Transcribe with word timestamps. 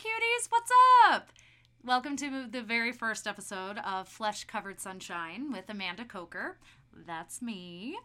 cuties, 0.00 0.46
what's 0.48 0.70
up? 1.10 1.28
Welcome 1.84 2.16
to 2.16 2.46
the 2.50 2.62
very 2.62 2.90
first 2.90 3.26
episode 3.26 3.76
of 3.84 4.08
Flesh 4.08 4.44
Covered 4.44 4.80
Sunshine 4.80 5.52
with 5.52 5.68
Amanda 5.68 6.06
Coker. 6.06 6.56
That's 7.06 7.42
me. 7.42 7.98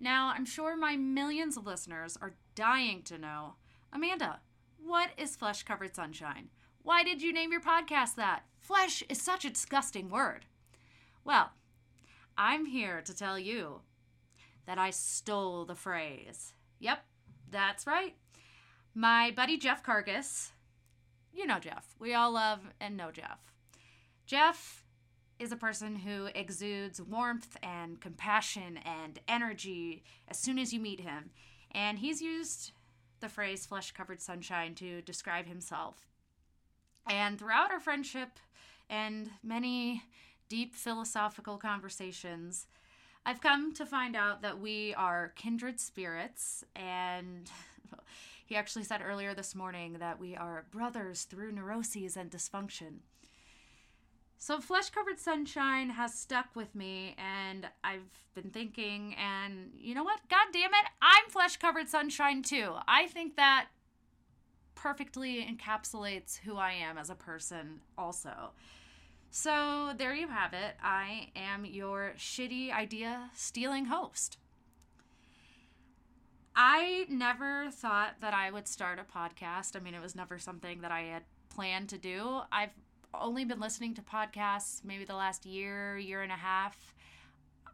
Now, 0.00 0.32
I'm 0.34 0.44
sure 0.44 0.76
my 0.76 0.96
millions 0.96 1.56
of 1.56 1.68
listeners 1.68 2.18
are 2.20 2.34
dying 2.56 3.02
to 3.02 3.16
know 3.16 3.54
Amanda, 3.92 4.40
what 4.84 5.10
is 5.16 5.36
Flesh 5.36 5.62
Covered 5.62 5.94
Sunshine? 5.94 6.48
Why 6.82 7.04
did 7.04 7.22
you 7.22 7.32
name 7.32 7.52
your 7.52 7.60
podcast 7.60 8.16
that? 8.16 8.42
Flesh 8.58 9.04
is 9.08 9.22
such 9.22 9.44
a 9.44 9.50
disgusting 9.50 10.08
word. 10.08 10.46
Well, 11.22 11.50
I'm 12.36 12.66
here 12.66 13.02
to 13.02 13.14
tell 13.14 13.38
you 13.38 13.82
that 14.66 14.78
I 14.78 14.90
stole 14.90 15.64
the 15.64 15.76
phrase. 15.76 16.54
Yep, 16.80 17.04
that's 17.48 17.86
right. 17.86 18.16
My 18.96 19.30
buddy 19.30 19.58
Jeff 19.58 19.84
Cargus, 19.84 20.50
you 21.32 21.46
know 21.46 21.58
Jeff. 21.58 21.94
We 21.98 22.14
all 22.14 22.32
love 22.32 22.60
and 22.80 22.96
know 22.96 23.10
Jeff. 23.10 23.38
Jeff 24.26 24.84
is 25.38 25.52
a 25.52 25.56
person 25.56 25.96
who 25.96 26.26
exudes 26.34 27.00
warmth 27.00 27.56
and 27.62 28.00
compassion 28.00 28.78
and 28.84 29.18
energy 29.26 30.04
as 30.28 30.38
soon 30.38 30.58
as 30.58 30.72
you 30.72 30.78
meet 30.78 31.00
him. 31.00 31.30
And 31.72 31.98
he's 31.98 32.20
used 32.20 32.72
the 33.20 33.28
phrase 33.28 33.66
flesh 33.66 33.92
covered 33.92 34.20
sunshine 34.20 34.74
to 34.76 35.02
describe 35.02 35.46
himself. 35.46 36.06
And 37.08 37.38
throughout 37.38 37.70
our 37.70 37.80
friendship 37.80 38.38
and 38.88 39.30
many 39.42 40.02
deep 40.48 40.74
philosophical 40.74 41.56
conversations, 41.56 42.66
I've 43.24 43.40
come 43.40 43.72
to 43.74 43.86
find 43.86 44.16
out 44.16 44.42
that 44.42 44.58
we 44.58 44.94
are 44.94 45.32
kindred 45.36 45.80
spirits. 45.80 46.64
And 46.76 47.50
he 48.50 48.56
actually 48.56 48.82
said 48.82 49.00
earlier 49.00 49.32
this 49.32 49.54
morning 49.54 49.98
that 50.00 50.18
we 50.18 50.34
are 50.34 50.66
brothers 50.72 51.22
through 51.22 51.52
neuroses 51.52 52.16
and 52.16 52.32
dysfunction. 52.32 52.98
So, 54.38 54.60
Flesh 54.60 54.90
Covered 54.90 55.20
Sunshine 55.20 55.90
has 55.90 56.14
stuck 56.14 56.56
with 56.56 56.74
me, 56.74 57.14
and 57.16 57.68
I've 57.84 58.10
been 58.34 58.50
thinking, 58.50 59.14
and 59.14 59.70
you 59.78 59.94
know 59.94 60.02
what? 60.02 60.18
God 60.28 60.48
damn 60.52 60.72
it, 60.72 60.86
I'm 61.00 61.30
Flesh 61.30 61.58
Covered 61.58 61.88
Sunshine 61.88 62.42
too. 62.42 62.72
I 62.88 63.06
think 63.06 63.36
that 63.36 63.68
perfectly 64.74 65.46
encapsulates 65.46 66.40
who 66.40 66.56
I 66.56 66.72
am 66.72 66.98
as 66.98 67.08
a 67.08 67.14
person, 67.14 67.82
also. 67.96 68.50
So, 69.30 69.92
there 69.96 70.14
you 70.14 70.26
have 70.26 70.54
it. 70.54 70.74
I 70.82 71.28
am 71.36 71.64
your 71.64 72.14
shitty 72.18 72.72
idea 72.72 73.30
stealing 73.36 73.84
host. 73.84 74.38
I 76.54 77.06
never 77.08 77.70
thought 77.70 78.16
that 78.20 78.34
I 78.34 78.50
would 78.50 78.68
start 78.68 78.98
a 78.98 79.04
podcast. 79.04 79.76
I 79.76 79.80
mean, 79.80 79.94
it 79.94 80.02
was 80.02 80.14
never 80.14 80.38
something 80.38 80.80
that 80.80 80.90
I 80.90 81.02
had 81.02 81.22
planned 81.48 81.88
to 81.90 81.98
do. 81.98 82.40
I've 82.52 82.70
only 83.14 83.44
been 83.44 83.60
listening 83.60 83.94
to 83.94 84.02
podcasts 84.02 84.84
maybe 84.84 85.04
the 85.04 85.14
last 85.14 85.46
year, 85.46 85.98
year 85.98 86.22
and 86.22 86.32
a 86.32 86.36
half. 86.36 86.94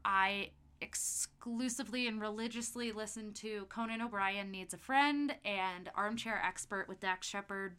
I 0.05 0.51
exclusively 0.81 2.07
and 2.07 2.21
religiously 2.21 2.93
listen 2.93 3.33
to 3.33 3.67
Conan 3.69 4.03
O'Brien 4.03 4.51
Needs 4.51 4.75
a 4.75 4.79
Friend 4.79 5.35
and 5.45 5.91
Armchair 5.95 6.41
Expert 6.45 6.87
with 6.89 7.01
Dax 7.01 7.27
Shepard. 7.27 7.77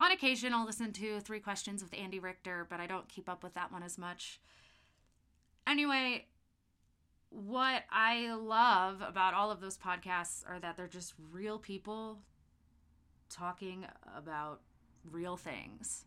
On 0.00 0.12
occasion, 0.12 0.54
I'll 0.54 0.64
listen 0.64 0.92
to 0.92 1.20
Three 1.20 1.40
Questions 1.40 1.82
with 1.82 1.92
Andy 1.92 2.20
Richter, 2.20 2.66
but 2.70 2.78
I 2.78 2.86
don't 2.86 3.08
keep 3.08 3.28
up 3.28 3.42
with 3.42 3.54
that 3.54 3.72
one 3.72 3.82
as 3.82 3.98
much. 3.98 4.40
Anyway, 5.66 6.26
what 7.30 7.84
I 7.90 8.32
love 8.34 9.02
about 9.02 9.34
all 9.34 9.50
of 9.50 9.60
those 9.60 9.76
podcasts 9.76 10.48
are 10.48 10.58
that 10.60 10.76
they're 10.76 10.86
just 10.86 11.14
real 11.30 11.58
people 11.58 12.20
talking 13.28 13.84
about 14.16 14.60
real 15.04 15.36
things 15.36 16.04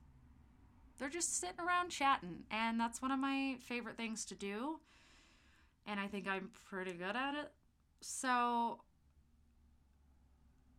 they're 1.01 1.09
just 1.09 1.39
sitting 1.39 1.59
around 1.59 1.89
chatting. 1.89 2.43
And 2.51 2.79
that's 2.79 3.01
one 3.01 3.11
of 3.11 3.17
my 3.17 3.55
favorite 3.59 3.97
things 3.97 4.23
to 4.25 4.35
do. 4.35 4.79
And 5.87 5.99
I 5.99 6.05
think 6.05 6.27
I'm 6.27 6.51
pretty 6.69 6.93
good 6.93 7.15
at 7.15 7.33
it. 7.33 7.51
So 8.01 8.81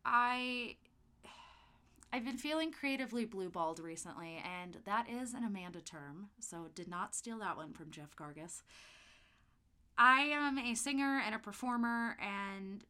I 0.05 0.77
I've 2.13 2.25
been 2.25 2.37
feeling 2.37 2.71
creatively 2.71 3.25
blue-balled 3.25 3.81
recently, 3.81 4.41
and 4.45 4.77
that 4.85 5.09
is 5.09 5.33
an 5.33 5.45
Amanda 5.45 5.81
term, 5.81 6.29
so 6.41 6.69
did 6.75 6.87
not 6.87 7.15
steal 7.15 7.39
that 7.39 7.57
one 7.57 7.73
from 7.73 7.91
Jeff 7.91 8.15
Gargus. 8.15 8.63
I 9.97 10.23
am 10.23 10.59
a 10.59 10.75
singer 10.75 11.21
and 11.25 11.35
a 11.35 11.39
performer, 11.39 12.17
and 12.21 12.85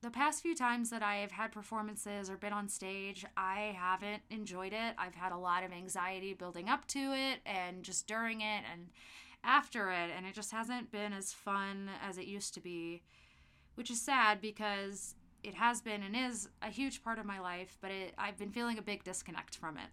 the 0.00 0.10
past 0.10 0.42
few 0.42 0.54
times 0.54 0.90
that 0.90 1.02
I 1.02 1.16
have 1.16 1.32
had 1.32 1.50
performances 1.50 2.30
or 2.30 2.36
been 2.36 2.52
on 2.52 2.68
stage, 2.68 3.26
I 3.36 3.76
haven't 3.76 4.22
enjoyed 4.30 4.72
it. 4.72 4.94
I've 4.96 5.16
had 5.16 5.32
a 5.32 5.36
lot 5.36 5.64
of 5.64 5.72
anxiety 5.72 6.34
building 6.34 6.68
up 6.68 6.86
to 6.88 7.12
it 7.12 7.40
and 7.44 7.82
just 7.82 8.06
during 8.06 8.40
it 8.40 8.62
and 8.70 8.90
after 9.42 9.90
it, 9.90 10.10
and 10.16 10.24
it 10.24 10.34
just 10.34 10.52
hasn't 10.52 10.92
been 10.92 11.12
as 11.12 11.32
fun 11.32 11.90
as 12.06 12.16
it 12.16 12.26
used 12.26 12.54
to 12.54 12.60
be, 12.60 13.02
which 13.74 13.90
is 13.90 14.00
sad 14.00 14.40
because 14.40 15.16
it 15.42 15.54
has 15.54 15.80
been 15.80 16.02
and 16.02 16.14
is 16.16 16.48
a 16.62 16.70
huge 16.70 17.02
part 17.02 17.18
of 17.18 17.26
my 17.26 17.40
life, 17.40 17.76
but 17.80 17.90
it, 17.90 18.14
I've 18.18 18.38
been 18.38 18.50
feeling 18.50 18.78
a 18.78 18.82
big 18.82 19.04
disconnect 19.04 19.56
from 19.56 19.76
it. 19.76 19.90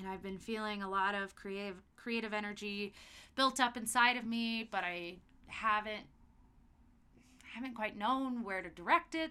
And 0.00 0.08
I've 0.08 0.22
been 0.22 0.38
feeling 0.38 0.82
a 0.82 0.88
lot 0.88 1.14
of 1.14 1.36
creative 1.36 1.76
creative 1.94 2.32
energy 2.32 2.94
built 3.36 3.60
up 3.60 3.76
inside 3.76 4.16
of 4.16 4.24
me, 4.24 4.66
but 4.70 4.82
I 4.82 5.16
haven't 5.46 6.06
haven't 7.54 7.74
quite 7.74 7.98
known 7.98 8.42
where 8.42 8.62
to 8.62 8.70
direct 8.70 9.14
it. 9.14 9.30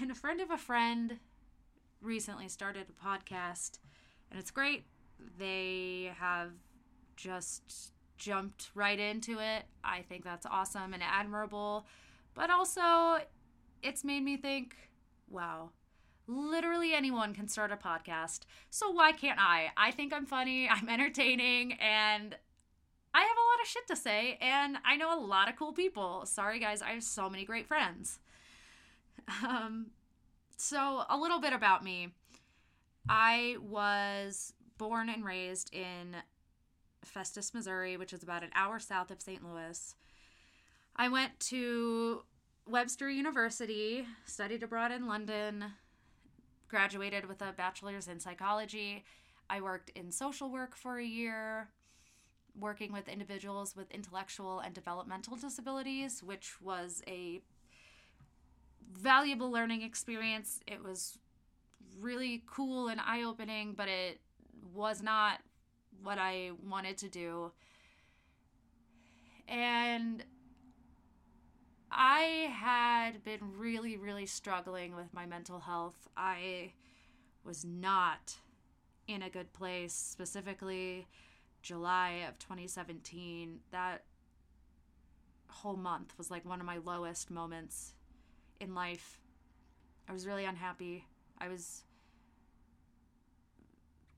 And 0.00 0.10
a 0.10 0.14
friend 0.14 0.40
of 0.40 0.50
a 0.50 0.56
friend 0.56 1.18
recently 2.00 2.48
started 2.48 2.86
a 2.88 3.04
podcast, 3.04 3.80
and 4.30 4.38
it's 4.38 4.52
great. 4.52 4.84
They 5.36 6.12
have 6.16 6.52
just 7.16 7.92
jumped 8.16 8.70
right 8.74 8.98
into 8.98 9.40
it. 9.40 9.64
I 9.82 10.02
think 10.02 10.22
that's 10.22 10.46
awesome 10.46 10.94
and 10.94 11.02
admirable. 11.02 11.86
But 12.34 12.50
also, 12.50 13.18
it's 13.82 14.04
made 14.04 14.22
me 14.22 14.36
think 14.36 14.76
wow, 15.28 15.70
literally 16.30 16.94
anyone 16.94 17.34
can 17.34 17.48
start 17.48 17.72
a 17.72 17.76
podcast. 17.76 18.40
So 18.70 18.90
why 18.90 19.12
can't 19.12 19.40
I? 19.40 19.70
I 19.76 19.90
think 19.90 20.12
I'm 20.12 20.26
funny, 20.26 20.68
I'm 20.70 20.88
entertaining, 20.88 21.72
and 21.74 22.36
I 23.12 23.20
have 23.20 23.36
a 23.36 23.48
lot 23.50 23.62
of 23.62 23.68
shit 23.68 23.86
to 23.88 23.96
say, 23.96 24.38
and 24.40 24.76
I 24.84 24.96
know 24.96 25.18
a 25.18 25.20
lot 25.20 25.48
of 25.48 25.56
cool 25.56 25.72
people. 25.72 26.24
Sorry, 26.26 26.60
guys, 26.60 26.80
I 26.80 26.90
have 26.90 27.02
so 27.02 27.28
many 27.28 27.44
great 27.44 27.66
friends. 27.66 28.18
Um, 29.46 29.88
so, 30.56 31.04
a 31.08 31.16
little 31.16 31.40
bit 31.40 31.52
about 31.52 31.84
me. 31.84 32.08
I 33.08 33.56
was 33.60 34.54
born 34.76 35.08
and 35.08 35.24
raised 35.24 35.72
in 35.72 36.16
Festus, 37.04 37.54
Missouri, 37.54 37.96
which 37.96 38.12
is 38.12 38.24
about 38.24 38.42
an 38.42 38.50
hour 38.56 38.80
south 38.80 39.12
of 39.12 39.22
St. 39.22 39.44
Louis. 39.44 39.94
I 40.96 41.08
went 41.08 41.38
to 41.40 42.22
Webster 42.66 43.08
University, 43.08 44.04
studied 44.24 44.64
abroad 44.64 44.90
in 44.90 45.06
London, 45.06 45.66
graduated 46.70 47.26
with 47.26 47.42
a 47.42 47.52
bachelor's 47.52 48.08
in 48.08 48.20
psychology. 48.20 49.04
I 49.50 49.60
worked 49.60 49.90
in 49.90 50.12
social 50.12 50.50
work 50.50 50.76
for 50.76 50.98
a 50.98 51.04
year, 51.04 51.68
working 52.58 52.92
with 52.92 53.08
individuals 53.08 53.74
with 53.74 53.90
intellectual 53.90 54.60
and 54.60 54.72
developmental 54.72 55.36
disabilities, 55.36 56.22
which 56.22 56.60
was 56.62 57.02
a 57.08 57.42
valuable 58.92 59.50
learning 59.50 59.82
experience. 59.82 60.60
It 60.66 60.82
was 60.82 61.18
really 62.00 62.44
cool 62.46 62.88
and 62.88 63.00
eye 63.00 63.22
opening, 63.24 63.74
but 63.76 63.88
it 63.88 64.20
was 64.72 65.02
not 65.02 65.40
what 66.02 66.18
I 66.18 66.52
wanted 66.68 66.96
to 66.98 67.08
do. 67.08 67.52
And 69.48 70.22
I 71.90 72.52
had 72.52 73.24
been 73.24 73.40
really, 73.56 73.96
really 73.96 74.26
struggling 74.26 74.94
with 74.94 75.12
my 75.12 75.26
mental 75.26 75.58
health. 75.58 76.08
I 76.16 76.72
was 77.44 77.64
not 77.64 78.36
in 79.08 79.22
a 79.22 79.30
good 79.30 79.52
place, 79.52 79.92
specifically 79.92 81.06
July 81.62 82.24
of 82.28 82.38
2017, 82.38 83.60
that 83.72 84.04
whole 85.48 85.76
month 85.76 86.14
was 86.16 86.30
like 86.30 86.44
one 86.44 86.60
of 86.60 86.66
my 86.66 86.78
lowest 86.78 87.30
moments 87.30 87.94
in 88.60 88.74
life. 88.74 89.18
I 90.08 90.12
was 90.12 90.26
really 90.26 90.44
unhappy. 90.44 91.06
I 91.38 91.48
was 91.48 91.84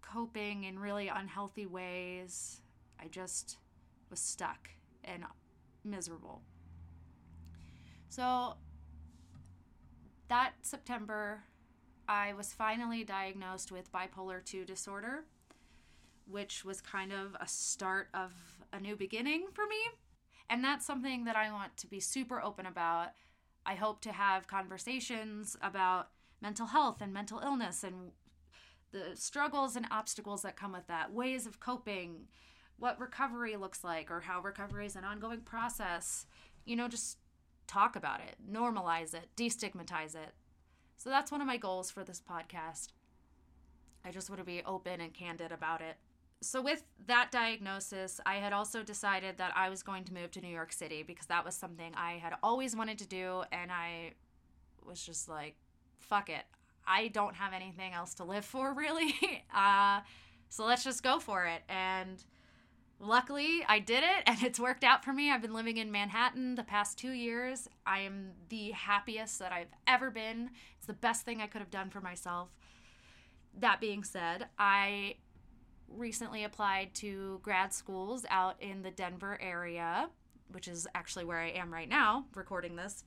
coping 0.03 0.65
in 0.65 0.79
really 0.79 1.09
unhealthy 1.09 1.67
ways. 1.67 2.61
I 3.01 3.09
just 3.09 3.57
was 4.11 4.21
stuck 4.21 4.69
and 5.05 5.25
miserable. 5.85 6.43
So 8.13 8.57
that 10.29 10.53
September, 10.63 11.45
I 12.07 12.35
was 12.35 12.53
finally 12.53 13.05
diagnosed 13.05 13.73
with 13.73 13.93
bipolar 13.93 14.45
2 14.45 14.65
disorder 14.65 15.25
which 16.27 16.65
was 16.65 16.81
kind 16.81 17.13
of 17.13 17.37
a 17.41 17.47
start 17.47 18.09
of 18.15 18.33
a 18.73 18.81
new 18.81 18.97
beginning 18.97 19.47
for 19.53 19.67
me. 19.67 19.77
And 20.49 20.63
that's 20.63 20.87
something 20.87 21.25
that 21.25 21.37
I 21.37 21.51
want 21.53 21.77
to 21.79 21.87
be 21.87 22.01
super 22.01 22.41
open 22.41 22.67
about. 22.67 23.09
I 23.65 23.75
hope 23.75 24.01
to 24.03 24.13
have 24.13 24.47
conversations 24.47 25.57
about 25.63 26.09
mental 26.41 26.67
health 26.67 27.01
and 27.01 27.13
mental 27.13 27.41
illness 27.41 27.85
and 27.85 28.13
the 28.93 29.15
struggles 29.15 29.77
and 29.77 29.87
obstacles 29.91 30.43
that 30.43 30.57
come 30.57 30.73
with 30.73 30.87
that, 30.89 31.13
ways 31.13 31.47
of 31.47 31.61
coping, 31.61 32.29
what 32.79 33.01
recovery 33.01 33.57
looks 33.57 33.83
like, 33.83 34.11
or 34.11 34.21
how 34.21 34.41
recovery 34.41 34.87
is 34.87 34.97
an 34.97 35.05
ongoing 35.05 35.41
process. 35.41 36.27
You 36.65 36.77
know, 36.77 36.89
just 36.89 37.19
talk 37.67 37.97
about 37.97 38.21
it, 38.21 38.37
normalize 38.51 39.15
it, 39.15 39.29
destigmatize 39.37 40.15
it. 40.15 40.33
So 40.97 41.11
that's 41.11 41.33
one 41.33 41.41
of 41.41 41.47
my 41.47 41.57
goals 41.57 41.91
for 41.91 42.05
this 42.05 42.21
podcast. 42.21 42.89
I 44.05 44.11
just 44.11 44.29
want 44.29 44.41
to 44.41 44.45
be 44.45 44.63
open 44.67 45.01
and 45.01 45.13
candid 45.13 45.53
about 45.53 45.81
it. 45.81 45.97
So, 46.41 46.61
with 46.61 46.83
that 47.07 47.31
diagnosis, 47.31 48.21
I 48.27 48.35
had 48.37 48.53
also 48.53 48.83
decided 48.83 49.39
that 49.39 49.53
I 49.57 49.69
was 49.69 49.85
going 49.85 50.03
to 50.05 50.15
move 50.15 50.33
to 50.33 50.41
New 50.41 50.49
York 50.49 50.73
City 50.73 51.05
because 51.05 51.27
that 51.27 51.45
was 51.45 51.55
something 51.55 51.93
I 51.95 52.15
had 52.15 52.35
always 52.43 52.75
wanted 52.75 52.99
to 52.99 53.07
do. 53.07 53.45
And 53.53 53.71
I 53.71 54.15
was 54.85 55.01
just 55.05 55.29
like, 55.29 55.55
fuck 56.01 56.29
it. 56.29 56.43
I 56.85 57.09
don't 57.09 57.37
have 57.37 57.53
anything 57.53 57.93
else 57.93 58.15
to 58.15 58.25
live 58.25 58.45
for, 58.45 58.75
really. 58.77 59.15
uh, 59.55 60.01
so, 60.49 60.65
let's 60.65 60.83
just 60.83 61.05
go 61.05 61.21
for 61.21 61.47
it. 61.47 61.63
And 61.69 62.23
luckily, 63.03 63.65
I 63.69 63.81
did 63.81 64.05
it 64.05 64.23
and 64.27 64.43
it's 64.43 64.61
worked 64.61 64.85
out 64.85 65.05
for 65.05 65.13
me. 65.13 65.31
I've 65.31 65.43
been 65.43 65.53
living 65.53 65.77
in 65.77 65.93
Manhattan 65.93 66.55
the 66.55 66.63
past 66.63 66.97
two 66.97 67.11
years. 67.11 67.69
I 67.85 68.01
am 68.01 68.31
the 68.49 68.71
happiest 68.71 69.39
that 69.41 69.53
I've 69.53 69.75
ever 69.87 70.11
been. 70.11 70.51
It's 70.79 70.87
the 70.87 70.93
best 70.95 71.25
thing 71.25 71.41
I 71.43 71.47
could 71.47 71.61
have 71.61 71.71
done 71.71 71.91
for 71.91 72.01
myself. 72.01 72.49
That 73.59 73.81
being 73.81 74.05
said, 74.05 74.47
I 74.59 75.17
recently 75.89 76.45
applied 76.45 76.95
to 76.95 77.41
grad 77.43 77.73
schools 77.73 78.25
out 78.31 78.57
in 78.63 78.83
the 78.83 78.91
Denver 78.91 79.39
area, 79.43 80.09
which 80.53 80.69
is 80.69 80.87
actually 80.95 81.25
where 81.25 81.39
I 81.41 81.51
am 81.51 81.73
right 81.73 81.89
now 81.89 82.25
recording 82.35 82.77
this. 82.77 83.05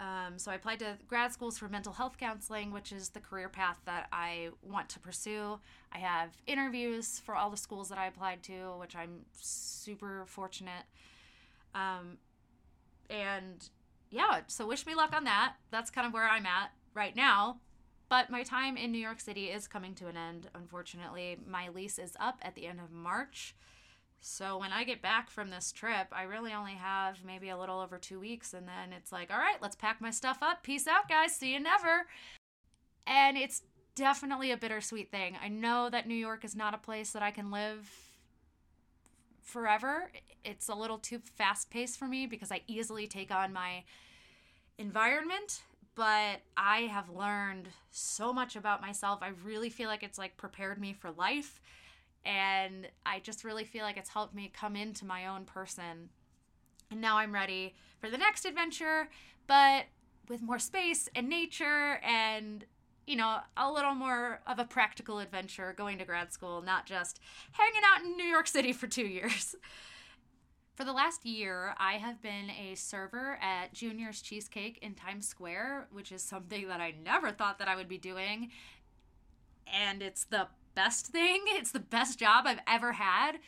Um, 0.00 0.38
so 0.38 0.50
I 0.50 0.56
applied 0.56 0.80
to 0.80 0.98
grad 1.06 1.32
schools 1.32 1.56
for 1.56 1.68
mental 1.68 1.92
health 1.92 2.18
counseling, 2.18 2.72
which 2.72 2.90
is 2.90 3.10
the 3.10 3.20
career 3.20 3.48
path 3.48 3.78
that 3.84 4.08
I 4.12 4.48
want 4.62 4.88
to 4.90 4.98
pursue. 4.98 5.60
I 5.92 5.98
have 5.98 6.30
interviews 6.46 7.20
for 7.24 7.36
all 7.36 7.48
the 7.48 7.56
schools 7.56 7.88
that 7.90 7.98
I 7.98 8.06
applied 8.06 8.42
to, 8.44 8.76
which 8.78 8.96
I'm 8.96 9.20
super 9.40 10.24
fortunate. 10.26 10.84
Um, 11.74 12.18
and 13.08 13.68
yeah, 14.10 14.40
so 14.48 14.66
wish 14.66 14.86
me 14.86 14.94
luck 14.94 15.14
on 15.14 15.24
that. 15.24 15.54
That's 15.70 15.90
kind 15.90 16.06
of 16.06 16.12
where 16.12 16.28
I'm 16.28 16.46
at 16.46 16.72
right 16.94 17.14
now. 17.14 17.60
But 18.08 18.30
my 18.30 18.42
time 18.42 18.76
in 18.76 18.92
New 18.92 18.98
York 18.98 19.20
City 19.20 19.46
is 19.46 19.66
coming 19.66 19.94
to 19.94 20.08
an 20.08 20.16
end, 20.16 20.48
unfortunately. 20.54 21.38
My 21.48 21.68
lease 21.68 21.98
is 21.98 22.16
up 22.20 22.38
at 22.42 22.54
the 22.54 22.66
end 22.66 22.80
of 22.80 22.90
March. 22.90 23.54
So 24.26 24.56
when 24.56 24.72
I 24.72 24.84
get 24.84 25.02
back 25.02 25.28
from 25.28 25.50
this 25.50 25.70
trip, 25.70 26.06
I 26.10 26.22
really 26.22 26.54
only 26.54 26.72
have 26.72 27.18
maybe 27.26 27.50
a 27.50 27.58
little 27.58 27.78
over 27.78 27.98
two 27.98 28.18
weeks. 28.18 28.54
And 28.54 28.66
then 28.66 28.94
it's 28.96 29.12
like, 29.12 29.30
all 29.30 29.38
right, 29.38 29.58
let's 29.60 29.76
pack 29.76 30.00
my 30.00 30.10
stuff 30.10 30.38
up. 30.40 30.62
Peace 30.62 30.86
out, 30.86 31.10
guys. 31.10 31.36
See 31.36 31.52
you 31.52 31.60
never. 31.60 32.06
And 33.06 33.36
it's 33.36 33.60
definitely 33.94 34.50
a 34.50 34.56
bittersweet 34.56 35.10
thing. 35.10 35.36
I 35.44 35.48
know 35.48 35.90
that 35.90 36.08
New 36.08 36.14
York 36.14 36.42
is 36.42 36.56
not 36.56 36.72
a 36.72 36.78
place 36.78 37.10
that 37.10 37.22
I 37.22 37.30
can 37.30 37.50
live 37.50 37.86
forever. 39.42 40.10
It's 40.42 40.70
a 40.70 40.74
little 40.74 40.96
too 40.98 41.20
fast 41.36 41.68
paced 41.68 41.98
for 41.98 42.08
me 42.08 42.24
because 42.24 42.50
I 42.50 42.62
easily 42.66 43.06
take 43.06 43.30
on 43.30 43.52
my 43.52 43.84
environment 44.78 45.60
but 45.96 46.40
I 46.56 46.88
have 46.90 47.08
learned 47.08 47.68
so 47.92 48.32
much 48.32 48.56
about 48.56 48.80
myself. 48.80 49.20
I 49.22 49.30
really 49.44 49.70
feel 49.70 49.88
like 49.88 50.02
it's 50.02 50.18
like 50.18 50.36
prepared 50.36 50.80
me 50.80 50.92
for 50.92 51.12
life. 51.12 51.60
And 52.24 52.88
I 53.04 53.20
just 53.20 53.44
really 53.44 53.64
feel 53.64 53.82
like 53.82 53.96
it's 53.96 54.10
helped 54.10 54.34
me 54.34 54.50
come 54.52 54.76
into 54.76 55.04
my 55.04 55.26
own 55.26 55.44
person. 55.44 56.10
And 56.90 57.00
now 57.00 57.18
I'm 57.18 57.32
ready 57.32 57.74
for 57.98 58.10
the 58.10 58.18
next 58.18 58.44
adventure, 58.44 59.08
but 59.46 59.84
with 60.28 60.42
more 60.42 60.58
space 60.58 61.08
and 61.14 61.28
nature 61.28 62.00
and, 62.02 62.64
you 63.06 63.16
know, 63.16 63.38
a 63.56 63.70
little 63.70 63.94
more 63.94 64.40
of 64.46 64.58
a 64.58 64.64
practical 64.64 65.18
adventure 65.18 65.74
going 65.76 65.98
to 65.98 66.04
grad 66.04 66.32
school, 66.32 66.62
not 66.62 66.86
just 66.86 67.20
hanging 67.52 67.82
out 67.84 68.04
in 68.04 68.16
New 68.16 68.24
York 68.24 68.46
City 68.46 68.72
for 68.72 68.86
two 68.86 69.06
years. 69.06 69.54
For 70.74 70.84
the 70.84 70.92
last 70.92 71.24
year, 71.24 71.72
I 71.78 71.94
have 71.94 72.20
been 72.20 72.50
a 72.50 72.74
server 72.74 73.38
at 73.40 73.72
Junior's 73.72 74.20
Cheesecake 74.20 74.78
in 74.82 74.94
Times 74.94 75.28
Square, 75.28 75.86
which 75.92 76.10
is 76.10 76.20
something 76.20 76.66
that 76.66 76.80
I 76.80 76.94
never 77.04 77.30
thought 77.30 77.60
that 77.60 77.68
I 77.68 77.76
would 77.76 77.88
be 77.88 77.96
doing. 77.96 78.50
And 79.72 80.02
it's 80.02 80.24
the 80.24 80.48
best 80.74 81.08
thing. 81.08 81.44
It's 81.48 81.72
the 81.72 81.80
best 81.80 82.18
job 82.18 82.44
I've 82.46 82.60
ever 82.66 82.92
had 82.92 83.38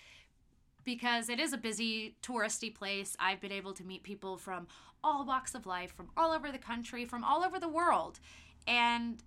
because 0.85 1.29
it 1.29 1.41
is 1.41 1.53
a 1.53 1.59
busy 1.59 2.17
touristy 2.23 2.75
place. 2.75 3.17
I've 3.19 3.41
been 3.41 3.53
able 3.53 3.75
to 3.75 3.85
meet 3.85 4.03
people 4.03 4.37
from 4.37 4.69
all 5.03 5.27
walks 5.27 5.55
of 5.55 5.67
life, 5.67 5.93
from 5.93 6.09
all 6.17 6.33
over 6.33 6.51
the 6.51 6.59
country, 6.59 7.05
from 7.05 7.25
all 7.25 7.45
over 7.45 7.59
the 7.59 7.69
world. 7.69 8.21
And 8.67 9.23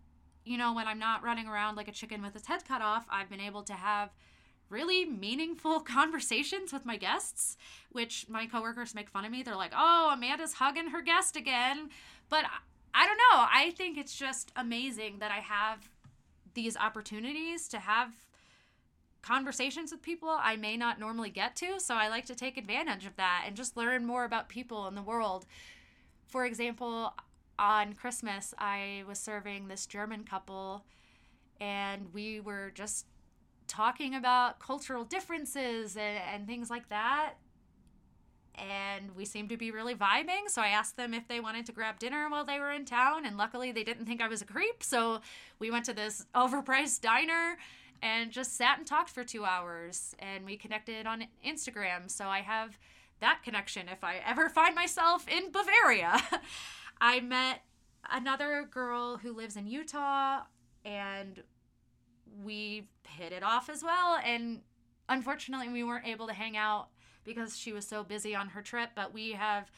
you 0.45 0.57
know, 0.57 0.73
when 0.73 0.87
I'm 0.87 0.99
not 0.99 1.23
running 1.23 1.47
around 1.47 1.75
like 1.75 1.87
a 1.87 1.91
chicken 1.91 2.21
with 2.21 2.35
its 2.35 2.47
head 2.47 2.65
cut 2.65 2.81
off, 2.81 3.05
I've 3.09 3.29
been 3.29 3.41
able 3.41 3.63
to 3.63 3.73
have 3.73 4.09
really 4.69 5.05
meaningful 5.05 5.79
conversations 5.97 6.73
with 6.73 6.85
my 6.85 6.97
guests, 6.97 7.57
which 7.91 8.25
my 8.29 8.45
coworkers 8.45 8.95
make 8.95 9.09
fun 9.09 9.25
of 9.25 9.31
me. 9.31 9.43
They're 9.43 9.55
like, 9.55 9.73
oh, 9.75 10.11
Amanda's 10.13 10.53
hugging 10.53 10.87
her 10.87 11.01
guest 11.01 11.35
again. 11.35 11.89
But 12.29 12.45
I 12.93 13.05
don't 13.05 13.17
know. 13.17 13.45
I 13.53 13.73
think 13.77 13.97
it's 13.97 14.15
just 14.15 14.51
amazing 14.55 15.19
that 15.19 15.31
I 15.31 15.39
have 15.39 15.89
these 16.59 16.75
opportunities 16.75 17.69
to 17.69 17.79
have 17.79 18.11
conversations 19.21 19.91
with 19.91 20.01
people 20.01 20.29
I 20.29 20.57
may 20.57 20.75
not 20.75 20.99
normally 20.99 21.29
get 21.29 21.55
to. 21.57 21.79
So 21.79 21.95
I 21.95 22.09
like 22.09 22.25
to 22.25 22.35
take 22.35 22.57
advantage 22.57 23.05
of 23.05 23.15
that 23.15 23.45
and 23.47 23.55
just 23.55 23.77
learn 23.77 24.05
more 24.05 24.25
about 24.25 24.49
people 24.49 24.87
in 24.87 24.95
the 24.95 25.01
world. 25.01 25.45
For 26.27 26.45
example, 26.45 27.13
on 27.57 27.93
Christmas, 27.93 28.53
I 28.57 29.03
was 29.07 29.19
serving 29.19 29.69
this 29.69 29.85
German 29.85 30.25
couple 30.25 30.83
and 31.61 32.13
we 32.13 32.41
were 32.41 32.71
just 32.75 33.05
talking 33.67 34.15
about 34.15 34.59
cultural 34.59 35.05
differences 35.05 35.95
and, 35.95 36.19
and 36.33 36.45
things 36.47 36.69
like 36.69 36.89
that. 36.89 37.35
And 38.55 39.15
we 39.15 39.25
seemed 39.25 39.49
to 39.49 39.57
be 39.57 39.71
really 39.71 39.95
vibing. 39.95 40.47
So 40.47 40.61
I 40.61 40.67
asked 40.67 40.97
them 40.97 41.13
if 41.13 41.27
they 41.27 41.39
wanted 41.39 41.65
to 41.67 41.71
grab 41.71 41.99
dinner 41.99 42.29
while 42.29 42.43
they 42.43 42.59
were 42.59 42.71
in 42.71 42.85
town. 42.85 43.25
And 43.25 43.37
luckily, 43.37 43.71
they 43.71 43.83
didn't 43.83 44.05
think 44.05 44.21
I 44.21 44.27
was 44.27 44.41
a 44.41 44.45
creep. 44.45 44.83
So 44.83 45.21
we 45.59 45.71
went 45.71 45.85
to 45.85 45.93
this 45.93 46.25
overpriced 46.35 47.01
diner 47.01 47.57
and 48.01 48.31
just 48.31 48.55
sat 48.55 48.77
and 48.77 48.87
talked 48.87 49.09
for 49.09 49.23
two 49.23 49.45
hours. 49.45 50.15
And 50.19 50.45
we 50.45 50.57
connected 50.57 51.05
on 51.05 51.25
Instagram. 51.45 52.09
So 52.09 52.27
I 52.27 52.39
have 52.39 52.77
that 53.21 53.41
connection 53.43 53.87
if 53.89 54.03
I 54.03 54.17
ever 54.25 54.49
find 54.49 54.75
myself 54.75 55.27
in 55.27 55.51
Bavaria. 55.51 56.21
I 57.01 57.19
met 57.21 57.61
another 58.11 58.67
girl 58.69 59.17
who 59.17 59.33
lives 59.33 59.55
in 59.55 59.67
Utah 59.67 60.41
and 60.85 61.43
we 62.43 62.87
hit 63.07 63.31
it 63.31 63.43
off 63.43 63.69
as 63.69 63.83
well. 63.83 64.19
And 64.23 64.61
unfortunately, 65.07 65.69
we 65.69 65.83
weren't 65.83 66.07
able 66.07 66.27
to 66.27 66.33
hang 66.33 66.57
out 66.57 66.89
because 67.23 67.57
she 67.57 67.71
was 67.71 67.87
so 67.87 68.03
busy 68.03 68.35
on 68.35 68.49
her 68.49 68.61
trip, 68.61 68.91
but 68.95 69.13
we 69.13 69.33
have 69.33 69.71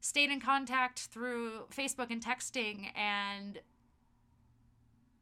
stayed 0.00 0.30
in 0.30 0.40
contact 0.40 1.00
through 1.00 1.66
Facebook 1.74 2.10
and 2.10 2.24
texting. 2.24 2.88
And 2.96 3.60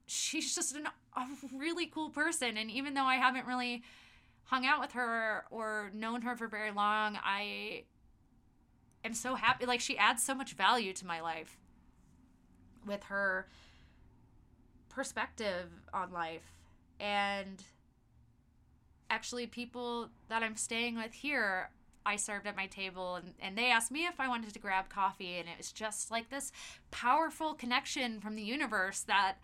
she's 0.06 0.54
just 0.54 0.74
an, 0.74 0.86
a 1.16 1.26
really 1.54 1.86
cool 1.86 2.10
person. 2.10 2.56
And 2.56 2.70
even 2.70 2.94
though 2.94 3.04
I 3.04 3.16
haven't 3.16 3.46
really 3.46 3.82
hung 4.44 4.64
out 4.64 4.80
with 4.80 4.92
her 4.92 5.44
or 5.50 5.90
known 5.94 6.22
her 6.22 6.36
for 6.36 6.46
very 6.46 6.70
long, 6.70 7.18
I 7.22 7.84
am 9.04 9.14
so 9.14 9.34
happy. 9.34 9.66
Like, 9.66 9.80
she 9.80 9.98
adds 9.98 10.22
so 10.22 10.34
much 10.34 10.52
value 10.52 10.92
to 10.94 11.06
my 11.06 11.20
life 11.20 11.58
with 12.86 13.04
her 13.04 13.48
perspective 14.88 15.68
on 15.92 16.12
life 16.12 16.54
and 16.98 17.62
actually 19.10 19.46
people 19.46 20.08
that 20.28 20.42
i'm 20.42 20.56
staying 20.56 20.96
with 20.96 21.12
here 21.12 21.70
i 22.06 22.16
served 22.16 22.46
at 22.46 22.56
my 22.56 22.66
table 22.66 23.16
and, 23.16 23.34
and 23.40 23.56
they 23.56 23.70
asked 23.70 23.90
me 23.90 24.06
if 24.06 24.18
i 24.20 24.28
wanted 24.28 24.52
to 24.52 24.58
grab 24.58 24.88
coffee 24.88 25.36
and 25.38 25.48
it 25.48 25.56
was 25.56 25.72
just 25.72 26.10
like 26.10 26.30
this 26.30 26.52
powerful 26.90 27.54
connection 27.54 28.20
from 28.20 28.34
the 28.34 28.42
universe 28.42 29.00
that 29.00 29.36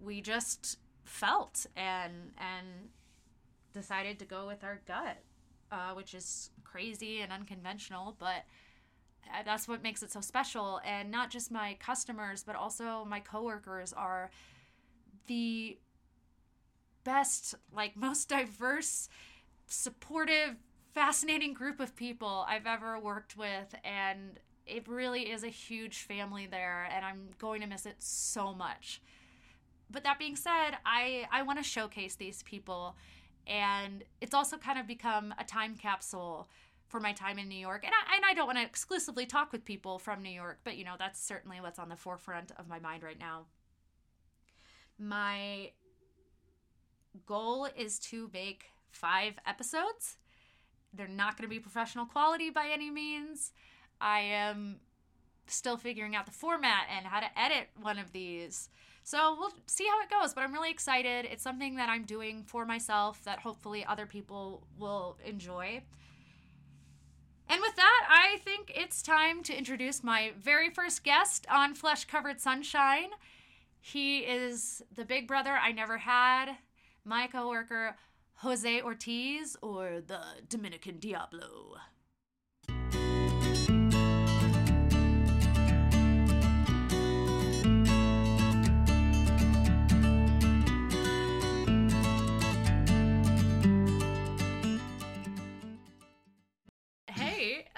we 0.00 0.20
just 0.20 0.78
felt 1.04 1.66
and 1.76 2.32
and 2.38 2.66
decided 3.72 4.18
to 4.18 4.24
go 4.24 4.46
with 4.46 4.62
our 4.62 4.80
gut 4.86 5.18
uh, 5.70 5.92
which 5.94 6.12
is 6.14 6.50
crazy 6.64 7.20
and 7.20 7.32
unconventional 7.32 8.14
but 8.18 8.44
uh, 9.32 9.42
that's 9.44 9.68
what 9.68 9.82
makes 9.82 10.02
it 10.02 10.12
so 10.12 10.20
special. 10.20 10.80
And 10.84 11.10
not 11.10 11.30
just 11.30 11.50
my 11.50 11.76
customers 11.80 12.42
but 12.44 12.56
also 12.56 13.04
my 13.04 13.20
coworkers 13.20 13.92
are 13.92 14.30
the 15.26 15.78
best 17.04 17.54
like 17.74 17.96
most 17.96 18.28
diverse 18.28 19.08
supportive 19.66 20.56
fascinating 20.94 21.54
group 21.54 21.80
of 21.80 21.96
people 21.96 22.44
i've 22.48 22.66
ever 22.66 22.98
worked 22.98 23.36
with 23.36 23.74
and 23.84 24.38
it 24.66 24.86
really 24.86 25.30
is 25.30 25.42
a 25.42 25.48
huge 25.48 25.98
family 26.02 26.46
there 26.46 26.88
and 26.94 27.04
i'm 27.04 27.28
going 27.38 27.60
to 27.60 27.66
miss 27.66 27.86
it 27.86 27.96
so 27.98 28.54
much 28.54 29.00
but 29.90 30.04
that 30.04 30.18
being 30.18 30.36
said 30.36 30.72
i 30.84 31.26
i 31.32 31.42
want 31.42 31.58
to 31.58 31.64
showcase 31.64 32.14
these 32.14 32.42
people 32.42 32.96
and 33.46 34.04
it's 34.20 34.34
also 34.34 34.56
kind 34.56 34.78
of 34.78 34.86
become 34.86 35.34
a 35.38 35.44
time 35.44 35.74
capsule 35.76 36.48
for 36.92 37.00
my 37.00 37.12
time 37.12 37.38
in 37.38 37.48
New 37.48 37.58
York. 37.58 37.84
And 37.84 37.92
I, 37.92 38.16
and 38.16 38.24
I 38.24 38.34
don't 38.34 38.46
want 38.46 38.58
to 38.58 38.64
exclusively 38.64 39.24
talk 39.24 39.50
with 39.50 39.64
people 39.64 39.98
from 39.98 40.22
New 40.22 40.30
York, 40.30 40.60
but 40.62 40.76
you 40.76 40.84
know, 40.84 40.94
that's 40.98 41.20
certainly 41.20 41.58
what's 41.60 41.78
on 41.78 41.88
the 41.88 41.96
forefront 41.96 42.52
of 42.58 42.68
my 42.68 42.78
mind 42.78 43.02
right 43.02 43.18
now. 43.18 43.46
My 44.98 45.70
goal 47.26 47.68
is 47.76 47.98
to 48.00 48.30
make 48.32 48.66
five 48.90 49.34
episodes. 49.46 50.16
They're 50.92 51.08
not 51.08 51.36
going 51.36 51.48
to 51.48 51.54
be 51.54 51.60
professional 51.60 52.06
quality 52.06 52.50
by 52.50 52.68
any 52.72 52.90
means. 52.90 53.52
I 54.00 54.20
am 54.20 54.80
still 55.46 55.76
figuring 55.76 56.14
out 56.14 56.26
the 56.26 56.32
format 56.32 56.86
and 56.94 57.06
how 57.06 57.20
to 57.20 57.38
edit 57.38 57.68
one 57.80 57.98
of 57.98 58.12
these. 58.12 58.68
So 59.04 59.36
we'll 59.38 59.52
see 59.66 59.86
how 59.86 60.00
it 60.02 60.10
goes, 60.10 60.32
but 60.32 60.42
I'm 60.42 60.52
really 60.52 60.70
excited. 60.70 61.26
It's 61.30 61.42
something 61.42 61.76
that 61.76 61.88
I'm 61.88 62.04
doing 62.04 62.44
for 62.46 62.64
myself 62.64 63.22
that 63.24 63.40
hopefully 63.40 63.84
other 63.84 64.06
people 64.06 64.66
will 64.78 65.18
enjoy. 65.24 65.82
And 67.48 67.60
with 67.60 67.76
that, 67.76 68.06
I 68.08 68.38
think 68.38 68.72
it's 68.74 69.02
time 69.02 69.42
to 69.42 69.56
introduce 69.56 70.04
my 70.04 70.32
very 70.40 70.70
first 70.70 71.04
guest 71.04 71.46
on 71.50 71.74
Flesh 71.74 72.04
Covered 72.04 72.40
Sunshine. 72.40 73.10
He 73.80 74.20
is 74.20 74.82
the 74.94 75.04
big 75.04 75.26
brother 75.26 75.50
I 75.50 75.72
never 75.72 75.98
had, 75.98 76.56
my 77.04 77.26
coworker 77.26 77.96
Jose 78.36 78.82
Ortiz, 78.82 79.56
or 79.62 80.00
the 80.04 80.20
Dominican 80.48 80.98
Diablo. 80.98 81.76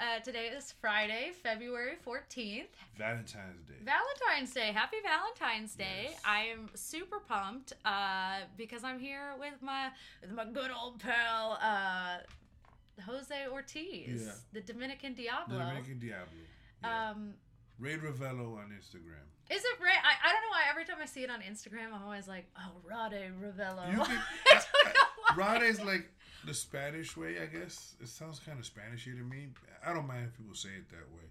Uh, 0.05 0.19
today 0.19 0.47
is 0.55 0.73
Friday, 0.81 1.31
February 1.41 1.93
14th. 2.05 2.65
Valentine's 2.97 3.63
Day. 3.67 3.73
Valentine's 3.83 4.53
Day. 4.53 4.71
Happy 4.71 4.97
Valentine's 5.03 5.75
Day. 5.75 6.09
Yes. 6.11 6.21
I 6.25 6.41
am 6.53 6.69
super 6.75 7.19
pumped 7.19 7.73
uh, 7.85 8.39
because 8.57 8.83
I'm 8.83 8.99
here 8.99 9.33
with 9.39 9.61
my 9.61 9.89
with 10.21 10.31
my 10.31 10.45
good 10.45 10.71
old 10.71 10.99
pal 10.99 11.57
uh, 11.61 12.17
Jose 13.05 13.35
Ortiz, 13.51 14.23
Yeah. 14.25 14.31
the 14.53 14.61
Dominican 14.61 15.13
Diablo. 15.13 15.57
The 15.57 15.63
Dominican 15.63 15.99
Diablo. 15.99 16.27
Yeah. 16.83 17.09
Um, 17.11 17.33
Ray 17.79 17.97
Ravello 17.97 18.57
on 18.57 18.69
Instagram. 18.77 19.25
is 19.49 19.61
it 19.63 19.79
right? 19.81 19.97
I, 20.03 20.29
I 20.29 20.31
don't 20.31 20.41
know 20.43 20.51
why 20.51 20.63
every 20.69 20.85
time 20.85 20.97
I 21.01 21.05
see 21.05 21.23
it 21.23 21.29
on 21.29 21.41
Instagram, 21.41 21.93
I'm 21.93 22.03
always 22.03 22.27
like, 22.27 22.45
oh, 22.57 22.71
Rade 22.83 23.31
Ravello. 23.41 23.91
You 23.91 23.97
can, 24.03 24.17
I 24.51 24.53
don't 24.53 24.93
know 24.93 25.35
why. 25.43 25.53
Rade 25.59 25.63
is 25.63 25.81
like 25.81 26.09
the 26.45 26.53
Spanish 26.53 27.15
way, 27.17 27.35
I 27.41 27.45
guess. 27.45 27.95
It 28.01 28.07
sounds 28.07 28.39
kind 28.39 28.59
of 28.59 28.65
Spanishy 28.65 29.17
to 29.17 29.23
me. 29.23 29.47
I 29.85 29.93
don't 29.93 30.07
mind 30.07 30.27
if 30.27 30.37
people 30.37 30.55
say 30.55 30.69
it 30.77 30.89
that 30.89 31.09
way. 31.13 31.23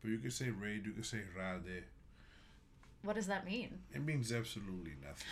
But 0.00 0.10
you 0.10 0.18
can 0.18 0.30
say 0.30 0.50
Raid, 0.50 0.86
you 0.86 0.92
can 0.92 1.04
say 1.04 1.18
Rade. 1.36 1.84
What 3.02 3.16
does 3.16 3.26
that 3.26 3.44
mean? 3.44 3.78
It 3.94 4.04
means 4.04 4.32
absolutely 4.32 4.92
nothing. 5.02 5.26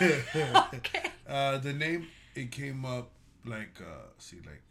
Okay. 0.74 1.10
Uh, 1.26 1.58
the 1.58 1.72
name 1.72 2.06
it 2.34 2.52
came 2.52 2.84
up 2.84 3.10
like 3.44 3.80
uh, 3.80 4.08
see 4.18 4.36
like 4.36 4.62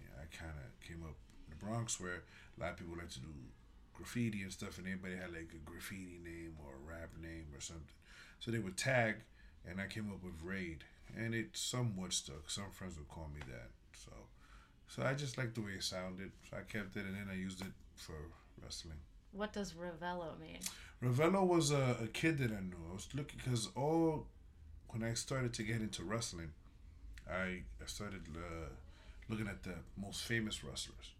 yeah, 0.00 0.22
I 0.22 0.34
kind 0.34 0.54
of 0.56 0.86
came 0.86 1.02
up 1.02 1.16
in 1.46 1.58
the 1.58 1.64
Bronx 1.64 2.00
where 2.00 2.22
a 2.56 2.60
lot 2.60 2.70
of 2.72 2.76
people 2.78 2.94
like 2.96 3.10
to 3.10 3.20
do 3.20 3.28
graffiti 3.92 4.42
and 4.42 4.52
stuff, 4.52 4.78
and 4.78 4.86
everybody 4.86 5.16
had 5.16 5.30
like 5.32 5.50
a 5.54 5.70
graffiti 5.70 6.18
name 6.24 6.54
or 6.64 6.72
a 6.72 6.98
rap 6.98 7.10
name 7.20 7.46
or 7.54 7.60
something. 7.60 7.94
So 8.38 8.50
they 8.50 8.58
would 8.58 8.76
tag, 8.76 9.16
and 9.68 9.80
I 9.80 9.86
came 9.86 10.10
up 10.10 10.24
with 10.24 10.34
Raid, 10.42 10.84
and 11.16 11.34
it 11.34 11.48
somewhat 11.52 12.12
stuck. 12.12 12.50
Some 12.50 12.70
friends 12.72 12.96
would 12.98 13.08
call 13.08 13.30
me 13.34 13.40
that, 13.48 13.70
so 13.92 14.12
so 14.88 15.02
I 15.02 15.14
just 15.14 15.38
liked 15.38 15.54
the 15.54 15.60
way 15.60 15.72
it 15.72 15.84
sounded, 15.84 16.32
so 16.48 16.56
I 16.56 16.62
kept 16.62 16.96
it, 16.96 17.04
and 17.04 17.14
then 17.14 17.28
I 17.30 17.36
used 17.36 17.60
it 17.60 17.72
for 17.94 18.16
wrestling. 18.62 18.98
What 19.32 19.52
does 19.52 19.74
Ravello 19.74 20.38
mean? 20.40 20.58
Ravello 21.02 21.46
was 21.46 21.70
a, 21.70 21.96
a 22.02 22.08
kid 22.08 22.38
that 22.38 22.50
I 22.50 22.60
knew. 22.60 22.76
I 22.90 22.94
was 22.94 23.08
looking 23.14 23.40
because 23.42 23.68
all 23.76 24.26
when 24.88 25.04
I 25.04 25.14
started 25.14 25.52
to 25.54 25.62
get 25.62 25.80
into 25.80 26.02
wrestling, 26.02 26.50
I 27.30 27.62
I 27.82 27.86
started 27.86 28.22
uh, 28.36 28.70
looking 29.28 29.46
at 29.46 29.62
the 29.62 29.76
most 29.96 30.24
famous 30.24 30.64
wrestlers, 30.64 31.14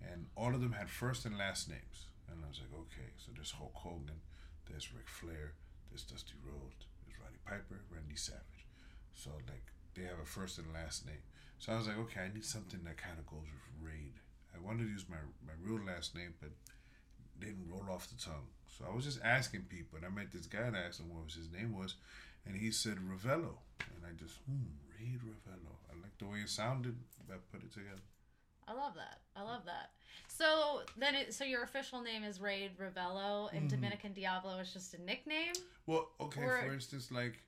and 0.00 0.26
all 0.36 0.54
of 0.54 0.60
them 0.60 0.72
had 0.72 0.88
first 0.88 1.26
and 1.26 1.36
last 1.36 1.68
names. 1.68 2.06
And 2.30 2.42
I 2.44 2.48
was 2.48 2.58
like, 2.58 2.72
okay, 2.72 3.10
so 3.18 3.32
there's 3.34 3.52
Hulk 3.52 3.74
Hogan, 3.74 4.20
there's 4.68 4.92
Ric 4.94 5.06
Flair, 5.06 5.52
there's 5.90 6.02
Dusty 6.02 6.34
Rhodes, 6.42 6.86
there's 7.04 7.20
Roddy 7.20 7.38
Piper, 7.44 7.82
Randy 7.92 8.16
Savage. 8.16 8.53
So 9.14 9.30
like 9.46 9.66
they 9.94 10.02
have 10.02 10.18
a 10.22 10.26
first 10.26 10.58
and 10.58 10.72
last 10.72 11.06
name. 11.06 11.22
So 11.58 11.72
I 11.72 11.76
was 11.76 11.86
like, 11.86 11.98
okay, 11.98 12.20
I 12.20 12.32
need 12.34 12.44
something 12.44 12.80
that 12.84 12.96
kind 12.96 13.18
of 13.18 13.26
goes 13.26 13.46
with 13.46 13.90
Raid. 13.90 14.14
I 14.54 14.58
wanted 14.64 14.84
to 14.84 14.90
use 14.90 15.06
my 15.08 15.16
my 15.46 15.52
real 15.62 15.84
last 15.84 16.14
name, 16.14 16.34
but 16.40 16.50
didn't 17.40 17.68
roll 17.70 17.86
off 17.90 18.08
the 18.08 18.16
tongue. 18.22 18.48
So 18.66 18.84
I 18.90 18.94
was 18.94 19.04
just 19.04 19.20
asking 19.22 19.62
people, 19.62 19.96
and 19.98 20.06
I 20.06 20.08
met 20.10 20.32
this 20.32 20.46
guy 20.46 20.62
and 20.66 20.76
I 20.76 20.80
asked 20.80 21.00
him 21.00 21.12
what 21.14 21.24
was 21.24 21.34
his 21.34 21.50
name 21.50 21.72
was, 21.76 21.94
and 22.46 22.56
he 22.56 22.70
said 22.70 22.96
Ravello, 22.98 23.54
and 23.80 24.02
I 24.06 24.12
just 24.18 24.38
hmm, 24.46 24.66
Raid 24.98 25.20
Ravello. 25.20 25.74
I 25.90 26.00
like 26.02 26.16
the 26.18 26.26
way 26.26 26.38
it 26.38 26.48
sounded. 26.50 26.96
I 27.30 27.36
put 27.52 27.62
it 27.62 27.72
together. 27.72 28.02
I 28.66 28.72
love 28.72 28.94
that. 28.94 29.20
I 29.36 29.42
love 29.42 29.64
that. 29.66 29.90
So 30.26 30.82
then, 30.96 31.14
it, 31.14 31.34
so 31.34 31.44
your 31.44 31.62
official 31.64 32.00
name 32.00 32.24
is 32.24 32.40
Raid 32.40 32.72
Ravello, 32.78 33.52
and 33.52 33.66
Mhm. 33.66 33.70
Dominican 33.70 34.12
Diablo 34.12 34.58
is 34.58 34.72
just 34.72 34.94
a 34.94 35.02
nickname. 35.02 35.52
Well, 35.86 36.10
okay, 36.20 36.42
Or- 36.42 36.60
for 36.62 36.72
instance, 36.72 37.10
like 37.10 37.42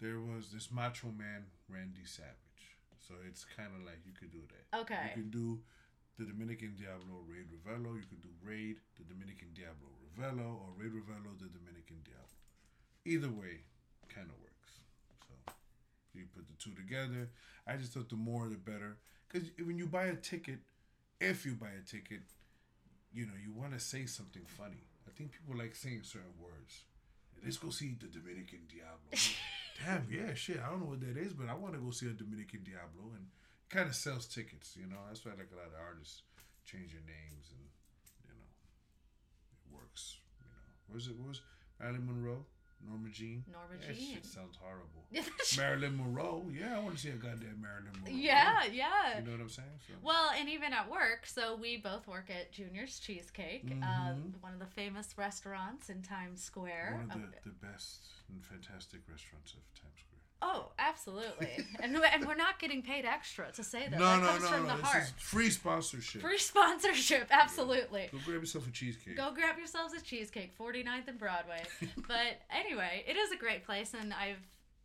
there 0.00 0.20
was 0.20 0.52
this 0.52 0.70
Macho 0.70 1.08
Man 1.08 1.46
Randy 1.68 2.04
Savage, 2.04 2.76
so 3.00 3.14
it's 3.28 3.44
kind 3.44 3.70
of 3.74 3.84
like 3.84 4.04
you 4.04 4.12
could 4.12 4.30
do 4.30 4.44
that. 4.52 4.80
Okay. 4.84 5.12
You 5.16 5.22
can 5.22 5.30
do 5.30 5.60
the 6.18 6.24
Dominican 6.24 6.76
Diablo 6.76 7.24
Raid 7.28 7.48
Ravello. 7.48 7.96
You 7.96 8.04
could 8.08 8.20
do 8.20 8.32
Raid 8.44 8.76
the 8.96 9.04
Dominican 9.04 9.48
Diablo 9.54 9.88
Ravello, 10.04 10.60
or 10.60 10.68
Raid 10.76 10.92
Ravello 10.92 11.32
the 11.38 11.48
Dominican 11.48 12.04
Diablo. 12.04 12.36
Either 13.04 13.30
way, 13.30 13.64
kind 14.08 14.28
of 14.28 14.36
works. 14.42 14.80
So 16.12 16.18
you 16.18 16.26
put 16.34 16.46
the 16.48 16.56
two 16.58 16.74
together. 16.74 17.30
I 17.66 17.76
just 17.76 17.92
thought 17.92 18.08
the 18.08 18.16
more 18.16 18.48
the 18.48 18.56
better, 18.56 18.98
because 19.28 19.48
when 19.64 19.78
you 19.78 19.86
buy 19.86 20.06
a 20.06 20.16
ticket, 20.16 20.60
if 21.20 21.44
you 21.44 21.52
buy 21.54 21.72
a 21.72 21.84
ticket, 21.88 22.22
you 23.12 23.26
know 23.26 23.36
you 23.42 23.52
want 23.52 23.72
to 23.72 23.80
say 23.80 24.06
something 24.06 24.44
funny. 24.44 24.84
I 25.06 25.10
think 25.16 25.32
people 25.32 25.56
like 25.56 25.74
saying 25.74 26.02
certain 26.04 26.36
words. 26.40 26.84
Let's 27.44 27.58
go 27.58 27.70
see 27.70 27.96
the 28.00 28.08
Dominican 28.08 28.60
Diablo. 28.68 29.12
Damn, 29.84 30.06
yeah, 30.10 30.34
shit. 30.34 30.60
I 30.64 30.70
don't 30.70 30.80
know 30.80 30.90
what 30.96 31.00
that 31.00 31.16
is, 31.16 31.32
but 31.32 31.48
I 31.48 31.54
want 31.54 31.74
to 31.74 31.80
go 31.80 31.90
see 31.90 32.06
a 32.06 32.16
Dominican 32.16 32.64
Diablo, 32.64 33.12
and 33.14 33.26
kind 33.68 33.88
of 33.88 33.94
sells 33.94 34.26
tickets. 34.26 34.76
You 34.76 34.86
know, 34.86 34.96
that's 35.08 35.24
why 35.24 35.32
like 35.32 35.52
a 35.52 35.56
lot 35.56 35.66
of 35.68 35.76
artists 35.80 36.22
change 36.64 36.92
their 36.92 37.04
names, 37.04 37.52
and 37.52 37.60
you 38.24 38.32
know, 38.32 38.48
it 39.52 39.74
works. 39.74 40.18
You 40.40 40.46
know, 40.46 40.64
what 40.88 40.94
was 40.96 41.06
it? 41.08 41.16
What 41.18 41.28
was 41.28 41.40
Marilyn 41.78 42.06
Monroe? 42.06 42.44
Norma 42.88 43.08
Jean. 43.10 43.44
Norma 43.50 43.74
That 43.80 43.94
Jean. 43.96 44.14
shit 44.14 44.26
sounds 44.26 44.56
horrible. 44.60 45.04
Marilyn 45.56 45.96
Monroe. 45.96 46.44
Yeah, 46.52 46.76
I 46.76 46.80
want 46.80 46.94
to 46.96 47.00
see 47.00 47.08
a 47.10 47.12
goddamn 47.16 47.60
Marilyn 47.60 47.92
Monroe. 48.02 48.16
yeah, 48.16 48.64
yeah. 48.72 49.18
You 49.18 49.24
know 49.24 49.32
what 49.32 49.40
I'm 49.40 49.48
saying? 49.48 49.68
So. 49.86 49.94
Well, 50.02 50.30
and 50.38 50.48
even 50.48 50.72
at 50.72 50.90
work, 50.90 51.26
so 51.26 51.56
we 51.56 51.76
both 51.78 52.06
work 52.06 52.30
at 52.30 52.52
Junior's 52.52 52.98
Cheesecake, 52.98 53.64
uh, 53.82 53.84
Mhm. 54.14 54.40
one 54.40 54.52
of 54.52 54.58
the 54.58 54.66
famous 54.66 55.16
restaurants 55.18 55.90
in 55.90 56.02
Times 56.02 56.42
Square. 56.42 56.92
One 56.96 57.10
of 57.10 57.16
Um, 57.16 57.32
the, 57.44 57.50
the 57.50 57.56
best 57.66 58.00
and 58.28 58.44
fantastic 58.44 59.00
restaurants 59.08 59.52
of 59.54 59.60
Times 59.80 59.98
Square. 60.00 60.15
Oh, 60.42 60.70
absolutely. 60.78 61.48
and, 61.80 61.96
and 61.96 62.26
we're 62.26 62.34
not 62.34 62.58
getting 62.58 62.82
paid 62.82 63.04
extra 63.04 63.50
to 63.52 63.64
say 63.64 63.86
that. 63.88 63.98
No, 63.98 64.04
that 64.04 64.20
no, 64.22 64.28
comes 64.28 64.42
no, 64.42 64.48
from 64.48 64.62
no. 64.66 64.68
the 64.68 64.76
This 64.82 64.86
heart. 64.90 65.04
is 65.04 65.10
free 65.18 65.50
sponsorship. 65.50 66.20
Free 66.22 66.38
sponsorship, 66.38 67.28
absolutely. 67.30 68.08
Go 68.12 68.18
grab 68.24 68.40
yourself 68.40 68.66
a 68.68 68.70
cheesecake. 68.70 69.16
Go 69.16 69.32
grab 69.34 69.58
yourselves 69.58 69.94
a 69.94 70.00
cheesecake, 70.00 70.56
49th 70.58 71.08
and 71.08 71.18
Broadway. 71.18 71.62
but 72.08 72.40
anyway, 72.50 73.04
it 73.08 73.16
is 73.16 73.32
a 73.32 73.36
great 73.36 73.64
place, 73.64 73.94
and 73.98 74.12
I've 74.12 74.38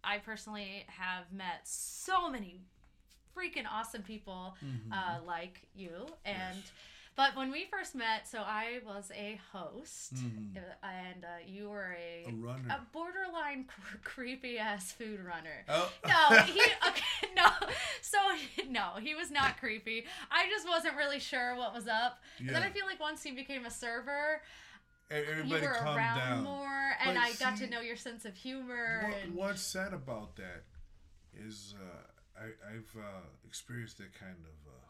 I 0.04 0.18
personally 0.18 0.86
have 0.88 1.32
met 1.32 1.62
so 1.64 2.28
many 2.30 2.62
freaking 3.38 3.66
awesome 3.72 4.02
people 4.02 4.56
Mhm. 4.66 4.92
uh, 4.92 5.20
like 5.28 5.62
you. 5.76 6.08
And 6.26 6.56
Yes. 6.58 6.72
But 7.22 7.36
when 7.38 7.52
we 7.52 7.66
first 7.70 7.94
met, 7.94 8.28
so 8.28 8.40
I 8.40 8.80
was 8.84 9.12
a 9.16 9.40
host, 9.54 10.14
uh, 10.16 10.60
and 10.84 11.24
uh, 11.24 11.28
you 11.46 11.70
were 11.70 11.96
a, 11.96 12.28
a 12.28 12.34
runner. 12.34 12.68
a 12.70 12.80
borderline 12.92 13.66
cr- 13.66 13.98
creepy 14.04 14.58
ass 14.58 14.92
food 14.92 15.20
runner. 15.24 15.64
oh. 15.70 15.92
No, 16.08 16.38
he 16.40 16.60
okay, 16.88 17.34
no. 17.36 17.46
So 18.02 18.18
no, 18.70 18.94
he 19.00 19.14
was 19.14 19.30
not 19.30 19.60
creepy. 19.60 20.06
I 20.32 20.50
just 20.50 20.68
wasn't 20.68 20.96
really 20.98 21.20
sure 21.20 21.56
what 21.56 21.76
was 21.76 21.88
up. 21.88 22.20
And 22.40 22.50
then 22.50 22.64
I 22.64 22.72
feel 22.72 22.88
like 22.88 23.00
once 23.00 23.22
he 23.22 23.32
became 23.32 23.66
a 23.68 23.72
server, 23.72 24.42
Everybody 25.12 25.62
you 25.62 25.68
were 25.68 25.74
around 25.74 26.18
down. 26.18 26.44
more, 26.44 26.96
and 27.06 27.16
But 27.16 27.18
I 27.24 27.34
got 27.34 27.58
to 27.58 27.68
know 27.68 27.82
your 27.82 27.98
sense 27.98 28.26
of 28.26 28.34
humor. 28.36 29.04
What, 29.10 29.18
and 29.24 29.36
what's 29.36 29.62
sad 29.62 29.94
about 29.94 30.38
that 30.38 30.64
is 31.36 31.76
uh, 31.80 32.42
I, 32.42 32.46
I've 32.74 32.92
uh, 32.98 33.28
experienced 33.46 34.00
that 34.00 34.14
kind 34.18 34.40
of 34.42 34.58
uh, 34.68 34.88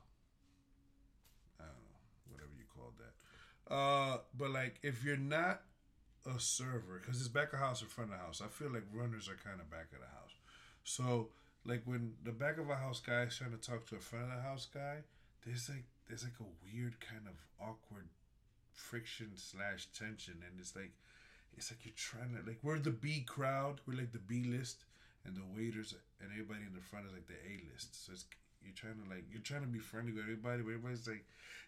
I 1.59 1.63
don't 1.65 1.83
know 1.89 2.01
whatever 2.31 2.51
you 2.57 2.65
call 2.73 2.93
that. 2.97 3.13
Uh, 3.69 4.17
but 4.37 4.51
like 4.51 4.79
if 4.83 5.03
you're 5.03 5.17
not 5.17 5.61
a 6.25 6.39
server, 6.39 7.01
because 7.01 7.19
it's 7.19 7.29
back 7.29 7.53
of 7.53 7.59
house 7.59 7.81
or 7.81 7.87
front 7.87 8.11
of 8.11 8.19
house, 8.19 8.41
I 8.43 8.47
feel 8.47 8.71
like 8.71 8.83
runners 8.93 9.29
are 9.29 9.37
kind 9.43 9.59
of 9.59 9.69
back 9.69 9.87
of 9.93 9.99
the 9.99 10.05
house. 10.05 10.35
So 10.83 11.29
like 11.65 11.83
when 11.85 12.13
the 12.23 12.31
back 12.31 12.57
of 12.57 12.69
a 12.69 12.75
house 12.75 12.99
guy 12.99 13.23
is 13.23 13.37
trying 13.37 13.51
to 13.51 13.57
talk 13.57 13.85
to 13.87 13.95
a 13.95 13.99
front 13.99 14.25
of 14.25 14.31
the 14.35 14.41
house 14.41 14.67
guy, 14.73 14.97
there's 15.45 15.69
like 15.69 15.85
there's 16.07 16.23
like 16.23 16.39
a 16.39 16.51
weird 16.65 16.99
kind 16.99 17.27
of 17.27 17.35
awkward 17.59 18.07
friction 18.73 19.31
slash 19.35 19.87
tension, 19.97 20.35
and 20.41 20.59
it's 20.59 20.75
like 20.75 20.91
it's 21.55 21.71
like 21.71 21.85
you're 21.85 21.93
trying 21.95 22.35
to 22.35 22.47
like 22.47 22.59
we're 22.63 22.79
the 22.79 22.91
B 22.91 23.25
crowd, 23.27 23.81
we're 23.85 23.97
like 23.97 24.11
the 24.11 24.19
B 24.19 24.43
list, 24.45 24.83
and 25.25 25.35
the 25.35 25.45
waiters 25.55 25.93
and 26.19 26.29
everybody 26.31 26.61
in 26.67 26.73
the 26.73 26.81
front 26.81 27.05
is 27.05 27.13
like 27.13 27.27
the 27.27 27.39
A 27.45 27.61
list. 27.71 28.05
So 28.05 28.13
it's 28.13 28.25
you're 28.63 28.75
trying 28.75 29.01
to 29.03 29.09
like 29.09 29.25
you're 29.31 29.41
trying 29.41 29.61
to 29.61 29.67
be 29.67 29.79
friendly 29.79 30.11
with 30.11 30.23
everybody, 30.23 30.61
but 30.61 30.73
everybody's 30.73 31.07
like, 31.07 31.25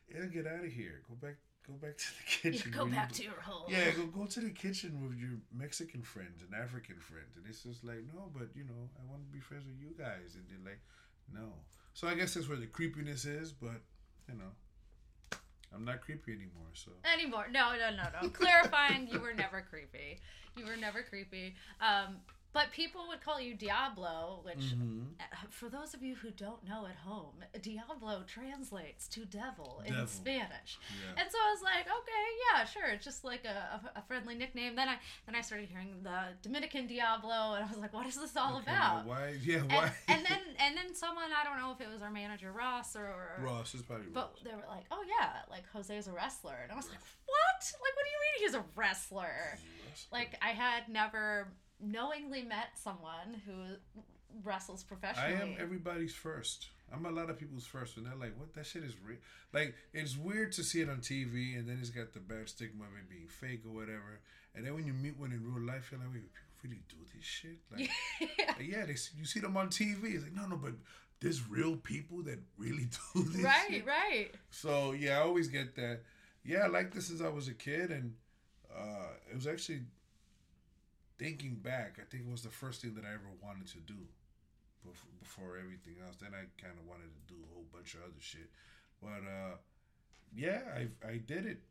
yeah, 0.10 0.26
get 0.26 0.48
out 0.48 0.66
of 0.66 0.72
here, 0.72 1.02
go 1.08 1.16
back. 1.16 1.38
Go 1.66 1.74
back 1.74 1.98
to 1.98 2.06
the 2.18 2.24
kitchen. 2.52 2.72
Yeah, 2.72 2.78
go 2.78 2.86
back 2.86 3.10
you- 3.12 3.16
to 3.16 3.24
your 3.24 3.42
hole. 3.42 3.66
yeah, 3.70 3.92
go 3.92 4.06
go 4.08 4.26
to 4.26 4.40
the 4.42 4.50
kitchen 4.50 5.02
with 5.02 5.18
your 5.18 5.40
Mexican 5.54 6.02
friends 6.02 6.42
and 6.44 6.54
African 6.54 7.00
friends, 7.00 7.38
and 7.38 7.46
it's 7.48 7.64
just 7.64 7.84
like 7.84 8.04
no, 8.14 8.30
but 8.36 8.50
you 8.56 8.64
know, 8.66 8.90
I 9.00 9.10
want 9.10 9.24
to 9.24 9.32
be 9.32 9.40
friends 9.40 9.64
with 9.66 9.80
you 9.80 9.96
guys, 9.98 10.36
and 10.36 10.44
they're 10.50 10.72
like, 10.74 10.82
no. 11.34 11.54
So 11.94 12.08
I 12.08 12.16
guess 12.16 12.34
that's 12.34 12.50
where 12.50 12.58
the 12.58 12.68
creepiness 12.68 13.24
is, 13.26 13.54
but 13.54 13.80
you 14.28 14.36
know, 14.36 14.52
I'm 15.74 15.86
not 15.86 16.02
creepy 16.02 16.34
anymore. 16.34 16.68
So 16.74 16.92
anymore. 17.12 17.48
No, 17.52 17.72
no, 17.78 17.96
no, 17.96 18.04
no. 18.22 18.30
Clarifying, 18.30 19.08
you 19.12 19.20
were 19.20 19.34
never 19.34 19.62
creepy. 19.62 20.20
You 20.58 20.66
were 20.66 20.78
never 20.78 21.02
creepy. 21.04 21.56
Um, 21.82 22.18
but 22.54 22.72
people 22.72 23.02
would 23.10 23.22
call 23.24 23.40
you 23.42 23.56
Diablo, 23.56 24.42
which, 24.44 24.58
Mm-hmm. 24.58 25.02
uh, 25.20 25.24
for 25.50 25.70
those 25.70 25.94
of 25.94 26.02
you 26.04 26.16
who 26.16 26.30
don't 26.32 26.64
know 26.68 26.86
at 26.86 26.96
home, 26.96 27.34
Diablo 27.62 28.24
translates 28.28 29.08
to 29.10 29.26
devil, 29.26 29.82
in 29.86 29.94
Spanish. 30.08 30.78
Yeah. 31.02 31.22
And 31.24 31.32
so 31.32 31.38
I 31.38 31.52
was 31.52 31.62
like, 31.64 31.86
okay, 31.88 32.26
yeah, 32.54 32.66
sure, 32.66 32.88
it's 32.94 33.04
just 33.04 33.24
like 33.24 33.44
a, 33.46 33.80
a, 33.96 34.00
a 34.00 34.04
friendly 34.08 34.36
nickname. 34.36 34.76
Then 34.76 34.88
I 34.88 34.98
then 35.26 35.36
I 35.36 35.42
started 35.42 35.68
hearing 35.70 35.96
the 36.04 36.20
Dominican 36.42 36.88
Diablo, 36.88 37.56
and 37.56 37.66
I 37.66 37.68
was 37.68 37.78
like, 37.78 37.94
what 37.94 38.06
is 38.08 38.16
this 38.16 38.36
all 38.38 38.58
Okay, 38.58 38.72
about? 38.72 39.06
why? 39.06 39.36
Yeah, 39.44 39.58
And, 39.58 39.72
why? 39.72 39.92
and 40.08 40.26
then 40.26 40.40
and 40.60 40.78
then 40.78 40.94
someone 40.96 41.26
I 41.36 41.44
don't 41.44 41.58
know 41.58 41.72
if 41.72 41.82
it 41.82 41.92
was 41.92 42.02
our 42.02 42.12
manager 42.12 42.52
Ross 42.52 42.96
or, 42.96 43.06
or 43.06 43.40
Ross 43.44 43.74
is 43.76 43.82
probably 43.82 44.08
but 44.14 44.32
Ross. 44.36 44.44
they 44.44 44.52
were 44.56 44.68
like, 44.70 44.86
"Oh 44.92 45.04
yeah, 45.20 45.30
like 45.50 45.64
Jose's 45.74 46.08
a 46.08 46.12
wrestler," 46.14 46.56
and 46.64 46.72
I 46.72 46.76
was 46.76 46.88
like, 46.90 47.00
"What? 47.26 47.74
Like, 47.82 47.96
what 47.96 48.04
do 48.06 48.10
you 48.12 48.20
mean 48.26 48.48
he's 48.48 48.56
a 48.56 48.64
wrestler?" 48.76 49.58
Ross. 49.90 50.08
Like, 50.12 50.38
I 50.42 50.50
had 50.50 50.90
never 50.90 51.48
knowingly 51.84 52.44
met 52.44 52.70
someone 52.76 53.42
who 53.46 53.54
wrestles 54.44 54.84
professionally. 54.84 55.36
I 55.36 55.42
am 55.42 55.56
everybody's 55.60 56.14
first. 56.14 56.70
I'm 56.94 57.06
a 57.06 57.12
lot 57.12 57.30
of 57.30 57.40
people's 57.40 57.66
first, 57.66 57.98
and 57.98 58.06
they're 58.06 58.16
like, 58.16 58.38
"What? 58.38 58.54
That 58.54 58.66
shit 58.66 58.84
is 58.84 58.96
real." 59.04 59.18
Like, 59.52 59.76
it's 59.94 60.18
weird 60.18 60.52
to 60.54 60.64
see 60.64 60.82
it 60.82 60.90
on 60.90 60.98
TV, 61.00 61.58
and 61.58 61.68
then 61.68 61.80
it's 61.80 61.90
got 61.90 62.14
the 62.14 62.20
bad 62.20 62.50
stigma 62.50 62.84
of 62.84 62.92
it 62.98 63.10
being 63.10 63.28
fake 63.28 63.64
or 63.66 63.74
whatever. 63.74 64.20
And 64.56 64.66
then 64.66 64.76
when 64.76 64.86
you 64.86 64.94
meet 64.94 65.18
one 65.18 65.32
in 65.32 65.44
real 65.44 65.66
life, 65.66 65.90
you're 65.92 66.00
like, 66.00 66.14
"Wait, 66.14 66.22
people 66.34 66.56
really 66.64 66.82
do 66.88 66.98
this 67.16 67.26
shit?" 67.26 67.60
Like, 67.72 67.90
yeah. 68.22 68.54
yeah, 68.60 68.86
they 68.86 68.96
you 69.18 69.26
see 69.26 69.40
them 69.40 69.58
on 69.58 69.70
TV. 69.70 70.16
It's 70.16 70.24
like, 70.24 70.36
no, 70.36 70.46
no, 70.46 70.58
but 70.58 70.74
there's 71.20 71.48
real 71.50 71.78
people 71.78 72.22
that 72.24 72.40
really 72.58 72.88
do 73.14 73.24
this. 73.24 73.44
right, 73.44 73.68
shit. 73.70 73.86
right. 73.86 74.30
So 74.52 74.92
yeah, 74.92 75.20
I 75.20 75.22
always 75.22 75.48
get 75.48 75.76
that. 75.76 76.02
Yeah, 76.46 76.66
I 76.66 76.68
like 76.68 76.94
this 76.94 77.08
since 77.08 77.22
I 77.22 77.30
was 77.30 77.48
a 77.48 77.54
kid, 77.54 77.90
and 77.90 78.14
uh, 78.76 79.14
it 79.32 79.36
was 79.36 79.48
actually 79.48 79.82
thinking 81.24 81.56
back. 81.56 81.96
I 82.00 82.04
think 82.12 82.28
it 82.28 82.32
was 82.32 82.44
the 82.44 82.52
first 82.52 82.82
thing 82.82 82.96
that 82.96 83.06
I 83.06 83.16
ever 83.16 83.32
wanted 83.42 83.68
to 83.72 83.80
do 83.88 83.96
before, 84.84 85.12
before 85.24 85.52
everything 85.56 85.96
else. 86.04 86.20
Then 86.20 86.36
I 86.36 86.52
kind 86.60 86.76
of 86.76 86.84
wanted 86.84 87.08
to 87.16 87.24
do 87.32 87.40
a 87.40 87.50
whole 87.56 87.64
bunch 87.72 87.96
of 87.96 88.04
other 88.04 88.20
shit, 88.20 88.52
but 89.00 89.24
uh, 89.24 89.56
yeah, 90.36 90.68
I 90.76 90.92
I 91.08 91.24
did 91.24 91.48
it, 91.48 91.64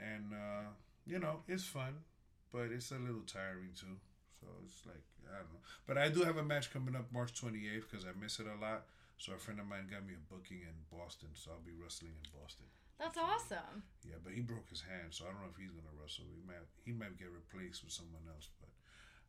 and 0.00 0.32
uh, 0.32 0.72
you 1.04 1.20
know 1.20 1.44
it's 1.46 1.68
fun, 1.68 2.00
but 2.48 2.72
it's 2.72 2.90
a 2.90 2.96
little 2.96 3.28
tiring 3.28 3.76
too. 3.76 4.00
So 4.40 4.48
it's 4.64 4.80
like 4.88 5.04
I 5.28 5.44
don't 5.44 5.52
know, 5.52 5.64
but 5.84 6.00
I 6.00 6.08
do 6.08 6.24
have 6.24 6.40
a 6.40 6.44
match 6.44 6.72
coming 6.72 6.96
up 6.96 7.12
March 7.12 7.36
28th 7.36 7.84
because 7.90 8.08
I 8.08 8.16
miss 8.16 8.40
it 8.40 8.48
a 8.48 8.56
lot. 8.56 8.88
So 9.18 9.32
a 9.32 9.40
friend 9.40 9.60
of 9.60 9.68
mine 9.68 9.88
got 9.92 10.04
me 10.04 10.12
a 10.12 10.24
booking 10.32 10.60
in 10.60 10.76
Boston, 10.92 11.32
so 11.32 11.52
I'll 11.52 11.64
be 11.64 11.72
wrestling 11.76 12.12
in 12.16 12.28
Boston. 12.36 12.68
That's 12.96 13.16
awesome. 13.16 13.84
Yeah, 14.08 14.16
but 14.24 14.32
he 14.32 14.40
broke 14.40 14.68
his 14.68 14.80
hand, 14.80 15.12
so 15.12 15.24
I 15.24 15.32
don't 15.32 15.44
know 15.44 15.52
if 15.52 15.60
he's 15.60 15.72
gonna 15.72 15.92
wrestle. 16.00 16.24
He 16.32 16.40
might 16.48 16.64
he 16.88 16.92
might 16.96 17.20
get 17.20 17.28
replaced 17.28 17.84
with 17.84 17.92
someone 17.92 18.24
else, 18.32 18.48
but 18.56 18.65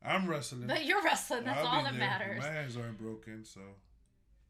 I'm 0.05 0.27
wrestling. 0.27 0.67
But 0.67 0.85
you're 0.85 1.01
wrestling. 1.03 1.43
That's 1.45 1.59
I'll 1.59 1.67
all 1.67 1.83
that 1.83 1.91
there. 1.93 1.99
matters. 1.99 2.39
My 2.43 2.49
hands 2.51 2.77
aren't 2.77 2.97
broken, 2.99 3.43
so 3.43 3.61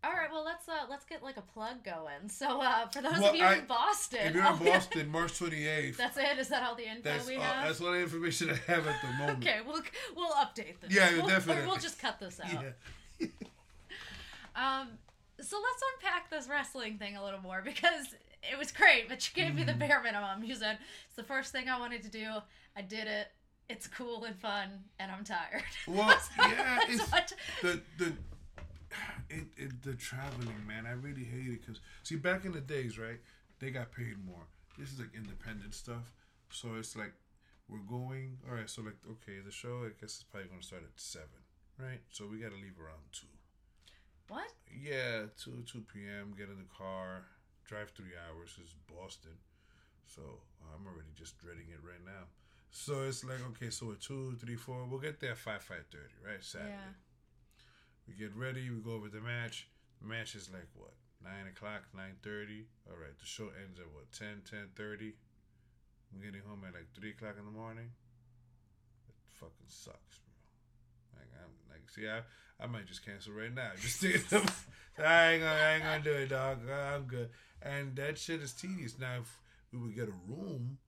All 0.04 0.12
right, 0.12 0.32
well 0.32 0.44
let's 0.46 0.68
uh 0.70 0.86
let's 0.90 1.06
get 1.06 1.24
like 1.24 1.38
a 1.38 1.42
plug 1.42 1.84
going. 1.84 2.30
So 2.30 2.62
uh 2.62 2.88
for 2.90 3.02
those 3.02 3.14
Well, 3.20 3.30
of 3.30 3.36
you 3.36 3.44
I- 3.44 3.56
in 3.56 3.66
Boston, 3.66 4.20
if 4.24 4.36
you're 4.36 4.46
in 4.46 4.58
Boston, 4.66 5.10
March 5.10 5.34
28th, 5.40 5.98
that's 5.98 6.18
it. 6.18 6.38
Is 6.38 6.50
that 6.50 6.64
all 6.64 6.76
the 6.76 6.88
info 6.88 7.02
that's 7.04 7.28
we 7.28 7.38
uh, 7.38 7.42
have? 7.42 7.68
that's 7.68 7.82
all 7.82 7.92
the 7.92 8.00
information 8.02 8.50
I 8.52 8.72
have 8.72 8.86
at 8.88 9.02
the 9.02 9.08
moment. 9.20 9.40
Okay, 9.40 9.60
we'll 9.66 9.82
we'll 10.16 10.32
update 10.34 10.80
this. 10.82 10.92
Yeah, 10.92 11.12
We'll- 11.18 11.28
definitely. 11.28 11.66
we'll 11.66 11.78
just 11.78 12.00
cut 12.00 12.20
this 12.20 12.40
out. 12.44 12.52
Yeah. 13.20 13.28
Um, 14.56 14.88
so 15.40 15.58
let's 15.62 15.84
unpack 16.02 16.30
this 16.32 16.48
wrestling 16.50 16.98
thing 16.98 17.16
a 17.16 17.24
little 17.24 17.40
more 17.42 17.62
because 17.64 18.08
it 18.52 18.58
was 18.58 18.72
great, 18.72 19.08
but 19.08 19.28
you 19.30 19.44
gave 19.44 19.54
me 19.54 19.64
the 19.64 19.72
Mm-hmm. 19.74 19.80
bare 19.80 20.02
minimum. 20.02 20.44
You 20.44 20.56
said 20.56 20.80
it's 21.06 21.16
the 21.16 21.24
first 21.24 21.52
thing 21.52 21.70
I 21.70 21.78
wanted 21.80 22.02
to 22.04 22.10
do. 22.10 22.28
I 22.76 22.82
did 22.82 23.08
it. 23.08 23.28
It's 23.70 23.88
cool 23.88 24.24
and 24.24 24.36
fun, 24.40 24.70
and 25.00 25.12
I'm 25.12 25.24
tired. 25.24 25.64
Well, 25.88 26.16
yeah, 26.38 26.80
it's 26.88 27.10
the 27.62 27.82
the 27.98 28.14
it, 29.30 29.46
it 29.58 29.84
the 29.84 29.94
traveling 29.96 30.66
man. 30.68 30.86
I 30.86 30.92
really 30.94 31.24
hate 31.24 31.48
it 31.52 31.62
because 31.62 31.82
see 32.04 32.16
back 32.16 32.46
in 32.46 32.54
the 32.54 32.62
days, 32.62 32.98
right? 32.98 33.20
They 33.60 33.72
got 33.72 33.92
paid 33.92 34.16
more. 34.26 34.48
This 34.78 34.92
is 34.94 35.00
like 35.00 35.10
independent 35.16 35.74
stuff, 35.74 36.12
so 36.50 36.76
it's 36.78 36.96
like 36.96 37.14
we're 37.68 37.80
going. 37.80 38.38
All 38.50 38.56
right, 38.56 38.70
so 38.70 38.82
like 38.84 38.98
okay, 39.10 39.40
the 39.46 39.52
show 39.52 39.84
I 39.86 39.90
guess 40.00 40.18
is 40.18 40.26
probably 40.32 40.50
gonna 40.50 40.64
start 40.64 40.84
at 40.84 40.96
seven, 41.00 41.42
right? 41.78 42.00
So 42.12 42.26
we 42.26 42.38
got 42.40 42.52
to 42.52 42.58
leave 42.58 42.80
around 42.80 43.04
two. 43.12 43.28
what? 44.30 44.52
Yeah, 44.72 45.28
two 45.38 45.64
two 45.66 45.84
p.m. 45.94 46.34
Get 46.38 46.48
in 46.50 46.58
the 46.58 46.72
car, 46.78 47.24
drive 47.66 47.92
three 47.92 48.16
hours. 48.16 48.56
It's 48.62 48.76
Boston, 48.88 49.36
so 50.06 50.22
I'm 50.74 50.86
already 50.88 51.12
just 51.16 51.38
dreading 51.38 51.68
it 51.72 51.84
right 51.84 52.04
now. 52.06 52.28
So 52.72 53.04
it's 53.04 53.24
like 53.24 53.40
okay, 53.52 53.70
so 53.70 53.92
at 53.92 54.02
two, 54.02 54.36
three, 54.40 54.56
four, 54.56 54.86
we'll 54.86 55.00
get 55.00 55.20
there 55.20 55.32
at 55.32 55.38
five, 55.38 55.64
five 55.64 55.86
thirty, 55.92 56.14
right? 56.26 56.44
Saturday. 56.44 56.72
Yeah. 56.72 56.94
We 58.08 58.14
get 58.14 58.36
ready. 58.36 58.70
We 58.70 58.80
go 58.82 58.94
over 58.94 59.10
the 59.10 59.22
match. 59.22 59.68
The 60.02 60.08
match 60.08 60.36
is 60.36 60.50
like 60.52 60.68
what 60.76 60.94
nine 61.24 61.48
o'clock, 61.48 61.84
nine 61.96 62.16
thirty. 62.24 62.68
All 62.90 62.98
right, 62.98 63.18
the 63.18 63.26
show 63.26 63.50
ends 63.64 63.80
at 63.80 63.88
what 63.92 64.12
10, 64.12 64.44
10.30. 64.46 65.14
I'm 66.14 66.22
getting 66.22 66.42
home 66.48 66.64
at 66.68 66.74
like 66.74 66.88
three 66.96 67.12
o'clock 67.12 67.36
in 67.38 67.46
the 67.46 67.52
morning. 67.52 67.90
It 69.08 69.16
fucking 69.34 69.68
sucks, 69.68 70.20
bro. 70.24 71.20
Like 71.20 71.32
I'm 71.36 71.52
like, 71.70 71.90
see, 71.90 72.08
I 72.08 72.22
I 72.64 72.68
might 72.68 72.88
just 72.88 73.06
cancel 73.06 73.34
right 73.34 73.54
now. 73.54 73.72
Just 73.82 74.04
I 74.04 75.34
ain't 75.34 75.44
gonna 75.44 75.46
I 75.46 75.74
ain't 75.76 75.84
gonna 75.84 76.04
do 76.04 76.14
it, 76.14 76.30
dog. 76.30 76.60
I'm 76.70 77.04
good. 77.04 77.30
And 77.62 77.96
that 77.98 78.18
shit 78.18 78.42
is 78.42 78.54
tedious. 78.54 78.98
Now, 78.98 79.20
if 79.22 79.40
we 79.72 79.80
would 79.80 79.96
get 79.96 80.08
a 80.08 80.14
room, 80.28 80.80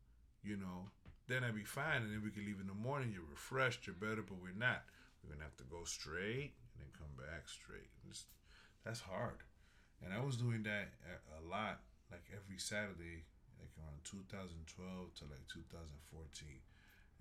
you 0.43 0.57
know, 0.57 0.89
then 1.29 1.45
I'd 1.45 1.55
be 1.55 1.63
fine, 1.63 2.01
and 2.01 2.11
then 2.11 2.25
we 2.25 2.33
could 2.33 2.43
leave 2.43 2.59
in 2.59 2.67
the 2.67 2.73
morning. 2.73 3.13
You're 3.13 3.29
refreshed, 3.29 3.85
you're 3.85 3.95
better, 3.95 4.25
but 4.25 4.41
we're 4.41 4.57
not. 4.57 4.83
We're 5.21 5.37
gonna 5.37 5.45
have 5.45 5.57
to 5.61 5.69
go 5.69 5.85
straight 5.85 6.57
and 6.73 6.81
then 6.81 6.91
come 6.97 7.13
back 7.15 7.47
straight. 7.47 7.93
That's 8.83 9.05
hard. 9.05 9.45
And 10.01 10.13
I 10.13 10.23
was 10.23 10.35
doing 10.35 10.63
that 10.63 10.89
a, 11.37 11.43
lot, 11.45 11.85
like 12.09 12.25
every 12.33 12.57
Saturday, 12.57 13.27
like 13.61 13.69
around 13.77 14.01
2012 14.01 15.13
to 15.21 15.23
like 15.29 15.45
2014, 15.45 15.93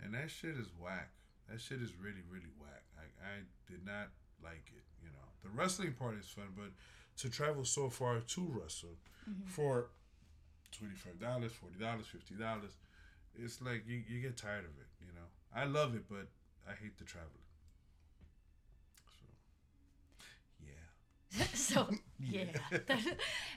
and 0.00 0.14
that 0.14 0.30
shit 0.30 0.56
is 0.56 0.72
whack. 0.78 1.10
That 1.50 1.60
shit 1.60 1.82
is 1.82 1.92
really, 2.00 2.24
really 2.30 2.48
whack. 2.56 2.88
I, 2.96 3.04
I 3.20 3.34
did 3.68 3.84
not 3.84 4.14
like 4.40 4.72
it. 4.72 4.86
You 5.02 5.10
know, 5.10 5.26
the 5.42 5.50
wrestling 5.50 5.92
part 5.92 6.16
is 6.16 6.28
fun, 6.28 6.54
but 6.56 6.72
to 7.20 7.28
travel 7.28 7.64
so 7.64 7.90
far 7.90 8.20
to 8.20 8.40
wrestle 8.48 8.96
mm-hmm. 9.28 9.48
for 9.48 9.90
twenty 10.72 10.94
five 10.94 11.20
dollars, 11.20 11.52
forty 11.52 11.76
dollars, 11.76 12.06
fifty 12.06 12.34
dollars, 12.34 12.78
it's 13.38 13.60
like 13.60 13.84
you, 13.86 14.02
you 14.08 14.20
get 14.20 14.36
tired 14.36 14.64
of 14.64 14.70
it. 14.78 14.88
You 15.00 15.12
know, 15.14 15.26
I 15.54 15.64
love 15.64 15.94
it, 15.94 16.04
but 16.08 16.28
I 16.68 16.72
hate 16.72 16.98
the 16.98 17.04
traveling. 17.04 17.32
So, 19.06 19.26
yeah. 20.66 21.44
so 21.54 21.88
yeah. 22.20 22.44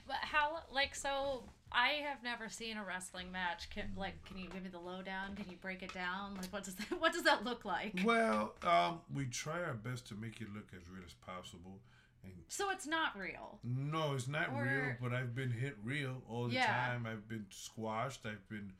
but 0.07 0.15
how 0.21 0.59
like 0.71 0.95
so 0.95 1.43
I 1.71 2.01
have 2.07 2.23
never 2.23 2.49
seen 2.49 2.77
a 2.77 2.83
wrestling 2.85 3.31
match. 3.31 3.69
Can 3.69 3.85
like 3.95 4.23
can 4.25 4.37
you 4.37 4.49
give 4.49 4.63
me 4.63 4.69
the 4.69 4.79
lowdown? 4.79 5.35
Can 5.35 5.49
you 5.49 5.57
break 5.57 5.81
it 5.83 5.93
down? 5.93 6.35
Like 6.35 6.51
what 6.51 6.63
does 6.63 6.75
that 6.75 6.99
what 6.99 7.13
does 7.13 7.23
that 7.23 7.43
look 7.43 7.65
like? 7.65 7.99
Well, 8.03 8.55
um, 8.63 8.99
we 9.13 9.25
try 9.25 9.63
our 9.63 9.73
best 9.73 10.07
to 10.09 10.15
make 10.15 10.41
it 10.41 10.47
look 10.53 10.67
as 10.75 10.89
real 10.89 11.03
as 11.05 11.13
possible. 11.13 11.79
And 12.23 12.33
So 12.49 12.69
it's 12.69 12.85
not 12.85 13.17
real. 13.17 13.57
no, 13.63 14.13
it's 14.13 14.27
not 14.27 14.49
Or- 14.53 14.63
real, 14.63 14.95
but 15.01 15.11
I've 15.11 15.33
been 15.33 15.49
hit 15.49 15.75
real 15.83 16.21
all 16.29 16.47
the 16.49 16.53
Yeah. 16.53 16.67
time. 16.67 17.07
I've 17.07 17.27
been 17.27 17.47
squashed. 17.49 18.25
I've 18.27 18.47
been 18.47 18.73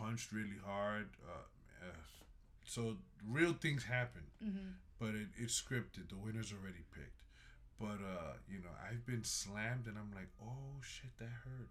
punched 0.00 0.32
really 0.32 0.58
hard. 0.64 1.08
Uh, 1.28 1.44
uh, 1.86 2.00
so 2.64 2.96
real 3.28 3.52
things 3.52 3.84
happen, 3.84 4.22
Mm-hmm. 4.44 4.70
but 4.98 5.14
it, 5.14 5.28
it's 5.36 5.60
scripted. 5.60 6.08
The 6.08 6.16
winner's 6.16 6.52
already 6.52 6.84
picked. 6.94 7.22
But 7.78 7.98
uh, 8.04 8.34
you 8.48 8.58
know, 8.64 8.74
I've 8.88 9.04
been 9.06 9.24
slammed, 9.24 9.86
and 9.86 9.96
I'm 9.98 10.12
like, 10.14 10.28
oh 10.42 10.80
shit, 10.82 11.16
that 11.18 11.34
hurt. 11.44 11.70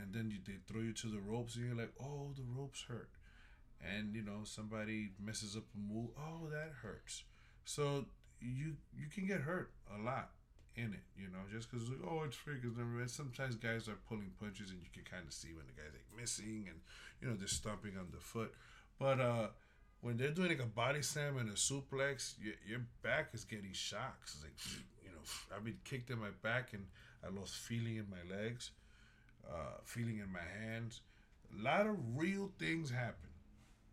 And 0.00 0.12
then 0.14 0.30
you, 0.30 0.38
they 0.46 0.58
throw 0.68 0.82
you 0.82 0.92
to 0.92 1.06
the 1.08 1.20
ropes, 1.20 1.56
and 1.56 1.64
you're 1.66 1.74
like, 1.76 1.92
oh, 2.00 2.30
the 2.36 2.44
ropes 2.56 2.84
hurt. 2.88 3.10
And 3.80 4.14
you 4.14 4.22
know, 4.22 4.40
somebody 4.44 5.10
messes 5.22 5.56
up 5.56 5.64
a 5.74 5.78
move, 5.92 6.10
oh, 6.18 6.48
that 6.50 6.72
hurts. 6.82 7.24
So 7.64 8.06
you 8.40 8.76
you 8.96 9.06
can 9.12 9.26
get 9.26 9.40
hurt 9.40 9.70
a 9.94 10.02
lot, 10.02 10.30
in 10.76 10.92
it, 10.92 11.04
you 11.16 11.28
know, 11.28 11.40
just 11.50 11.70
because 11.70 11.88
like, 11.88 11.98
oh, 12.06 12.22
it's 12.24 12.36
free. 12.36 12.54
Because 12.60 13.12
sometimes 13.12 13.56
guys 13.56 13.88
are 13.88 13.98
pulling 14.08 14.30
punches, 14.38 14.70
and 14.70 14.80
you 14.80 14.88
can 14.92 15.04
kind 15.04 15.26
of 15.26 15.32
see 15.32 15.48
when 15.48 15.64
the 15.66 15.72
guy's 15.72 15.92
like 15.92 16.20
missing, 16.20 16.66
and 16.68 16.78
you 17.20 17.28
know 17.28 17.34
they're 17.34 17.48
stomping 17.48 17.96
on 17.98 18.08
the 18.12 18.20
foot. 18.20 18.52
But 18.98 19.20
uh, 19.20 19.48
when 20.00 20.16
they're 20.16 20.30
doing 20.30 20.48
like 20.48 20.60
a 20.62 20.66
body 20.66 21.02
slam 21.02 21.38
and 21.38 21.48
a 21.48 21.54
suplex, 21.54 22.34
your, 22.40 22.54
your 22.66 22.80
back 23.02 23.30
is 23.32 23.44
getting 23.44 23.72
shocks. 23.72 24.36
It's 24.36 24.44
like 24.44 24.84
you 25.04 25.10
know, 25.10 25.22
I've 25.56 25.64
been 25.64 25.78
kicked 25.84 26.10
in 26.10 26.18
my 26.18 26.34
back, 26.42 26.72
and 26.72 26.86
I 27.24 27.36
lost 27.36 27.56
feeling 27.56 27.96
in 27.96 28.06
my 28.10 28.36
legs, 28.36 28.70
uh, 29.48 29.80
feeling 29.84 30.18
in 30.18 30.30
my 30.30 30.46
hands. 30.62 31.00
A 31.58 31.62
lot 31.62 31.86
of 31.86 31.96
real 32.14 32.50
things 32.58 32.90
happen. 32.90 33.30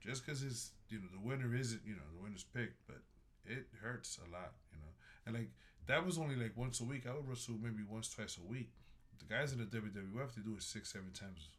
Just 0.02 0.26
because 0.26 0.44
it's 0.44 0.72
you 0.90 1.00
know 1.00 1.08
the 1.14 1.26
winner 1.26 1.56
isn't 1.56 1.82
you 1.86 1.94
know 1.94 2.08
the 2.16 2.22
winner's 2.22 2.44
picked, 2.44 2.86
but 2.88 2.98
it 3.46 3.68
hurts 3.82 4.20
a 4.20 4.32
lot, 4.32 4.52
you 4.72 4.78
know. 4.80 4.92
And 5.26 5.36
like 5.36 5.50
that 5.88 6.06
was 6.06 6.18
only 6.18 6.36
like 6.36 6.54
once 6.56 6.82
a 6.82 6.84
week. 6.84 7.04
I 7.08 7.14
would 7.14 7.28
wrestle 7.28 7.56
maybe 7.62 7.84
once, 7.88 8.10
twice 8.10 8.38
a 8.38 8.48
week. 8.50 8.72
The 9.20 9.34
guys 9.34 9.54
in 9.54 9.60
the 9.60 9.66
WWF 9.66 10.36
they 10.36 10.42
do 10.42 10.56
it 10.56 10.64
six, 10.64 10.92
seven 10.92 11.12
times 11.12 11.50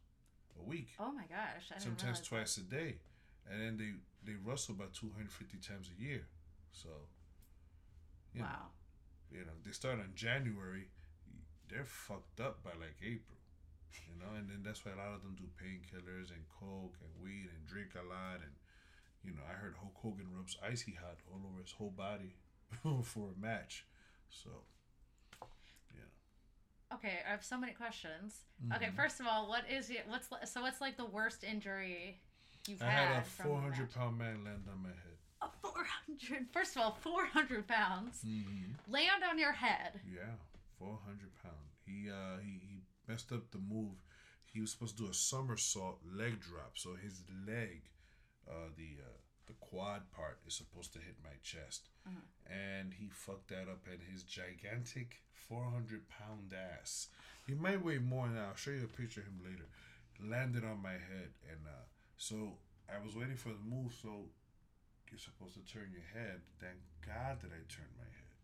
a 0.59 0.63
week. 0.63 0.89
Oh 0.99 1.13
my 1.13 1.25
gosh! 1.29 1.71
Sometimes 1.79 2.21
twice 2.21 2.57
that. 2.57 2.67
a 2.67 2.71
day, 2.71 2.97
and 3.51 3.61
then 3.61 3.77
they 3.77 3.93
they 4.31 4.37
wrestle 4.45 4.75
about 4.75 4.93
two 4.93 5.11
hundred 5.15 5.33
fifty 5.33 5.59
times 5.59 5.91
a 5.97 6.03
year. 6.03 6.27
So, 6.73 6.89
you 8.35 8.43
wow. 8.43 8.49
Know, 9.31 9.39
you 9.39 9.45
know 9.45 9.57
they 9.65 9.73
start 9.73 9.99
in 9.99 10.11
January. 10.15 10.89
They're 11.69 11.87
fucked 11.87 12.41
up 12.41 12.63
by 12.63 12.71
like 12.79 12.97
April. 13.01 13.39
You 14.11 14.19
know, 14.19 14.35
and 14.37 14.51
then 14.51 14.67
that's 14.67 14.85
why 14.85 14.91
a 14.91 14.99
lot 14.99 15.15
of 15.15 15.23
them 15.23 15.39
do 15.39 15.47
painkillers 15.55 16.35
and 16.35 16.43
coke 16.51 16.99
and 16.99 17.15
weed 17.23 17.47
and 17.47 17.63
drink 17.63 17.95
a 17.95 18.03
lot 18.03 18.43
and 18.43 18.51
you 19.25 19.33
know, 19.33 19.43
I 19.49 19.55
heard 19.55 19.75
Hulk 19.81 19.95
Hogan 19.97 20.29
rubs 20.37 20.57
icy 20.63 20.93
hot 21.01 21.17
all 21.33 21.41
over 21.49 21.63
his 21.63 21.73
whole 21.73 21.91
body 21.91 22.37
for 23.03 23.31
a 23.33 23.41
match. 23.41 23.87
So, 24.43 24.51
yeah. 25.95 26.97
Okay, 26.97 27.21
I 27.27 27.31
have 27.31 27.45
so 27.45 27.57
many 27.57 27.73
questions. 27.73 28.41
Mm-hmm. 28.63 28.75
Okay, 28.75 28.91
first 28.97 29.21
of 29.21 29.27
all, 29.27 29.49
what 29.49 29.63
is 29.71 29.91
it? 29.91 30.05
What's 30.09 30.29
so? 30.51 30.63
What's 30.63 30.81
like 30.81 30.97
the 30.97 31.07
worst 31.07 31.45
injury 31.45 32.21
you've 32.67 32.83
I 32.83 32.87
had? 32.87 33.09
I 33.09 33.15
had 33.15 33.23
a 33.23 33.27
four 33.27 33.61
hundred 33.61 33.95
pound 33.95 34.19
man 34.19 34.45
land 34.45 34.65
on 34.71 34.83
my 34.83 34.89
head. 34.89 35.19
A 35.43 35.49
four 35.63 35.85
hundred. 35.85 36.49
First 36.53 36.77
of 36.77 36.83
all, 36.83 36.99
four 37.01 37.27
hundred 37.27 37.67
pounds 37.69 38.21
mm-hmm. 38.27 38.93
land 38.93 39.23
on 39.29 39.39
your 39.39 39.53
head. 39.53 40.01
Yeah, 40.05 40.35
four 40.79 40.99
hundred 41.07 41.31
pound. 41.43 41.55
He 41.87 42.11
uh 42.11 42.39
he, 42.43 42.61
he 42.61 42.83
messed 43.09 43.33
up 43.33 43.51
the 43.53 43.59
move. 43.59 43.97
He 44.53 44.61
was 44.61 44.71
supposed 44.71 44.97
to 44.97 45.05
do 45.05 45.11
a 45.11 45.15
somersault 45.15 45.99
leg 46.05 46.41
drop, 46.41 46.73
so 46.75 46.91
his 47.03 47.23
leg 47.47 47.83
uh, 48.49 48.71
the 48.77 48.99
uh, 49.03 49.19
the 49.47 49.55
quad 49.61 50.11
part 50.11 50.39
is 50.47 50.55
supposed 50.55 50.93
to 50.93 50.99
hit 50.99 51.17
my 51.23 51.37
chest, 51.43 51.89
uh-huh. 52.07 52.25
and 52.49 52.95
he 52.95 53.09
fucked 53.11 53.49
that 53.49 53.69
up. 53.69 53.85
And 53.91 54.01
his 54.01 54.23
gigantic 54.23 55.23
four 55.33 55.65
hundred 55.71 56.09
pound 56.09 56.55
ass, 56.55 57.09
he 57.47 57.55
might 57.55 57.85
weigh 57.85 57.99
more 57.99 58.29
now. 58.29 58.49
I'll 58.51 58.57
show 58.57 58.71
you 58.71 58.85
a 58.85 58.97
picture 59.01 59.21
of 59.21 59.27
him 59.27 59.41
later. 59.45 59.69
Landed 60.23 60.65
on 60.65 60.81
my 60.81 60.97
head, 60.97 61.35
and 61.51 61.61
uh, 61.67 61.85
so 62.17 62.57
I 62.89 63.05
was 63.05 63.17
waiting 63.17 63.37
for 63.37 63.51
the 63.51 63.67
move. 63.67 63.93
So 64.01 64.31
you're 65.11 65.19
supposed 65.19 65.55
to 65.55 65.65
turn 65.67 65.93
your 65.93 66.07
head. 66.15 66.41
Thank 66.61 66.79
God 67.05 67.43
that 67.43 67.53
I 67.53 67.61
turned 67.69 67.95
my 67.99 68.09
head, 68.09 68.39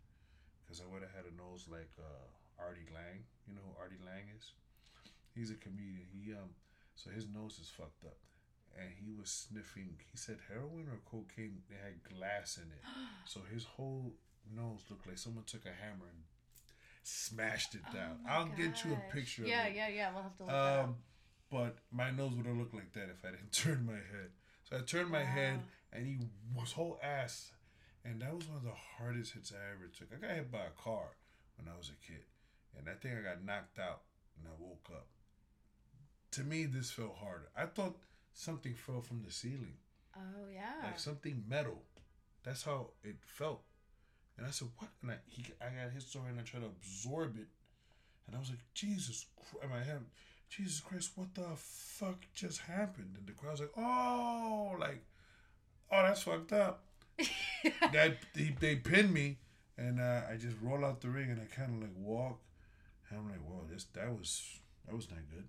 because 0.60 0.82
I 0.82 0.90
would 0.92 1.02
have 1.02 1.14
had 1.14 1.30
a 1.30 1.36
nose 1.38 1.64
like 1.70 1.94
uh, 1.96 2.26
Artie 2.58 2.90
Lange. 2.92 3.24
You 3.46 3.54
know 3.54 3.64
who 3.64 3.80
Artie 3.80 4.02
Lange 4.04 4.34
is? 4.36 4.52
He's 5.32 5.50
a 5.50 5.56
comedian. 5.56 6.10
He 6.12 6.32
um, 6.34 6.52
so 6.94 7.08
his 7.08 7.26
nose 7.30 7.56
is 7.62 7.70
fucked 7.70 8.04
up 8.04 8.18
and 8.78 8.88
he 9.02 9.12
was 9.12 9.30
sniffing. 9.30 9.96
He 10.10 10.16
said 10.16 10.38
heroin 10.48 10.88
or 10.88 11.00
cocaine. 11.10 11.62
They 11.68 11.76
had 11.76 12.02
glass 12.02 12.56
in 12.56 12.70
it, 12.70 12.82
so 13.24 13.40
his 13.52 13.64
whole 13.64 14.14
nose 14.54 14.80
looked 14.88 15.06
like 15.06 15.18
someone 15.18 15.44
took 15.44 15.64
a 15.66 15.68
hammer 15.68 16.08
and 16.08 16.24
smashed 17.02 17.74
it 17.74 17.84
down. 17.92 18.18
Oh 18.26 18.30
I'll 18.30 18.46
gosh. 18.46 18.56
get 18.56 18.84
you 18.84 18.92
a 18.92 19.12
picture. 19.12 19.42
Yeah, 19.44 19.68
yeah, 19.68 19.88
yeah. 19.88 20.12
We'll 20.12 20.22
have 20.22 20.36
to 20.36 20.44
look 20.44 20.52
um. 20.52 20.96
But 21.50 21.78
my 21.90 22.12
nose 22.12 22.32
would 22.36 22.46
have 22.46 22.56
looked 22.56 22.74
like 22.74 22.92
that 22.92 23.08
if 23.10 23.24
I 23.24 23.30
didn't 23.32 23.52
turn 23.52 23.84
my 23.84 23.94
head. 23.94 24.30
So 24.68 24.76
I 24.76 24.82
turned 24.82 25.10
my 25.10 25.24
wow. 25.24 25.28
head, 25.28 25.60
and 25.92 26.06
he 26.06 26.18
was 26.54 26.72
whole 26.72 27.00
ass, 27.02 27.50
and 28.04 28.22
that 28.22 28.34
was 28.34 28.46
one 28.46 28.58
of 28.58 28.64
the 28.64 28.70
hardest 28.98 29.32
hits 29.32 29.52
I 29.52 29.72
ever 29.74 29.88
took. 29.88 30.08
I 30.14 30.24
got 30.24 30.36
hit 30.36 30.52
by 30.52 30.58
a 30.58 30.82
car 30.82 31.16
when 31.56 31.72
I 31.72 31.76
was 31.76 31.90
a 31.90 32.06
kid, 32.06 32.22
and 32.78 32.88
I 32.88 32.92
think 32.94 33.18
I 33.18 33.22
got 33.22 33.44
knocked 33.44 33.80
out, 33.80 34.02
and 34.38 34.46
I 34.46 34.52
woke 34.58 34.88
up. 34.92 35.08
To 36.32 36.42
me, 36.42 36.66
this 36.66 36.92
felt 36.92 37.16
harder. 37.16 37.48
I 37.56 37.66
thought 37.66 37.96
something 38.32 38.74
fell 38.74 39.00
from 39.00 39.22
the 39.24 39.32
ceiling. 39.32 39.74
Oh 40.16 40.48
yeah. 40.52 40.84
Like 40.84 40.98
something 40.98 41.44
metal. 41.48 41.82
That's 42.42 42.62
how 42.62 42.90
it 43.04 43.16
felt. 43.20 43.62
And 44.36 44.46
I 44.46 44.50
said, 44.50 44.68
"What?" 44.78 44.90
And 45.02 45.10
I 45.12 45.16
he 45.28 45.44
I 45.60 45.66
got 45.66 45.92
his 45.92 46.06
story 46.06 46.30
and 46.30 46.40
I 46.40 46.42
tried 46.42 46.60
to 46.60 46.66
absorb 46.66 47.36
it, 47.36 47.48
and 48.26 48.36
I 48.36 48.38
was 48.38 48.50
like, 48.50 48.64
"Jesus!" 48.74 49.26
Christ. 49.36 49.64
In 49.64 49.70
my 49.70 49.82
head, 49.84 50.00
Jesus 50.48 50.80
Christ, 50.80 51.12
what 51.14 51.34
the 51.34 51.46
fuck 51.56 52.26
just 52.34 52.60
happened? 52.60 53.14
And 53.18 53.26
the 53.26 53.32
crowd's 53.32 53.60
like, 53.60 53.72
"Oh, 53.76 54.76
like, 54.78 55.04
oh, 55.92 56.02
that's 56.02 56.22
fucked 56.22 56.52
up." 56.52 56.84
that 57.92 58.16
they, 58.34 58.56
they 58.58 58.76
pinned 58.76 59.12
me, 59.12 59.38
and 59.76 60.00
uh, 60.00 60.22
I 60.30 60.36
just 60.36 60.56
roll 60.62 60.84
out 60.84 61.00
the 61.02 61.10
ring 61.10 61.30
and 61.30 61.40
I 61.40 61.44
kind 61.54 61.74
of 61.74 61.82
like 61.82 61.96
walk, 61.96 62.40
and 63.08 63.18
I'm 63.18 63.28
like, 63.28 63.40
"Whoa, 63.40 63.64
this 63.70 63.84
that 63.92 64.10
was 64.10 64.60
that 64.86 64.96
was 64.96 65.10
not 65.10 65.20
good." 65.30 65.48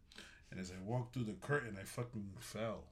And 0.51 0.59
as 0.59 0.71
I 0.71 0.75
walked 0.85 1.13
through 1.13 1.23
the 1.23 1.33
curtain, 1.33 1.77
I 1.79 1.85
fucking 1.85 2.29
fell. 2.39 2.83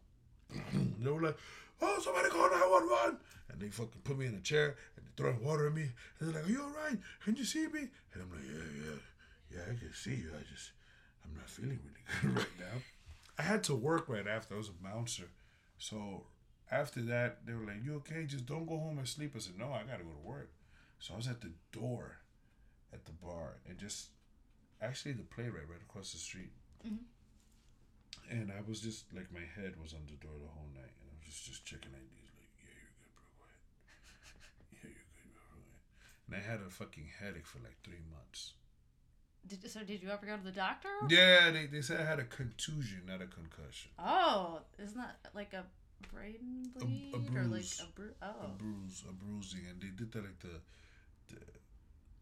they 0.73 1.11
were 1.11 1.21
like, 1.21 1.37
"Oh, 1.81 1.99
somebody 2.01 2.29
call 2.29 2.49
911!" 2.49 3.17
And 3.49 3.61
they 3.61 3.69
fucking 3.69 4.01
put 4.03 4.17
me 4.17 4.27
in 4.27 4.35
a 4.35 4.39
chair 4.39 4.77
and 4.95 5.05
they 5.05 5.11
throwing 5.17 5.43
water 5.43 5.67
at 5.67 5.73
me. 5.73 5.91
And 6.19 6.33
they're 6.33 6.41
like, 6.41 6.49
"Are 6.49 6.51
you 6.51 6.63
all 6.63 6.71
right? 6.71 6.97
Can 7.23 7.35
you 7.35 7.43
see 7.43 7.67
me?" 7.67 7.89
And 8.13 8.23
I'm 8.23 8.31
like, 8.31 8.47
"Yeah, 8.47 8.83
yeah, 8.85 9.57
yeah, 9.57 9.63
I 9.63 9.77
can 9.77 9.93
see 9.93 10.15
you. 10.15 10.31
I 10.33 10.41
just, 10.49 10.71
I'm 11.23 11.35
not 11.35 11.49
feeling 11.49 11.79
really 11.83 12.21
good 12.21 12.37
right 12.37 12.59
now." 12.59 12.81
I 13.37 13.41
had 13.41 13.63
to 13.65 13.75
work 13.75 14.07
right 14.07 14.27
after. 14.27 14.55
I 14.55 14.57
was 14.57 14.69
a 14.69 14.83
bouncer, 14.83 15.29
so 15.77 16.23
after 16.71 17.01
that, 17.01 17.45
they 17.45 17.53
were 17.53 17.65
like, 17.65 17.83
"You 17.83 17.95
okay? 17.97 18.25
Just 18.25 18.45
don't 18.45 18.65
go 18.65 18.77
home 18.77 18.97
and 18.97 19.07
sleep." 19.07 19.33
I 19.35 19.39
said, 19.39 19.59
"No, 19.59 19.73
I 19.73 19.83
gotta 19.83 20.03
go 20.03 20.11
to 20.11 20.27
work." 20.27 20.49
So 20.99 21.13
I 21.13 21.17
was 21.17 21.27
at 21.27 21.41
the 21.41 21.51
door, 21.71 22.19
at 22.93 23.05
the 23.05 23.11
bar, 23.11 23.57
and 23.67 23.77
just 23.77 24.07
actually 24.81 25.11
the 25.11 25.23
playwright 25.23 25.69
right 25.69 25.81
across 25.81 26.13
the 26.13 26.17
street. 26.17 26.51
Mm-hmm 26.85 26.95
and 28.29 28.51
I 28.53 28.61
was 28.67 28.79
just 28.79 29.11
like 29.13 29.33
my 29.33 29.45
head 29.57 29.73
was 29.81 29.93
on 29.93 30.05
the 30.05 30.17
door 30.21 30.37
the 30.37 30.51
whole 30.53 30.69
night, 30.73 30.93
and 31.01 31.05
I 31.09 31.13
was 31.17 31.25
just 31.25 31.45
just 31.49 31.65
checking 31.65 31.91
IDs, 31.91 32.29
like, 32.37 32.53
yeah, 32.61 32.77
you're 32.77 32.93
good, 33.01 33.13
bro. 33.17 33.25
Go 33.33 33.43
ahead. 33.49 33.65
yeah, 34.69 34.93
you're 34.93 35.13
good, 35.17 35.33
bro. 35.33 35.57
Go 35.57 35.65
ahead. 35.65 35.81
And 36.29 36.33
I 36.37 36.41
had 36.45 36.59
a 36.61 36.69
fucking 36.69 37.09
headache 37.17 37.49
for 37.49 37.59
like 37.59 37.77
three 37.81 38.05
months. 38.13 38.53
Did, 39.47 39.65
so 39.71 39.81
did 39.81 40.03
you 40.03 40.09
ever 40.09 40.25
go 40.25 40.37
to 40.37 40.43
the 40.43 40.53
doctor? 40.53 40.93
Yeah, 41.09 41.49
they, 41.49 41.65
they 41.65 41.81
said 41.81 41.99
I 41.99 42.05
had 42.05 42.19
a 42.19 42.27
contusion, 42.27 43.07
not 43.07 43.21
a 43.21 43.27
concussion. 43.27 43.89
Oh, 43.97 44.61
isn't 44.77 44.97
that 44.97 45.17
like 45.33 45.53
a 45.53 45.65
brain 46.13 46.69
bleed 46.77 47.13
a, 47.13 47.17
a 47.17 47.19
bruise, 47.19 47.81
or 47.81 47.83
like 47.83 47.89
a 47.89 47.93
bruise? 47.95 48.15
Oh, 48.21 48.45
a 48.45 48.49
bruise, 48.53 49.03
a 49.09 49.13
bruising, 49.13 49.65
and 49.69 49.81
they 49.81 49.89
did 49.95 50.11
that 50.11 50.23
like 50.23 50.39
the, 50.39 50.61
the 51.33 51.39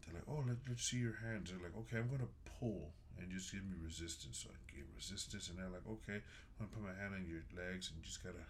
they're 0.06 0.14
like, 0.14 0.28
oh, 0.28 0.44
let, 0.46 0.56
let's 0.68 0.88
see 0.88 0.98
your 0.98 1.18
hands. 1.20 1.50
They're 1.50 1.60
like, 1.60 1.76
okay, 1.84 1.98
I'm 1.98 2.08
gonna 2.08 2.32
pull 2.58 2.92
and 3.18 3.30
just 3.30 3.52
give 3.52 3.64
me 3.64 3.76
resistance. 3.82 4.44
So 4.44 4.50
I 4.50 4.58
gave 4.70 4.86
resistance, 4.94 5.48
and 5.48 5.58
they're 5.58 5.70
like, 5.70 5.86
okay, 5.86 6.22
I'm 6.58 6.66
gonna 6.66 6.72
put 6.72 6.82
my 6.84 6.96
hand 6.96 7.14
on 7.14 7.26
your 7.26 7.44
legs, 7.54 7.90
and 7.90 7.98
you 7.98 8.04
just 8.04 8.22
gotta 8.22 8.44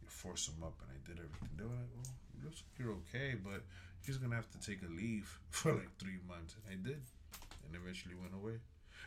you 0.00 0.08
force 0.08 0.46
them 0.46 0.62
up. 0.62 0.78
And 0.82 0.90
I 0.94 0.98
did 1.06 1.18
everything. 1.18 1.50
They 1.56 1.64
were 1.64 1.76
like, 1.76 1.92
oh, 1.98 2.10
looks 2.44 2.62
like 2.62 2.74
you're 2.78 2.96
okay, 3.06 3.38
but 3.38 3.62
you're 4.04 4.18
gonna 4.18 4.36
have 4.36 4.50
to 4.50 4.60
take 4.60 4.82
a 4.82 4.90
leave 4.90 5.28
for 5.50 5.72
like 5.72 5.92
three 5.98 6.18
months. 6.26 6.54
And 6.58 6.64
I 6.70 6.76
did, 6.76 7.02
and 7.66 7.72
eventually 7.74 8.14
went 8.14 8.34
away. 8.34 8.58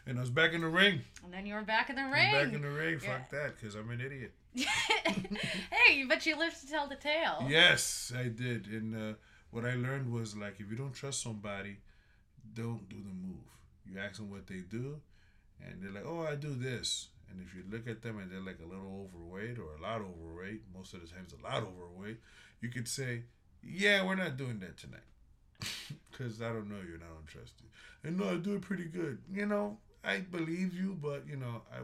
And 0.07 0.17
I 0.17 0.21
was 0.21 0.29
back 0.29 0.53
in 0.53 0.61
the 0.61 0.67
ring. 0.67 1.01
And 1.23 1.33
then 1.33 1.45
you 1.45 1.55
were 1.55 1.63
back 1.63 1.89
in 1.89 1.95
the 1.95 2.03
ring. 2.03 2.35
I'm 2.35 2.45
back 2.45 2.53
in 2.53 2.61
the 2.61 2.69
ring. 2.69 2.99
Yeah. 3.01 3.17
Fuck 3.17 3.31
that, 3.31 3.55
because 3.55 3.75
I'm 3.75 3.89
an 3.89 4.01
idiot. 4.01 4.33
hey, 4.53 6.05
but 6.07 6.25
you 6.25 6.37
lived 6.37 6.61
to 6.61 6.67
tell 6.67 6.87
the 6.87 6.95
tale. 6.95 7.45
Yes, 7.49 8.13
I 8.15 8.27
did. 8.27 8.67
And 8.67 8.95
uh, 8.95 9.13
what 9.51 9.65
I 9.65 9.73
learned 9.73 10.11
was 10.11 10.35
like, 10.35 10.59
if 10.59 10.69
you 10.69 10.77
don't 10.77 10.93
trust 10.93 11.23
somebody, 11.23 11.77
don't 12.53 12.87
do 12.87 12.97
the 12.97 13.27
move. 13.27 13.54
You 13.85 13.99
ask 13.99 14.17
them 14.17 14.31
what 14.31 14.47
they 14.47 14.59
do, 14.59 14.99
and 15.61 15.81
they're 15.81 15.91
like, 15.91 16.05
"Oh, 16.05 16.21
I 16.21 16.35
do 16.35 16.53
this." 16.55 17.09
And 17.29 17.41
if 17.41 17.55
you 17.55 17.63
look 17.69 17.87
at 17.87 18.01
them 18.01 18.19
and 18.19 18.31
they're 18.31 18.39
like 18.39 18.59
a 18.63 18.67
little 18.67 19.09
overweight 19.09 19.57
or 19.57 19.75
a 19.75 19.81
lot 19.81 20.01
overweight, 20.01 20.61
most 20.73 20.93
of 20.93 21.01
the 21.01 21.07
times 21.07 21.33
a 21.33 21.43
lot 21.43 21.63
overweight, 21.63 22.19
you 22.61 22.69
could 22.69 22.87
say, 22.87 23.23
"Yeah, 23.63 24.05
we're 24.05 24.15
not 24.15 24.37
doing 24.37 24.59
that 24.59 24.77
tonight," 24.77 25.09
because 26.11 26.41
I 26.41 26.49
don't 26.49 26.69
know 26.69 26.81
you 26.87 26.95
and 26.95 27.03
I 27.03 27.07
don't 27.07 27.27
trust 27.27 27.53
you. 27.61 27.69
And 28.03 28.17
no, 28.17 28.31
I 28.31 28.35
do 28.37 28.55
it 28.55 28.61
pretty 28.61 28.85
good. 28.85 29.19
You 29.31 29.45
know, 29.45 29.77
I 30.03 30.19
believe 30.19 30.73
you, 30.73 30.97
but 30.99 31.27
you 31.27 31.37
know, 31.37 31.61
I 31.71 31.79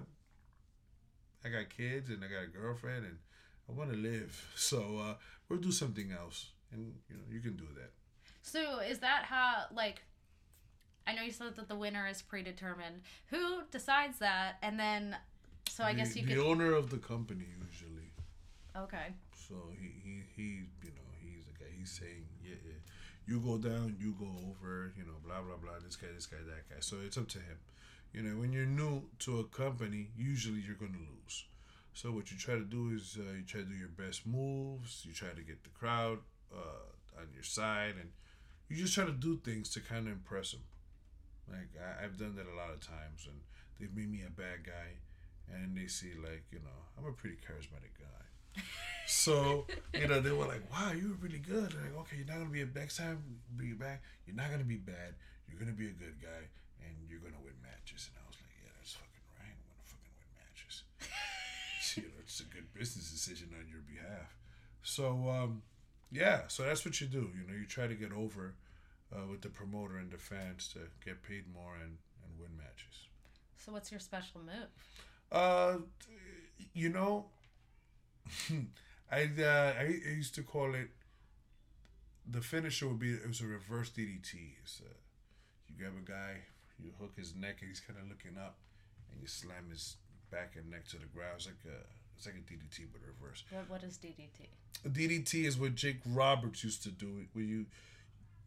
I 1.45 1.49
got 1.49 1.69
kids 1.69 2.09
and 2.09 2.23
I 2.23 2.27
got 2.27 2.43
a 2.43 2.47
girlfriend 2.47 3.05
and 3.05 3.17
I 3.67 3.73
want 3.73 3.91
to 3.91 3.97
live. 3.97 4.47
So 4.55 4.97
uh, 4.97 5.15
we'll 5.49 5.59
do 5.59 5.71
something 5.71 6.11
else, 6.11 6.51
and 6.71 6.93
you 7.09 7.15
know, 7.15 7.23
you 7.31 7.39
can 7.39 7.55
do 7.57 7.67
that. 7.75 7.91
So 8.43 8.79
is 8.79 8.99
that 8.99 9.23
how 9.25 9.65
like 9.73 10.03
I 11.07 11.13
know 11.13 11.23
you 11.23 11.31
said 11.31 11.55
that 11.55 11.67
the 11.67 11.75
winner 11.75 12.07
is 12.07 12.21
predetermined. 12.21 13.01
Who 13.27 13.61
decides 13.71 14.19
that? 14.19 14.57
And 14.61 14.79
then, 14.79 15.15
so 15.69 15.83
I 15.83 15.93
the, 15.93 15.99
guess 15.99 16.15
you 16.15 16.25
the 16.25 16.35
could. 16.35 16.45
owner 16.45 16.73
of 16.73 16.89
the 16.89 16.97
company 16.97 17.45
usually. 17.69 18.11
Okay. 18.77 19.07
So 19.33 19.55
he 19.79 19.87
he 20.03 20.21
he 20.35 20.43
you 20.83 20.91
know 20.95 21.07
he's 21.21 21.45
the 21.45 21.53
guy. 21.59 21.69
He's 21.77 21.91
saying 21.91 22.25
yeah, 22.43 22.55
yeah 22.65 22.73
You 23.25 23.39
go 23.39 23.57
down, 23.57 23.95
you 23.99 24.13
go 24.19 24.29
over, 24.49 24.93
you 24.97 25.03
know, 25.03 25.17
blah 25.25 25.41
blah 25.41 25.57
blah. 25.57 25.79
This 25.83 25.95
guy, 25.95 26.07
this 26.13 26.25
guy, 26.25 26.37
that 26.45 26.69
guy. 26.69 26.77
So 26.79 26.97
it's 27.05 27.17
up 27.17 27.27
to 27.29 27.39
him. 27.39 27.57
You 28.13 28.21
know, 28.23 28.39
when 28.39 28.51
you're 28.53 28.65
new 28.65 29.03
to 29.19 29.39
a 29.39 29.43
company, 29.45 30.09
usually 30.17 30.59
you're 30.61 30.75
gonna 30.75 30.99
lose. 31.23 31.45
So 31.93 32.11
what 32.11 32.31
you 32.31 32.37
try 32.37 32.55
to 32.55 32.63
do 32.63 32.91
is 32.95 33.17
uh, 33.19 33.23
you 33.37 33.43
try 33.43 33.61
to 33.61 33.67
do 33.67 33.75
your 33.75 33.89
best 33.89 34.25
moves. 34.25 35.03
You 35.05 35.13
try 35.13 35.29
to 35.29 35.41
get 35.41 35.63
the 35.63 35.69
crowd 35.69 36.19
uh, 36.53 37.19
on 37.19 37.27
your 37.33 37.43
side, 37.43 37.95
and 37.99 38.09
you 38.69 38.77
just 38.77 38.93
try 38.93 39.05
to 39.05 39.11
do 39.11 39.37
things 39.37 39.69
to 39.71 39.81
kind 39.81 40.07
of 40.07 40.13
impress 40.13 40.51
them. 40.51 40.61
Like 41.51 41.71
I, 41.77 42.05
I've 42.05 42.17
done 42.17 42.35
that 42.35 42.47
a 42.47 42.55
lot 42.55 42.71
of 42.71 42.79
times, 42.79 43.27
and 43.27 43.37
they've 43.79 43.93
made 43.93 44.11
me 44.11 44.23
a 44.25 44.31
bad 44.31 44.65
guy, 44.65 44.97
and 45.51 45.75
they 45.75 45.87
see 45.87 46.13
like 46.15 46.43
you 46.51 46.59
know 46.59 46.79
I'm 46.97 47.05
a 47.05 47.13
pretty 47.13 47.37
charismatic 47.37 47.93
guy. 47.99 48.61
so 49.07 49.65
you 49.93 50.07
know 50.07 50.19
they 50.19 50.31
were 50.31 50.45
like, 50.47 50.63
"Wow, 50.71 50.91
you 50.91 51.09
were 51.15 51.21
really 51.27 51.39
good." 51.39 51.71
They're 51.71 51.91
like, 51.91 51.99
okay, 52.07 52.17
you're 52.17 52.27
not 52.27 52.39
gonna 52.39 52.51
be 52.51 52.61
a 52.61 52.67
next 52.67 52.97
time. 52.97 53.21
Be 53.55 53.73
back. 53.73 54.01
You're 54.25 54.35
not 54.35 54.51
gonna 54.51 54.67
be 54.67 54.79
bad. 54.79 55.15
You're 55.47 55.59
gonna 55.59 55.77
be 55.77 55.87
a 55.87 55.95
good 55.95 56.19
guy, 56.21 56.47
and 56.83 56.93
you're 57.07 57.23
gonna 57.23 57.41
win 57.43 57.55
matches. 57.63 58.09
And 58.11 58.15
I 58.19 58.23
was 58.27 58.39
like, 58.39 58.51
"Yeah, 58.59 58.71
that's 58.79 58.95
fucking 58.95 59.27
right. 59.39 59.55
I'm 59.55 59.67
gonna 59.71 59.87
fucking 59.87 60.15
win 60.19 60.31
matches." 60.39 60.83
you 61.99 62.07
know, 62.11 62.19
it's 62.23 62.39
a 62.39 62.47
good 62.47 62.67
business 62.73 63.11
decision 63.11 63.51
on 63.55 63.67
your 63.67 63.83
behalf. 63.83 64.35
So 64.83 65.29
um, 65.29 65.63
yeah, 66.11 66.47
so 66.47 66.63
that's 66.63 66.83
what 66.85 66.99
you 66.99 67.07
do. 67.07 67.31
You 67.35 67.47
know, 67.47 67.55
you 67.57 67.65
try 67.65 67.87
to 67.87 67.95
get 67.95 68.11
over 68.11 68.53
uh, 69.13 69.27
with 69.29 69.41
the 69.41 69.49
promoter 69.49 69.97
and 69.97 70.11
the 70.11 70.17
fans 70.17 70.69
to 70.73 70.79
get 71.03 71.23
paid 71.23 71.43
more 71.53 71.75
and, 71.75 71.97
and 72.23 72.39
win 72.39 72.55
matches. 72.57 73.07
So 73.57 73.71
what's 73.71 73.91
your 73.91 73.99
special 73.99 74.41
move? 74.41 74.69
Uh, 75.31 75.77
you 76.73 76.89
know, 76.89 77.25
I, 79.11 79.29
uh, 79.39 79.73
I 79.79 79.99
I 80.07 80.13
used 80.15 80.35
to 80.35 80.43
call 80.43 80.73
it. 80.75 80.89
The 82.29 82.41
finisher 82.41 82.87
would 82.87 82.99
be 82.99 83.11
it 83.11 83.27
was 83.27 83.41
a 83.41 83.45
reverse 83.45 83.89
DDT. 83.89 84.33
It's, 84.61 84.81
uh, 84.85 84.93
you 85.67 85.75
grab 85.77 85.93
a 85.99 86.09
guy, 86.09 86.41
you 86.79 86.91
hook 86.99 87.13
his 87.17 87.35
neck, 87.35 87.57
and 87.61 87.69
he's 87.69 87.79
kind 87.79 87.99
of 87.99 88.07
looking 88.07 88.37
up, 88.37 88.57
and 89.11 89.21
you 89.21 89.27
slam 89.27 89.69
his 89.69 89.97
back 90.31 90.53
and 90.55 90.69
neck 90.69 90.87
to 90.89 90.97
the 90.97 91.05
ground. 91.05 91.35
It's 91.37 91.47
like 91.47 91.65
a 91.65 91.79
it's 92.17 92.25
like 92.25 92.35
a 92.35 92.39
DDT 92.39 92.87
but 92.91 93.01
reverse. 93.05 93.43
What, 93.51 93.69
what 93.69 93.83
is 93.83 93.97
DDT? 93.97 94.47
DDT 94.87 95.45
is 95.45 95.57
what 95.57 95.75
Jake 95.75 95.99
Roberts 96.05 96.63
used 96.63 96.83
to 96.83 96.89
do. 96.89 97.25
Where 97.33 97.45
you 97.45 97.65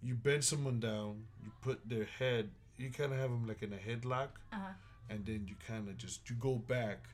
you 0.05 0.15
bend 0.15 0.45
someone 0.45 0.81
down, 0.81 1.25
you 1.43 1.51
put 1.63 1.89
their 1.89 2.05
head, 2.05 2.51
you 2.77 2.91
kind 2.91 3.13
of 3.13 3.19
have 3.19 3.31
them 3.31 3.47
like 3.49 3.63
in 3.63 3.73
a 3.73 3.77
headlock, 3.77 4.29
Uh-huh. 4.53 4.73
and 5.09 5.25
then 5.27 5.47
you 5.49 5.55
kind 5.67 5.89
of 5.89 5.97
just 5.97 6.29
you 6.29 6.37
go 6.37 6.57
back, 6.57 7.07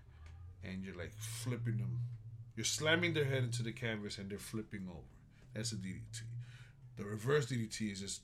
and 0.65 0.83
you're 0.85 0.97
like 0.97 1.13
flipping 1.17 1.79
them. 1.79 2.01
You're 2.57 2.65
slamming 2.65 3.15
their 3.15 3.25
head 3.25 3.45
into 3.45 3.63
the 3.63 3.73
canvas, 3.73 4.19
and 4.19 4.29
they're 4.31 4.39
flipping 4.53 4.87
over. 4.91 5.07
That's 5.55 5.73
a 5.73 5.77
DDT. 5.77 6.23
The 6.97 7.05
reverse 7.05 7.47
DDT 7.47 7.93
is 7.93 8.01
just 8.01 8.23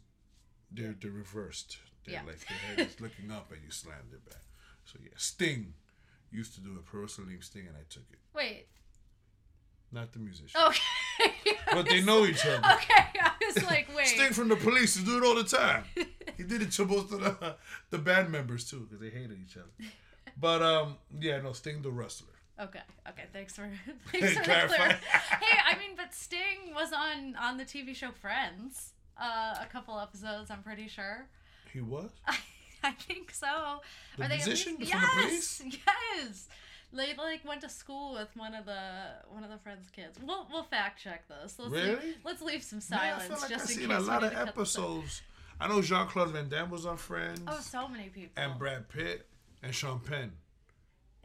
they're 0.70 0.94
they're 1.00 1.10
reversed. 1.12 1.78
They're 2.04 2.14
Yeah. 2.16 2.22
like 2.26 2.40
their 2.46 2.58
head 2.58 2.78
is 2.88 3.00
looking 3.04 3.30
up, 3.30 3.52
and 3.52 3.62
you 3.64 3.70
slam 3.70 4.04
their 4.10 4.20
back. 4.20 4.42
So 4.84 4.98
yeah, 5.02 5.10
Sting 5.16 5.74
used 6.30 6.54
to 6.54 6.60
do 6.60 6.76
a 6.78 6.82
pro 6.82 7.02
wrestler 7.02 7.24
named 7.26 7.44
Sting, 7.44 7.66
and 7.68 7.76
I 7.76 7.84
took 7.88 8.04
it. 8.12 8.18
Wait. 8.34 8.66
Not 9.92 10.12
the 10.12 10.18
musician, 10.18 10.60
Okay. 10.60 11.52
But 11.76 11.88
they 11.88 12.02
know 12.02 12.24
each 12.26 12.44
other. 12.44 12.56
Okay, 12.74 13.04
I 13.20 13.32
was 13.54 13.64
like, 13.64 13.88
wait. 13.94 14.06
Sting 14.06 14.32
from 14.32 14.48
the 14.48 14.56
police, 14.56 14.96
he 14.96 15.04
do 15.04 15.18
it 15.18 15.24
all 15.24 15.34
the 15.34 15.44
time. 15.44 15.84
he 16.36 16.42
did 16.42 16.62
it 16.62 16.72
to 16.72 16.84
both 16.84 17.12
of 17.12 17.20
the 17.20 17.56
the 17.90 17.98
band 17.98 18.30
members 18.30 18.68
too, 18.68 18.80
because 18.80 19.00
they 19.00 19.10
hated 19.10 19.38
each 19.44 19.56
other. 19.56 19.90
But 20.38 20.62
um, 20.62 20.96
yeah, 21.20 21.40
no, 21.40 21.52
Sting 21.52 21.82
the 21.82 21.90
wrestler. 21.90 22.28
Okay, 22.58 22.80
okay. 23.08 23.24
Thanks 23.32 23.54
for 23.54 23.68
thanks 24.12 24.32
for 24.38 24.40
the 24.40 24.44
clear. 24.44 24.98
hey, 25.40 25.58
I 25.66 25.78
mean, 25.78 25.96
but 25.96 26.14
Sting 26.14 26.74
was 26.74 26.92
on 26.92 27.36
on 27.36 27.56
the 27.56 27.64
TV 27.64 27.94
show 27.94 28.10
Friends. 28.10 28.92
Uh, 29.18 29.54
a 29.62 29.66
couple 29.66 29.98
episodes, 29.98 30.50
I'm 30.50 30.62
pretty 30.62 30.88
sure. 30.88 31.26
He 31.72 31.80
was. 31.80 32.10
I, 32.26 32.36
I 32.84 32.90
think 32.92 33.30
so. 33.32 33.80
The 34.18 34.24
Are 34.24 34.28
they 34.28 34.36
musician 34.36 34.76
the 34.78 34.86
yes, 34.86 35.62
yes. 35.64 36.48
They 36.92 37.14
like 37.14 37.44
went 37.44 37.60
to 37.62 37.68
school 37.68 38.14
with 38.14 38.28
one 38.36 38.54
of 38.54 38.64
the 38.64 38.78
one 39.28 39.44
of 39.44 39.50
the 39.50 39.58
friends' 39.58 39.88
kids. 39.90 40.18
We'll 40.24 40.46
we'll 40.50 40.62
fact 40.64 41.02
check 41.02 41.28
this. 41.28 41.58
Let's 41.58 41.70
Really? 41.72 41.88
leave, 41.96 42.16
let's 42.24 42.42
leave 42.42 42.62
some 42.62 42.80
Man, 42.90 42.98
I 43.00 43.08
silence 43.18 43.24
feel 43.24 43.38
like 43.40 43.50
just 43.50 43.64
I've 43.64 43.70
in 43.70 43.76
seen 43.82 43.90
a 43.90 44.00
lot 44.00 44.24
of 44.24 44.30
to 44.30 44.36
cut 44.36 44.46
this 44.46 44.76
out. 44.78 44.82
episodes. 44.84 45.22
I 45.60 45.68
know 45.68 45.82
Jean 45.82 46.06
Claude 46.06 46.30
Van 46.30 46.48
Damme 46.48 46.70
was 46.70 46.86
our 46.86 46.96
friend. 46.96 47.40
Oh, 47.48 47.58
so 47.60 47.88
many 47.88 48.08
people. 48.10 48.30
and 48.42 48.58
Brad 48.58 48.88
Pitt, 48.88 49.26
and 49.62 49.74
Sean 49.74 49.98
Penn, 50.00 50.32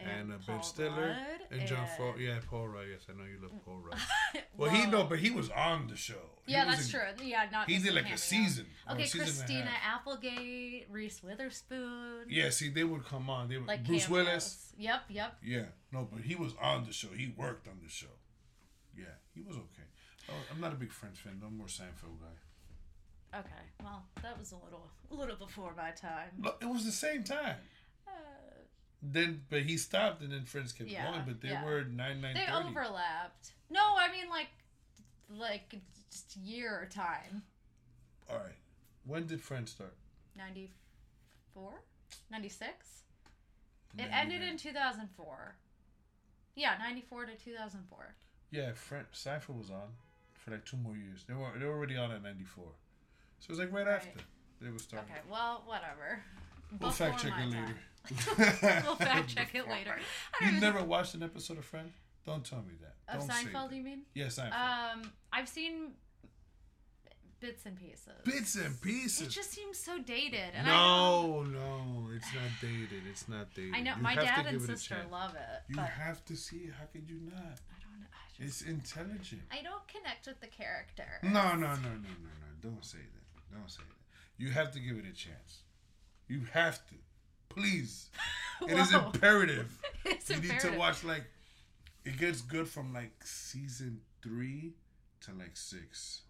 and, 0.09 0.31
uh, 0.31 0.37
Ben 0.37 0.55
Paul 0.55 0.63
Stiller, 0.63 1.07
Rudd, 1.09 1.41
and 1.59 1.67
John 1.67 1.79
and- 1.79 1.89
Ford. 1.97 2.19
Yeah, 2.19 2.39
Paul 2.49 2.67
Rudd. 2.67 2.85
Yes, 2.91 3.01
I 3.09 3.13
know 3.13 3.25
you 3.25 3.39
love 3.41 3.51
Paul 3.65 3.79
Rudd. 3.79 3.99
Well, 4.57 4.69
he 4.69 4.83
Whoa. 4.83 4.89
no, 4.91 5.03
but 5.05 5.19
he 5.19 5.31
was 5.31 5.49
on 5.49 5.87
the 5.87 5.95
show. 5.95 6.21
Yeah, 6.45 6.65
that's 6.65 6.85
in- 6.85 6.91
true. 6.91 7.01
Yeah, 7.25 7.47
not. 7.51 7.69
He 7.69 7.79
did 7.79 7.93
like 7.93 8.11
a 8.11 8.17
season. 8.17 8.67
or 8.87 8.91
a 8.91 8.95
Okay, 8.95 9.05
season 9.05 9.21
Christina. 9.27 9.71
Applegate, 9.83 10.87
Reese 10.89 11.23
Witherspoon. 11.23 12.25
Yeah, 12.29 12.49
see, 12.49 12.69
they 12.69 12.83
would 12.83 13.05
come 13.05 13.29
on. 13.29 13.49
They 13.49 13.57
would 13.57 13.67
like 13.67 13.83
Bruce 13.85 14.05
cameos. 14.07 14.25
Willis. 14.25 14.73
Yep, 14.77 15.01
yep. 15.09 15.37
Yeah, 15.43 15.65
no, 15.91 16.07
but 16.11 16.21
he 16.21 16.35
was 16.35 16.53
on 16.61 16.85
the 16.85 16.93
show. 16.93 17.07
He 17.09 17.33
worked 17.37 17.67
on 17.67 17.79
the 17.83 17.89
show. 17.89 18.07
Yeah, 18.95 19.05
he 19.33 19.41
was 19.41 19.55
okay. 19.57 19.87
Oh, 20.29 20.33
I'm 20.53 20.59
not 20.61 20.73
a 20.73 20.75
big 20.75 20.91
Friends 20.91 21.17
fan. 21.19 21.39
No 21.41 21.49
more 21.49 21.67
Seinfeld 21.67 22.19
guy. 22.19 23.39
Okay, 23.39 23.63
well, 23.81 24.03
that 24.21 24.37
was 24.37 24.51
a 24.51 24.57
little, 24.63 24.87
a 25.09 25.15
little 25.15 25.37
before 25.37 25.73
my 25.75 25.91
time. 25.91 26.29
Look, 26.39 26.57
it 26.61 26.65
was 26.67 26.83
the 26.85 26.91
same 26.91 27.23
time. 27.23 27.55
Uh, 28.05 28.11
Then, 29.03 29.41
but 29.49 29.63
he 29.63 29.77
stopped, 29.77 30.21
and 30.21 30.31
then 30.31 30.43
Friends 30.45 30.71
kept 30.73 30.89
Yeah, 30.89 31.09
going. 31.11 31.23
But 31.25 31.41
they 31.41 31.49
yeah. 31.49 31.65
were 31.65 31.83
nine 31.83 32.21
nine 32.21 32.35
they 32.35 32.45
thirty. 32.45 32.67
overlapped. 32.69 33.51
No, 33.69 33.79
I 33.97 34.11
mean 34.11 34.29
like, 34.29 34.49
like 35.35 35.75
just 36.11 36.35
year 36.37 36.79
or 36.81 36.85
time. 36.85 37.41
All 38.29 38.37
right. 38.37 38.55
When 39.05 39.25
did 39.25 39.41
Friends 39.41 39.71
start? 39.71 39.95
94? 40.37 41.81
96? 42.29 43.03
It 43.97 44.07
ended 44.11 44.41
in 44.43 44.55
2004. 44.57 45.55
Yeah, 46.55 46.75
94 46.79 47.25
to 47.25 47.35
2004. 47.35 48.15
Yeah, 48.51 48.71
Friends. 48.73 49.07
Cypher 49.11 49.53
was 49.53 49.69
on 49.69 49.89
for 50.33 50.51
like 50.51 50.65
two 50.65 50.77
more 50.77 50.95
years. 50.95 51.23
They 51.27 51.33
were 51.33 51.49
they 51.57 51.65
were 51.65 51.73
already 51.73 51.95
on 51.97 52.11
at 52.11 52.21
ninety 52.21 52.43
four, 52.43 52.67
so 53.39 53.45
it 53.47 53.49
was 53.51 53.59
like 53.59 53.71
right, 53.71 53.85
Right. 53.87 53.95
after 53.95 54.19
they 54.59 54.69
were 54.69 54.77
starting. 54.79 55.09
Okay, 55.09 55.21
well, 55.29 55.63
whatever. 55.65 56.21
We'll 56.79 56.91
fact 56.91 57.21
check 57.23 57.31
it 57.37 57.51
time. 57.51 57.75
Later. 58.09 58.83
we'll 58.85 58.95
fact 58.95 59.29
check 59.35 59.53
it 59.53 59.67
later. 59.67 59.89
my- 59.91 59.95
I 59.95 60.39
don't 60.39 60.41
You 60.41 60.47
even- 60.57 60.59
never 60.59 60.83
watched 60.83 61.13
an 61.15 61.23
episode 61.23 61.57
of 61.57 61.65
Friends? 61.65 61.93
Don't 62.25 62.45
tell 62.45 62.59
me 62.61 62.73
that. 62.81 62.95
Of 63.13 63.27
Don't 63.27 63.29
Seinfeld, 63.31 63.69
that. 63.69 63.75
you 63.75 63.83
mean? 63.83 64.01
Yes, 64.13 64.37
Yeah, 64.37 64.49
Seinfeld. 64.49 64.93
Um, 65.03 65.11
I've 65.33 65.49
seen 65.49 65.91
bits 67.39 67.65
and 67.65 67.75
pieces. 67.77 68.13
Bits 68.23 68.55
and 68.55 68.79
pieces. 68.81 69.27
It 69.27 69.31
just 69.31 69.51
seems 69.51 69.77
so 69.79 69.97
dated, 69.99 70.51
and 70.53 70.67
I 70.69 70.71
no, 70.75 71.43
no, 71.43 72.09
it's 72.15 72.27
not 72.33 72.51
dated. 72.61 73.01
It's 73.09 73.27
not 73.27 73.53
dated. 73.55 73.73
I 73.73 73.81
know 73.81 73.95
You 73.97 74.01
my 74.03 74.15
dad 74.15 74.45
and 74.45 74.59
give 74.59 74.69
it 74.69 74.77
sister 74.79 74.97
love 75.11 75.33
it, 75.35 75.41
You 75.69 75.75
but 75.77 75.85
have 75.89 76.23
to 76.25 76.35
see 76.35 76.57
it. 76.57 76.73
How 76.79 76.85
could 76.85 77.09
you 77.09 77.19
not? 77.33 77.35
I 77.41 77.77
don't. 77.81 78.05
I, 78.13 78.43
just, 78.43 78.61
It's 78.61 78.69
intelligent. 78.69 79.41
I 79.51 79.63
don't 79.63 79.85
connect 79.87 80.27
with 80.27 80.39
the 80.41 80.47
character. 80.47 81.07
No, 81.23 81.53
no, 81.55 81.55
no, 81.55 81.73
no, 81.75 81.89
no, 81.89 82.31
no. 82.39 82.69
Don't 82.69 82.85
say 82.85 82.99
that. 82.99 83.55
Don't 83.57 83.69
say 83.69 83.81
that. 83.89 83.97
You 84.43 84.51
have 84.51 84.71
to 84.73 84.79
give 84.79 84.97
it 84.97 85.05
a 85.11 85.13
chance. 85.13 85.63
You 86.27 86.41
have 86.53 86.85
to. 86.89 86.95
Please. 87.55 88.09
It 88.67 88.77
is 88.77 88.93
imperative. 88.93 89.75
It's 90.05 90.29
you 90.29 90.35
need 90.37 90.59
to 90.59 90.77
watch 90.77 91.03
like 91.03 91.23
it 92.05 92.17
gets 92.17 92.41
good 92.41 92.67
from 92.67 92.93
like 92.93 93.11
season 93.23 94.01
three 94.21 94.73
to 95.21 95.31
like 95.33 95.55
six. 95.57 96.21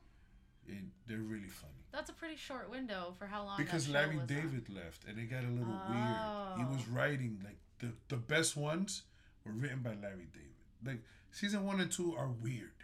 And 0.68 0.92
they're 1.08 1.18
really 1.18 1.50
funny. 1.50 1.84
That's 1.92 2.10
a 2.10 2.14
pretty 2.14 2.38
short 2.38 2.70
window 2.70 3.14
for 3.20 3.26
how 3.26 3.44
long. 3.44 3.58
Because 3.58 3.90
Larry 3.90 4.16
was 4.16 4.22
on. 4.22 4.28
David 4.28 4.70
left 4.70 5.04
and 5.08 5.20
it 5.20 5.30
got 5.30 5.44
a 5.44 5.48
little 5.52 5.74
Oh. 5.76 5.90
weird. 5.92 6.60
He 6.70 6.74
was 6.74 6.86
oh. 6.90 6.96
writing 6.96 7.42
like 7.44 7.58
the 7.80 7.92
the 8.08 8.16
best 8.18 8.56
ones 8.56 9.04
were 9.46 9.52
written 9.52 9.80
by 9.80 9.96
Larry 9.96 10.28
David. 10.32 10.56
Like 10.86 11.02
season 11.32 11.66
one 11.66 11.82
and 11.82 11.92
two 11.92 12.16
are 12.16 12.30
weird 12.30 12.80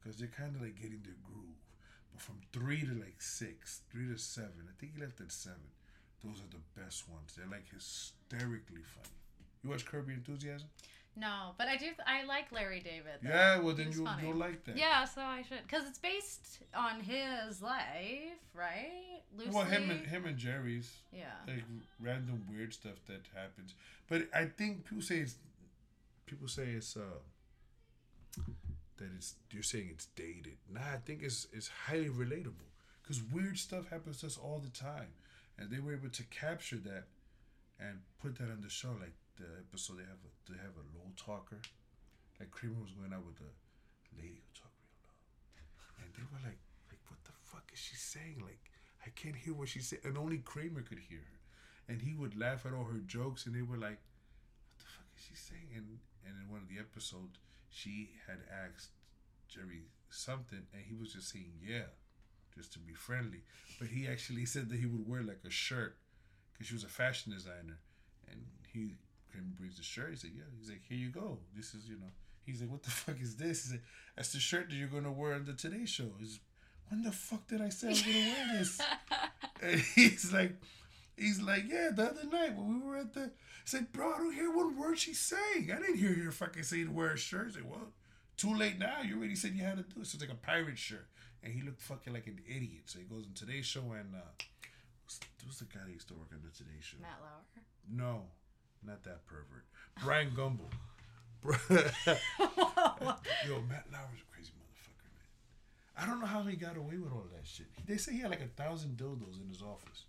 because 0.00 0.18
they're 0.18 0.26
kind 0.36 0.56
of 0.56 0.62
like 0.62 0.74
getting 0.74 1.02
their 1.04 1.18
groove. 1.22 1.60
But 2.12 2.20
from 2.20 2.40
three 2.52 2.80
to 2.80 2.94
like 2.94 3.22
six, 3.22 3.82
three 3.92 4.08
to 4.08 4.18
seven, 4.18 4.66
I 4.68 4.72
think 4.80 4.96
he 4.96 5.00
left 5.00 5.20
at 5.20 5.30
seven. 5.30 5.70
Those 6.24 6.38
are 6.38 6.50
the 6.50 6.80
best 6.80 7.08
ones. 7.08 7.34
They're 7.36 7.46
like 7.50 7.66
hysterically 7.72 8.82
funny. 8.82 9.16
You 9.62 9.70
watch 9.70 9.84
Curb 9.84 10.08
Your 10.08 10.16
Enthusiasm? 10.16 10.68
No, 11.14 11.50
but 11.58 11.68
I 11.68 11.76
do. 11.76 11.86
I 12.06 12.24
like 12.24 12.50
Larry 12.52 12.80
David. 12.80 13.20
though. 13.22 13.28
Yeah, 13.28 13.58
well 13.58 13.74
then 13.74 13.92
you 13.92 14.04
funny. 14.04 14.26
you'll 14.26 14.36
like 14.36 14.64
that. 14.64 14.76
Yeah, 14.78 15.04
so 15.04 15.20
I 15.20 15.42
should 15.42 15.58
because 15.66 15.86
it's 15.86 15.98
based 15.98 16.60
on 16.74 17.00
his 17.00 17.60
life, 17.60 18.40
right? 18.54 19.20
Loosely. 19.36 19.54
Well, 19.54 19.64
him 19.64 19.90
and 19.90 20.06
him 20.06 20.24
and 20.24 20.38
Jerry's 20.38 20.90
yeah. 21.12 21.24
like 21.46 21.64
random 22.00 22.46
weird 22.50 22.72
stuff 22.72 23.04
that 23.08 23.22
happens. 23.34 23.74
But 24.08 24.28
I 24.34 24.46
think 24.46 24.86
people 24.86 25.02
say 25.02 25.18
it's 25.18 25.34
people 26.24 26.48
say 26.48 26.68
it's 26.70 26.96
uh 26.96 27.20
that 28.96 29.08
it's 29.16 29.34
you're 29.50 29.62
saying 29.62 29.88
it's 29.90 30.06
dated. 30.16 30.56
Nah, 30.72 30.80
I 30.94 30.98
think 31.04 31.22
it's 31.22 31.46
it's 31.52 31.68
highly 31.68 32.08
relatable 32.08 32.70
because 33.02 33.22
weird 33.22 33.58
stuff 33.58 33.88
happens 33.90 34.20
to 34.20 34.26
us 34.26 34.38
all 34.38 34.62
the 34.64 34.70
time, 34.70 35.08
and 35.58 35.70
they 35.70 35.78
were 35.78 35.92
able 35.92 36.10
to 36.10 36.24
capture 36.28 36.78
that 36.78 37.08
and 37.78 38.00
put 38.20 38.38
that 38.38 38.50
on 38.50 38.60
the 38.62 38.70
show. 38.70 38.94
Like 38.98 39.16
the 39.36 39.48
episode 39.68 39.98
they 39.98 40.08
have 40.08 40.22
a 40.22 40.30
they 40.50 40.58
have 40.58 40.76
a 40.76 40.86
low 40.96 41.10
talker, 41.16 41.60
like 42.38 42.50
Kramer 42.50 42.80
was 42.80 42.92
going 42.92 43.12
out 43.12 43.24
with 43.24 43.40
a 43.40 43.52
lady 44.16 44.40
who 44.40 44.50
talked 44.54 44.78
real 44.80 45.04
low, 45.04 45.16
and 46.02 46.08
they 46.14 46.24
were 46.28 46.42
like 46.44 46.60
like 46.90 47.02
what 47.08 47.20
the 47.24 47.32
fuck 47.52 47.68
is 47.72 47.78
she 47.78 47.96
saying? 47.96 48.40
Like, 48.40 48.60
I 49.04 49.10
can't 49.10 49.36
hear 49.36 49.54
what 49.54 49.68
she's 49.68 49.88
saying. 49.88 50.02
And 50.04 50.18
only 50.18 50.38
Kramer 50.38 50.82
could 50.82 50.98
hear 50.98 51.18
her. 51.20 51.38
And 51.92 52.02
he 52.02 52.14
would 52.14 52.38
laugh 52.38 52.64
at 52.64 52.72
all 52.72 52.84
her 52.84 53.02
jokes, 53.06 53.46
and 53.46 53.54
they 53.54 53.62
were 53.62 53.76
like, 53.76 54.00
what 54.68 54.78
the 54.78 54.86
fuck 54.86 55.08
is 55.16 55.24
she 55.28 55.34
saying? 55.34 55.68
And, 55.74 55.98
and 56.24 56.34
in 56.40 56.50
one 56.50 56.62
of 56.62 56.68
the 56.68 56.78
episodes, 56.78 57.38
she 57.68 58.10
had 58.26 58.38
asked 58.48 58.90
Jerry 59.48 59.88
something, 60.08 60.62
and 60.72 60.82
he 60.86 60.94
was 60.94 61.12
just 61.12 61.30
saying, 61.30 61.52
yeah, 61.60 61.90
just 62.54 62.72
to 62.74 62.78
be 62.78 62.92
friendly. 62.92 63.42
But 63.78 63.88
he 63.88 64.06
actually 64.06 64.46
said 64.46 64.68
that 64.70 64.78
he 64.78 64.86
would 64.86 65.08
wear 65.08 65.22
like 65.22 65.40
a 65.46 65.50
shirt 65.50 65.96
because 66.52 66.66
she 66.68 66.74
was 66.74 66.84
a 66.84 66.88
fashion 66.88 67.32
designer. 67.32 67.78
And 68.30 68.40
he 68.72 68.94
Kramer 69.30 69.48
brings 69.58 69.76
the 69.78 69.82
shirt. 69.82 70.10
He 70.10 70.16
said, 70.16 70.30
yeah. 70.36 70.44
He's 70.58 70.68
like, 70.68 70.82
here 70.88 70.98
you 70.98 71.08
go. 71.08 71.38
This 71.56 71.74
is, 71.74 71.88
you 71.88 71.96
know, 71.96 72.12
He's 72.44 72.60
like, 72.60 72.70
"What 72.70 72.82
the 72.82 72.90
fuck 72.90 73.20
is 73.20 73.36
this?" 73.36 73.64
He 73.64 73.70
said, 73.70 73.80
"That's 74.16 74.32
the 74.32 74.40
shirt 74.40 74.68
that 74.68 74.76
you're 74.76 74.88
gonna 74.88 75.12
wear 75.12 75.34
on 75.34 75.44
the 75.44 75.52
Today 75.52 75.84
Show." 75.86 76.10
He's, 76.18 76.40
when 76.88 77.02
the 77.02 77.12
fuck 77.12 77.46
did 77.48 77.60
I 77.60 77.68
say 77.68 77.88
I'm 77.88 77.94
gonna 77.94 78.34
wear 78.34 78.58
this? 78.58 78.80
and 79.62 79.80
he's 79.80 80.32
like, 80.32 80.56
he's 81.16 81.40
like, 81.40 81.64
yeah, 81.68 81.90
the 81.94 82.10
other 82.10 82.28
night 82.30 82.56
when 82.56 82.80
we 82.80 82.86
were 82.86 82.98
at 82.98 83.14
the, 83.14 83.22
I 83.24 83.30
said, 83.64 83.92
bro, 83.92 84.12
I 84.12 84.18
don't 84.18 84.34
hear 84.34 84.54
one 84.54 84.76
word 84.76 84.98
she's 84.98 85.20
saying. 85.20 85.70
I 85.72 85.76
didn't 85.78 85.96
hear 85.98 86.14
her 86.14 86.32
fucking 86.32 86.64
saying 86.64 86.86
to 86.86 86.92
wear 86.92 87.12
a 87.12 87.16
shirt. 87.18 87.48
I 87.50 87.52
said, 87.54 87.70
well, 87.70 87.92
too 88.36 88.54
late 88.54 88.78
now. 88.78 89.00
You 89.02 89.16
already 89.16 89.36
said 89.36 89.52
you 89.54 89.62
had 89.62 89.76
to 89.76 89.82
do 89.82 90.02
it. 90.02 90.06
So 90.06 90.16
it's 90.16 90.20
like 90.20 90.30
a 90.30 90.34
pirate 90.34 90.78
shirt, 90.78 91.06
and 91.42 91.52
he 91.52 91.62
looked 91.62 91.80
fucking 91.80 92.12
like 92.12 92.26
an 92.26 92.38
idiot. 92.46 92.82
So 92.86 92.98
he 92.98 93.04
goes 93.04 93.26
in 93.26 93.34
Today 93.34 93.62
Show 93.62 93.80
and 93.98 94.14
uh, 94.14 94.18
who's, 95.04 95.20
who's 95.44 95.58
the 95.58 95.64
guy 95.66 95.80
that 95.86 95.92
used 95.92 96.08
to 96.08 96.14
work 96.14 96.28
on 96.32 96.40
the 96.44 96.50
Today 96.56 96.78
Show? 96.80 96.98
Matt 97.00 97.18
Lauer. 97.20 97.62
No, 97.90 98.22
not 98.86 99.02
that 99.04 99.26
pervert. 99.26 99.64
Bryant 100.02 100.34
Gumbel. 100.34 100.70
Yo, 103.46 103.60
Matt 103.68 103.86
Lauer's 103.92 104.20
a 104.20 104.32
crazy 104.32 104.52
motherfucker, 104.56 105.10
man. 105.10 105.26
I 105.98 106.06
don't 106.06 106.20
know 106.20 106.26
how 106.26 106.42
he 106.44 106.56
got 106.56 106.76
away 106.76 106.96
with 106.98 107.12
all 107.12 107.26
that 107.34 107.44
shit. 107.46 107.66
They 107.86 107.96
say 107.96 108.12
he 108.12 108.20
had 108.20 108.30
like 108.30 108.40
a 108.40 108.46
thousand 108.62 108.96
dildos 108.96 109.40
in 109.42 109.48
his 109.48 109.60
office. 109.62 110.04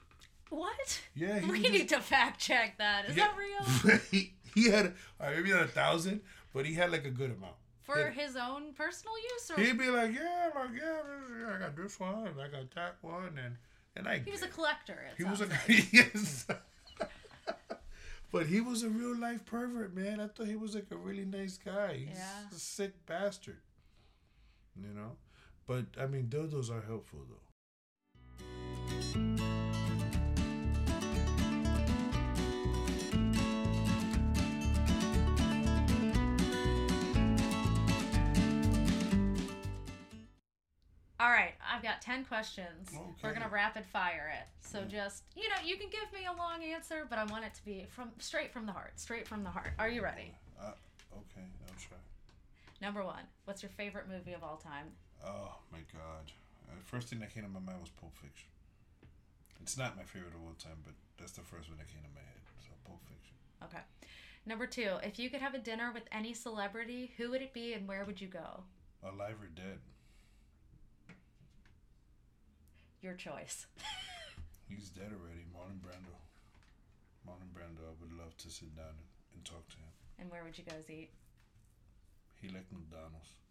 What? 0.49 1.01
Yeah, 1.15 1.39
he 1.39 1.45
we 1.49 1.61
was 1.61 1.71
need 1.71 1.89
to 1.89 1.99
fact 1.99 2.39
check 2.39 2.77
that. 2.77 3.05
Is 3.09 3.15
Yeah. 3.17 3.29
that 3.29 3.35
real? 3.37 3.97
he, 4.11 4.33
he 4.53 4.69
had, 4.69 4.93
all 5.19 5.27
right, 5.27 5.35
maybe 5.37 5.49
not 5.49 5.63
a 5.63 5.67
thousand, 5.67 6.21
but 6.53 6.65
he 6.67 6.75
had 6.75 6.91
like 6.91 7.05
a 7.05 7.09
good 7.09 7.31
amount. 7.31 7.55
For 7.83 7.99
Yeah. 7.99 8.11
his 8.11 8.35
own 8.35 8.73
personal 8.73 9.13
use, 9.19 9.51
or 9.51 9.59
He'd 9.61 9.77
be 9.77 9.89
like, 9.89 10.13
yeah, 10.13 10.49
like 10.55 10.69
yeah, 10.79 11.55
I 11.55 11.59
got 11.59 11.75
this 11.75 11.99
one, 11.99 12.27
and 12.27 12.39
I 12.41 12.47
got 12.47 12.71
that 12.75 12.95
one, 13.01 13.37
and 13.37 13.57
and 13.95 14.07
I. 14.07 14.19
he 14.19 14.31
was 14.31 14.41
a 14.41 14.47
collector. 14.47 14.97
He 15.17 15.23
was 15.25 15.41
a 15.41 15.45
like. 15.53 15.91
yes. 15.93 16.47
but 18.31 18.47
he 18.47 18.61
was 18.61 18.83
a 18.83 18.89
real 18.89 19.15
life 19.15 19.45
pervert, 19.45 19.93
man. 19.93 20.19
I 20.19 20.27
thought 20.27 20.47
he 20.47 20.55
was 20.55 20.73
like 20.75 20.87
a 20.91 20.95
really 20.97 21.25
nice 21.25 21.57
guy. 21.57 21.97
He's 22.07 22.17
Yeah. 22.17 22.47
a 22.51 22.55
sick 22.55 23.05
bastard. 23.05 23.59
You 24.81 24.93
know? 24.93 25.11
But 25.67 25.85
I 25.99 26.07
mean 26.07 26.27
dildos 26.27 26.69
are 26.71 26.81
helpful 26.81 27.19
though. 27.29 27.42
All 41.23 41.29
right, 41.29 41.53
I've 41.65 41.81
got 41.81 42.01
10 42.01 42.25
questions. 42.25 42.91
We're 43.23 43.29
going 43.29 43.43
to 43.43 43.47
rapid 43.47 43.85
fire 43.85 44.33
it. 44.37 44.45
So 44.59 44.83
just, 44.83 45.23
you 45.37 45.47
know, 45.47 45.55
you 45.63 45.77
can 45.77 45.87
give 45.89 46.11
me 46.11 46.27
a 46.27 46.37
long 46.37 46.61
answer, 46.61 47.07
but 47.09 47.17
I 47.17 47.23
want 47.23 47.45
it 47.45 47.53
to 47.53 47.63
be 47.63 47.85
from 47.87 48.11
straight 48.19 48.51
from 48.51 48.65
the 48.65 48.73
heart. 48.73 48.99
Straight 48.99 49.25
from 49.25 49.41
the 49.41 49.49
heart. 49.49 49.71
Are 49.79 49.87
you 49.87 50.03
ready? 50.03 50.35
Uh, 50.59 50.73
okay, 51.13 51.47
I'll 51.65 51.79
try. 51.79 51.95
Number 52.81 53.05
1. 53.05 53.15
What's 53.45 53.63
your 53.63 53.69
favorite 53.69 54.09
movie 54.09 54.33
of 54.33 54.43
all 54.43 54.57
time? 54.57 54.87
Oh 55.25 55.55
my 55.71 55.77
god. 55.93 56.29
Uh, 56.69 56.75
first 56.83 57.07
thing 57.07 57.19
that 57.19 57.33
came 57.33 57.43
to 57.43 57.49
my 57.49 57.61
mind 57.61 57.79
was 57.79 57.89
Pulp 57.91 58.11
Fiction. 58.17 58.49
It's 59.61 59.77
not 59.77 59.95
my 59.95 60.03
favorite 60.03 60.33
of 60.35 60.41
all 60.43 60.55
time, 60.59 60.83
but 60.83 60.93
that's 61.17 61.31
the 61.31 61.41
first 61.41 61.69
one 61.69 61.77
that 61.77 61.87
came 61.87 62.03
to 62.03 62.11
my 62.13 62.19
head. 62.19 62.41
So 62.59 62.71
Pulp 62.83 62.99
Fiction. 63.07 63.35
Okay. 63.63 63.83
Number 64.45 64.67
2. 64.67 64.97
If 65.03 65.19
you 65.19 65.29
could 65.29 65.39
have 65.39 65.53
a 65.53 65.59
dinner 65.59 65.89
with 65.93 66.03
any 66.11 66.33
celebrity, 66.33 67.13
who 67.15 67.31
would 67.31 67.41
it 67.41 67.53
be 67.53 67.71
and 67.71 67.87
where 67.87 68.03
would 68.03 68.19
you 68.19 68.27
go? 68.27 68.63
Alive 69.01 69.35
or 69.41 69.47
dead? 69.55 69.79
Your 73.03 73.19
choice. 73.19 73.67
He's 74.71 74.87
dead 74.95 75.11
already. 75.11 75.43
Marlon 75.51 75.83
Brando. 75.83 76.15
Marlon 77.27 77.51
Brando. 77.51 77.83
I 77.83 77.91
would 77.99 78.15
love 78.15 78.31
to 78.39 78.47
sit 78.49 78.71
down 78.79 78.95
and, 78.95 79.11
and 79.35 79.43
talk 79.43 79.67
to 79.75 79.77
him. 79.77 79.91
and 80.17 80.31
where 80.31 80.39
would 80.47 80.55
you 80.57 80.63
guys 80.63 80.87
eat? 80.87 81.11
He 82.39 82.47
liked 82.47 82.71
McDonald's. 82.71 83.43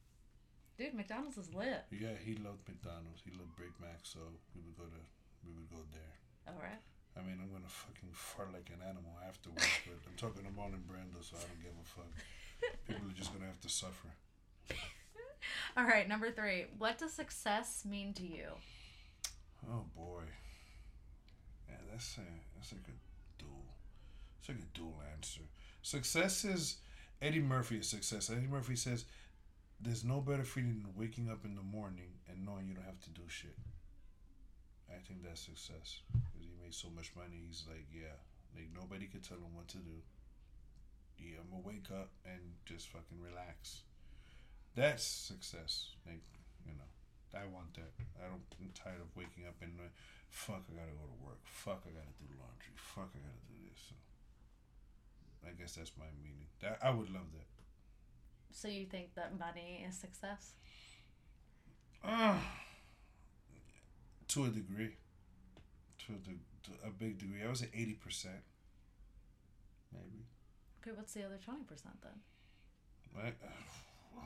Dude, 0.80 0.96
McDonald's 0.96 1.36
is 1.36 1.52
lit. 1.52 1.84
Yeah, 1.92 2.16
he 2.24 2.32
loved 2.40 2.64
McDonald's. 2.64 3.20
He 3.20 3.30
loved 3.36 3.52
Big 3.60 3.76
Mac, 3.76 4.00
so 4.08 4.20
we 4.56 4.64
would 4.64 4.76
go 4.76 4.88
to 4.88 5.02
we 5.44 5.52
would 5.52 5.68
go 5.68 5.84
there. 5.92 6.16
All 6.48 6.56
right. 6.56 6.80
I 7.12 7.20
mean, 7.20 7.36
I'm 7.36 7.52
gonna 7.52 7.68
fucking 7.68 8.08
fart 8.16 8.56
like 8.56 8.72
an 8.72 8.80
animal 8.80 9.12
afterwards, 9.20 9.68
but 9.84 10.00
I'm 10.08 10.16
talking 10.16 10.48
to 10.48 10.52
Marlon 10.56 10.80
Brando, 10.88 11.20
so 11.20 11.36
I 11.36 11.44
don't 11.44 11.60
give 11.60 11.76
a 11.76 11.84
fuck. 11.84 12.08
People 12.88 13.04
are 13.04 13.16
just 13.20 13.32
gonna 13.36 13.52
have 13.52 13.60
to 13.60 13.68
suffer. 13.68 14.08
All 15.76 15.84
right, 15.84 16.08
number 16.08 16.30
3. 16.30 16.66
What 16.78 16.96
does 16.98 17.12
success 17.12 17.84
mean 17.84 18.12
to 18.14 18.24
you? 18.24 18.56
Oh 19.70 19.84
boy, 19.94 20.22
yeah, 21.68 21.76
that's 21.90 22.18
a 22.18 22.22
that's 22.54 22.72
like 22.72 22.88
a 22.88 23.42
dual, 23.42 23.64
it's 24.40 24.48
like 24.48 24.58
a 24.58 24.76
dual 24.78 25.00
answer. 25.14 25.42
Success 25.82 26.44
is 26.44 26.76
Eddie 27.20 27.40
Murphy 27.40 27.78
is 27.78 27.88
success. 27.88 28.30
Eddie 28.30 28.46
Murphy 28.48 28.76
says, 28.76 29.04
"There's 29.80 30.04
no 30.04 30.20
better 30.20 30.44
feeling 30.44 30.82
than 30.82 30.94
waking 30.96 31.30
up 31.30 31.44
in 31.44 31.54
the 31.54 31.62
morning 31.62 32.18
and 32.28 32.44
knowing 32.44 32.68
you 32.68 32.74
don't 32.74 32.84
have 32.84 33.00
to 33.00 33.10
do 33.10 33.22
shit." 33.28 33.56
I 34.90 34.98
think 35.00 35.22
that's 35.24 35.40
success 35.40 36.00
because 36.12 36.46
he 36.46 36.52
made 36.62 36.74
so 36.74 36.88
much 36.94 37.12
money. 37.16 37.44
He's 37.48 37.64
like, 37.68 37.86
yeah, 37.92 38.16
like 38.54 38.68
nobody 38.74 39.06
could 39.06 39.22
tell 39.22 39.38
him 39.38 39.54
what 39.54 39.68
to 39.68 39.78
do. 39.78 40.02
Yeah, 41.18 41.38
I'm 41.40 41.50
gonna 41.50 41.62
wake 41.66 41.90
up 41.90 42.10
and 42.24 42.40
just 42.66 42.88
fucking 42.88 43.20
relax. 43.20 43.82
That's 44.74 45.04
success. 45.04 45.90
Like, 46.06 46.22
you 46.66 46.74
know. 46.74 46.88
I 47.34 47.46
want 47.48 47.74
that. 47.74 47.92
I 48.20 48.28
don't. 48.28 48.44
I'm 48.60 48.70
tired 48.74 49.00
of 49.00 49.08
waking 49.16 49.44
up 49.48 49.56
and 49.62 49.72
fuck, 50.32 50.64
I 50.68 50.74
gotta 50.74 50.92
go 50.96 51.06
to 51.06 51.18
work. 51.24 51.40
Fuck, 51.44 51.84
I 51.86 51.90
gotta 51.90 52.14
do 52.18 52.26
laundry. 52.40 52.74
Fuck, 52.74 53.10
I 53.14 53.20
gotta 53.20 53.44
do 53.48 53.56
this. 53.68 53.80
So, 53.88 53.94
I 55.46 55.52
guess 55.52 55.74
that's 55.76 55.92
my 55.98 56.08
meaning. 56.22 56.48
That 56.60 56.78
I 56.82 56.90
would 56.90 57.10
love 57.10 57.30
that. 57.32 57.48
So 58.50 58.68
you 58.68 58.86
think 58.86 59.14
that 59.14 59.38
money 59.38 59.84
is 59.88 59.96
success? 59.96 60.52
Uh, 62.04 62.36
to 64.28 64.44
a 64.44 64.48
degree. 64.48 64.96
To 66.06 66.12
a, 66.12 66.18
to 66.26 66.88
a 66.88 66.90
big 66.90 67.18
degree. 67.18 67.42
I 67.42 67.46
would 67.46 67.56
say 67.56 67.68
eighty 67.74 67.94
percent. 67.94 68.42
Maybe. 69.92 70.24
Okay, 70.80 70.96
what's 70.96 71.12
the 71.14 71.24
other 71.24 71.36
20% 71.36 71.68
then? 72.02 72.12
Right. 73.14 73.34
Oh. 74.16 74.22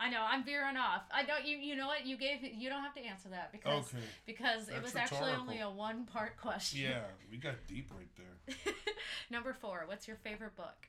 I 0.00 0.08
know 0.08 0.24
I'm 0.26 0.42
veering 0.42 0.78
off. 0.78 1.02
I 1.12 1.24
don't. 1.24 1.44
You 1.44 1.58
you 1.58 1.76
know 1.76 1.86
what? 1.86 2.06
You 2.06 2.16
gave. 2.16 2.42
You 2.42 2.70
don't 2.70 2.82
have 2.82 2.94
to 2.94 3.00
answer 3.04 3.28
that 3.28 3.52
because 3.52 3.88
Okay. 3.88 4.02
because 4.24 4.68
it 4.68 4.72
That's 4.72 4.82
was 4.82 4.96
actually 4.96 5.32
only 5.32 5.60
a 5.60 5.68
one 5.68 6.06
part 6.06 6.40
question. 6.40 6.80
Yeah, 6.80 7.02
we 7.30 7.36
got 7.36 7.54
deep 7.68 7.90
right 7.94 8.08
there. 8.16 8.74
Number 9.30 9.52
four. 9.52 9.84
What's 9.86 10.08
your 10.08 10.16
favorite 10.16 10.56
book? 10.56 10.88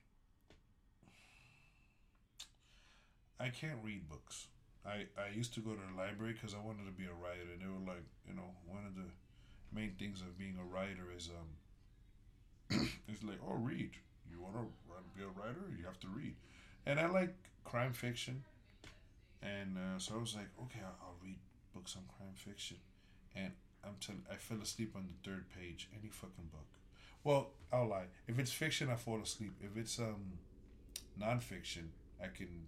I 3.40 3.50
can't 3.50 3.80
read 3.84 4.08
books. 4.08 4.48
I, 4.86 5.06
I 5.18 5.36
used 5.36 5.54
to 5.56 5.60
go 5.60 5.72
to 5.72 5.82
the 5.92 5.98
library 5.98 6.34
because 6.34 6.54
I 6.54 6.60
wanted 6.66 6.86
to 6.86 6.92
be 6.92 7.06
a 7.06 7.14
writer. 7.14 7.52
And 7.54 7.62
they 7.62 7.68
were 7.68 7.92
like, 7.92 8.04
you 8.28 8.36
know, 8.36 8.54
one 8.68 8.86
of 8.86 8.96
the 8.96 9.10
main 9.74 9.94
things 9.98 10.22
of 10.22 10.38
being 10.38 10.58
a 10.60 10.64
writer 10.64 11.10
is 11.16 11.30
um, 11.30 12.88
it's 13.08 13.24
like, 13.24 13.40
oh, 13.48 13.56
read. 13.56 13.92
You 14.32 14.42
want 14.42 14.56
to 14.56 15.18
be 15.18 15.24
a 15.24 15.28
writer? 15.28 15.70
You 15.78 15.86
have 15.86 16.00
to 16.02 16.08
read. 16.08 16.36
And 16.86 17.00
I 17.00 17.08
like 17.08 17.36
crime 17.64 17.94
fiction. 17.94 18.44
And 19.42 19.78
uh, 19.78 19.98
so 20.00 20.16
I 20.16 20.20
was 20.20 20.36
like, 20.36 20.50
okay, 20.64 20.80
I'll, 20.84 20.98
I'll 21.02 21.16
read 21.24 21.40
books 21.74 21.96
on 21.96 22.04
crime 22.18 22.36
fiction. 22.36 22.78
And 23.36 23.52
I'm 23.84 23.96
telling, 24.00 24.24
I 24.32 24.36
fell 24.36 24.60
asleep 24.62 24.94
on 24.96 25.08
the 25.08 25.30
third 25.30 25.46
page. 25.58 25.90
Any 26.00 26.10
fucking 26.10 26.50
book. 26.52 26.68
Well, 27.24 27.52
I'll 27.72 27.88
lie. 27.88 28.06
If 28.28 28.40
it's 28.40 28.52
fiction, 28.52 28.90
I 28.90 28.96
fall 28.96 29.22
asleep. 29.22 29.54
If 29.62 29.78
it's 29.78 30.00
um 30.00 30.40
nonfiction, 31.20 31.90
I 32.22 32.28
can 32.28 32.68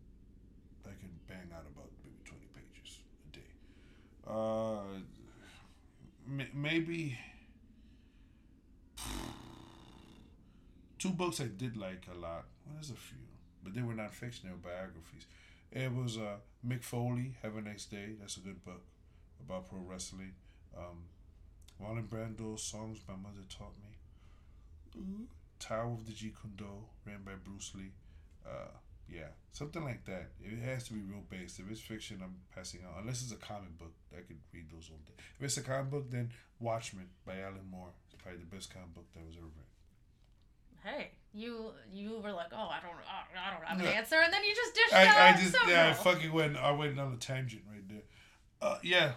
I 0.86 0.91
can 0.99 1.11
bang 1.28 1.49
out 1.55 1.65
about 1.76 1.89
maybe 2.03 2.17
twenty 2.26 2.47
pages 2.53 2.99
a 3.28 3.36
day. 3.36 3.51
Uh, 4.28 4.99
m- 6.28 6.49
maybe 6.53 7.17
two 10.99 11.09
books 11.09 11.39
I 11.41 11.45
did 11.45 11.78
like 11.78 12.05
a 12.11 12.17
lot. 12.17 12.45
Well, 12.65 12.76
there's 12.76 12.89
a 12.91 12.93
few, 12.95 13.17
but 13.63 13.74
they 13.74 13.82
were 13.82 13.93
not 13.93 14.13
fiction; 14.13 14.47
they 14.47 14.51
were 14.53 14.57
biographies. 14.76 15.26
It 15.74 15.91
was 15.93 16.17
uh, 16.17 16.38
Mick 16.65 16.84
Foley, 16.84 17.36
"Have 17.41 17.55
a 17.57 17.61
Nice 17.61 17.86
Day." 17.86 18.13
That's 18.19 18.38
a 18.38 18.41
good 18.41 18.63
book 18.63 18.84
about 19.41 19.67
pro 19.69 19.80
wrestling. 19.80 20.34
Um, 20.78 21.05
Marlon 21.82 22.07
Brando's 22.07 22.63
"Songs 22.63 22.99
My 23.07 23.15
Mother 23.15 23.43
Taught 23.49 23.74
Me." 23.82 23.97
Tao 25.59 25.93
of 25.93 26.05
the 26.05 26.11
Jeet 26.11 26.34
Kune 26.39 26.53
Do, 26.57 26.65
ran 27.05 27.24
by 27.24 27.32
Bruce 27.43 27.71
Lee. 27.76 27.91
Uh, 28.45 28.69
Yeah, 29.09 29.32
something 29.51 29.84
like 29.84 30.05
that. 30.05 30.30
It 30.41 30.59
has 30.63 30.86
to 30.86 30.93
be 30.93 31.01
real 31.01 31.24
based. 31.30 31.59
If 31.59 31.69
it's 31.69 31.82
fiction, 31.82 32.21
I'm 32.24 32.36
passing 32.55 32.82
out. 32.86 33.01
Unless 33.01 33.24
it's 33.24 33.32
a 33.34 33.36
comic 33.36 33.78
book, 33.78 33.93
I 34.17 34.21
could 34.21 34.39
read 34.53 34.69
those 34.71 34.89
all 34.91 34.99
day. 35.05 35.13
If 35.38 35.43
it's 35.43 35.57
a 35.57 35.61
comic 35.61 35.89
book, 35.91 36.09
then 36.11 36.32
Watchmen 36.59 37.09
by 37.26 37.39
Alan 37.39 37.67
Moore. 37.69 37.91
It's 38.05 38.21
probably 38.21 38.39
the 38.39 38.55
best 38.55 38.74
comic 38.74 38.93
book 38.93 39.05
that 39.13 39.26
was 39.26 39.36
ever 39.36 39.47
written. 39.47 39.74
Hey, 40.84 41.11
you 41.34 41.71
you 41.91 42.19
were 42.19 42.31
like, 42.31 42.49
oh, 42.51 42.69
I 42.69 42.79
don't, 42.81 42.93
I 43.36 43.51
don't 43.53 43.65
have 43.65 43.79
an 43.79 43.86
answer, 43.88 44.17
and 44.23 44.31
then 44.31 44.43
you 44.43 44.53
just 44.55 44.73
dished 44.75 44.93
I, 44.93 45.29
I 45.29 45.34
just 45.34 45.51
several. 45.51 45.71
yeah, 45.71 45.89
I 45.89 45.93
fucking 45.93 46.31
went. 46.31 46.57
I 46.57 46.71
went 46.71 46.99
on 46.99 47.13
a 47.13 47.17
tangent 47.17 47.63
right 47.69 47.88
there. 47.89 48.03
Uh, 48.61 48.77
yeah, 48.84 49.13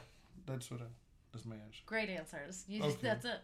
that's 0.46 0.70
what 0.70 0.80
I. 0.80 0.84
That's 1.32 1.44
my 1.44 1.56
answer. 1.56 1.82
Great 1.84 2.08
answers. 2.08 2.64
You, 2.66 2.82
Okay. 2.82 2.96
That's 3.02 3.24
it. 3.26 3.40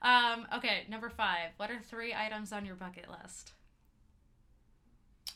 Um, 0.00 0.46
okay, 0.56 0.84
number 0.88 1.10
five. 1.10 1.50
What 1.58 1.70
are 1.70 1.80
three 1.80 2.14
items 2.14 2.52
on 2.52 2.64
your 2.64 2.76
bucket 2.76 3.06
list? 3.10 3.52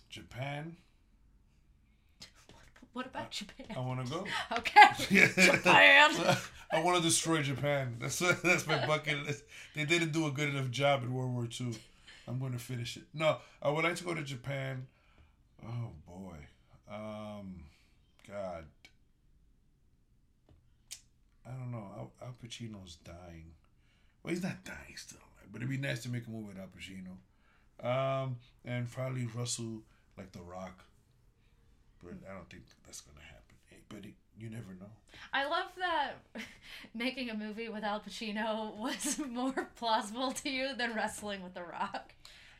Japan. 0.09 0.77
What 2.93 3.07
about 3.07 3.31
Japan? 3.31 3.67
I 3.75 3.81
want 3.81 4.05
to 4.05 4.13
go. 4.13 4.27
Okay, 4.59 4.81
Japan. 5.35 6.11
I 6.71 6.83
want 6.83 6.99
to 6.99 7.03
destroy 7.03 7.43
Japan. 7.43 7.97
That's 7.99 8.19
that's 8.19 8.67
my 8.67 8.87
bucket 8.87 9.25
list. 9.27 9.45
They 9.75 9.85
didn't 9.87 10.13
do 10.13 10.27
a 10.27 10.31
good 10.31 10.51
enough 10.51 10.71
job 10.71 11.03
in 11.03 11.13
World 11.15 11.33
War 11.33 11.49
II. 11.61 11.75
I'm 12.29 12.39
going 12.39 12.53
to 12.53 12.59
finish 12.59 12.97
it. 12.97 13.05
No, 13.15 13.39
I 13.61 13.71
would 13.71 13.85
like 13.85 13.97
to 13.97 14.05
go 14.05 14.15
to 14.15 14.23
Japan. 14.23 14.87
Oh 15.65 15.91
boy, 16.07 16.37
um, 16.91 17.63
God, 18.29 18.65
I 21.47 21.51
don't 21.51 21.71
know. 21.71 21.87
Al, 21.97 22.13
Al 22.23 22.35
Pacino's 22.45 22.97
dying. 22.97 23.53
Well, 24.23 24.35
he's 24.35 24.43
not 24.43 24.65
dying 24.65 24.97
still, 24.97 25.19
but 25.51 25.59
it'd 25.59 25.71
be 25.71 25.77
nice 25.77 26.03
to 26.05 26.09
make 26.09 26.27
a 26.27 26.31
movie 26.31 26.49
with 26.49 26.59
Al 26.59 26.69
Pacino. 26.69 27.17
Um, 27.85 28.37
and 28.65 28.91
probably 28.91 29.27
Russell 29.27 29.83
like 30.17 30.33
The 30.33 30.41
Rock. 30.41 30.85
But 32.03 32.15
I 32.29 32.35
don't 32.35 32.49
think 32.49 32.65
that's 32.85 33.01
gonna 33.01 33.25
happen. 33.25 33.57
Hey, 33.67 33.79
But 33.89 34.05
it, 34.05 34.15
you 34.39 34.51
never 34.51 34.75
know. 34.81 34.91
I 35.33 35.47
love 35.47 35.67
that 35.79 36.15
making 36.95 37.31
a 37.31 37.35
movie 37.35 37.69
with 37.69 37.85
Al 37.85 38.01
Pacino 38.01 38.77
was 38.77 39.19
more 39.19 39.71
plausible 39.77 40.33
to 40.33 40.51
you 40.51 40.75
than 40.77 40.95
wrestling 40.95 41.43
with 41.43 41.55
The 41.55 41.63
Rock. 41.63 42.13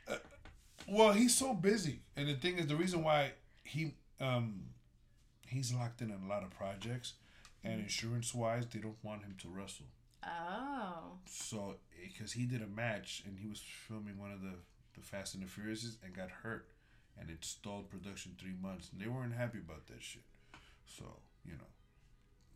Uh, 0.09 0.17
well, 0.89 1.13
he's 1.13 1.35
so 1.35 1.55
busy, 1.55 2.01
and 2.17 2.29
the 2.29 2.35
thing 2.35 2.59
is, 2.59 2.67
the 2.67 2.77
reason 2.77 3.03
why 3.03 3.33
he 3.65 3.95
um 4.21 4.63
he's 5.47 5.73
locked 5.73 6.01
in 6.01 6.11
on 6.11 6.23
a 6.25 6.29
lot 6.29 6.43
of 6.43 6.51
projects, 6.51 7.15
and 7.63 7.75
mm-hmm. 7.75 7.83
insurance 7.83 8.35
wise, 8.35 8.67
they 8.67 8.81
don't 8.81 9.03
want 9.03 9.23
him 9.23 9.35
to 9.43 9.49
wrestle. 9.49 9.87
Oh. 10.25 11.19
So, 11.27 11.77
eh, 12.01 12.09
because 12.13 12.33
he 12.33 12.47
did 12.47 12.63
a 12.63 12.67
match 12.67 13.23
and 13.27 13.39
he 13.39 13.49
was 13.49 13.61
filming 13.61 14.19
one 14.19 14.33
of 14.33 14.41
the 14.41 14.55
the 14.95 15.01
Fast 15.01 15.35
and 15.35 15.43
the 15.43 15.47
Furiouses 15.47 15.97
and 16.05 16.15
got 16.15 16.31
hurt, 16.31 16.69
and 17.19 17.31
it 17.31 17.45
stalled 17.45 17.89
production 17.91 18.33
three 18.39 18.55
months, 18.61 18.91
and 18.93 19.01
they 19.01 19.09
weren't 19.09 19.35
happy 19.35 19.59
about 19.59 19.87
that 19.87 20.03
shit. 20.03 20.23
So, 20.87 21.05
you 21.45 21.53
know, 21.53 21.71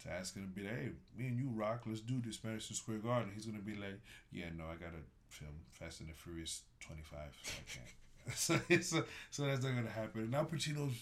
Tad's 0.03 0.30
gonna 0.30 0.47
be 0.47 0.62
like, 0.62 0.76
hey, 0.76 0.91
me 1.16 1.26
and 1.28 1.39
you 1.39 1.51
rock, 1.51 1.82
let's 1.87 2.01
do 2.01 2.20
this 2.24 2.43
Madison 2.45 2.76
Square 2.76 2.99
Garden. 2.99 3.32
He's 3.34 3.47
gonna 3.47 3.59
be 3.59 3.74
like, 3.74 4.01
yeah, 4.30 4.47
no, 4.57 4.64
I 4.64 4.74
gotta 4.74 5.03
film 5.28 5.53
Fast 5.72 6.01
and 6.01 6.09
the 6.09 6.14
Furious 6.14 6.62
twenty 6.80 7.03
five, 7.03 7.37
so 7.43 7.53
I 7.59 7.64
can't. 7.72 7.93
so, 8.37 8.59
so, 8.80 8.99
uh, 8.99 9.03
so 9.30 9.45
that's 9.45 9.64
not 9.64 9.74
gonna 9.74 9.91
happen. 9.91 10.30
Now 10.30 10.45
Pacino's, 10.45 10.97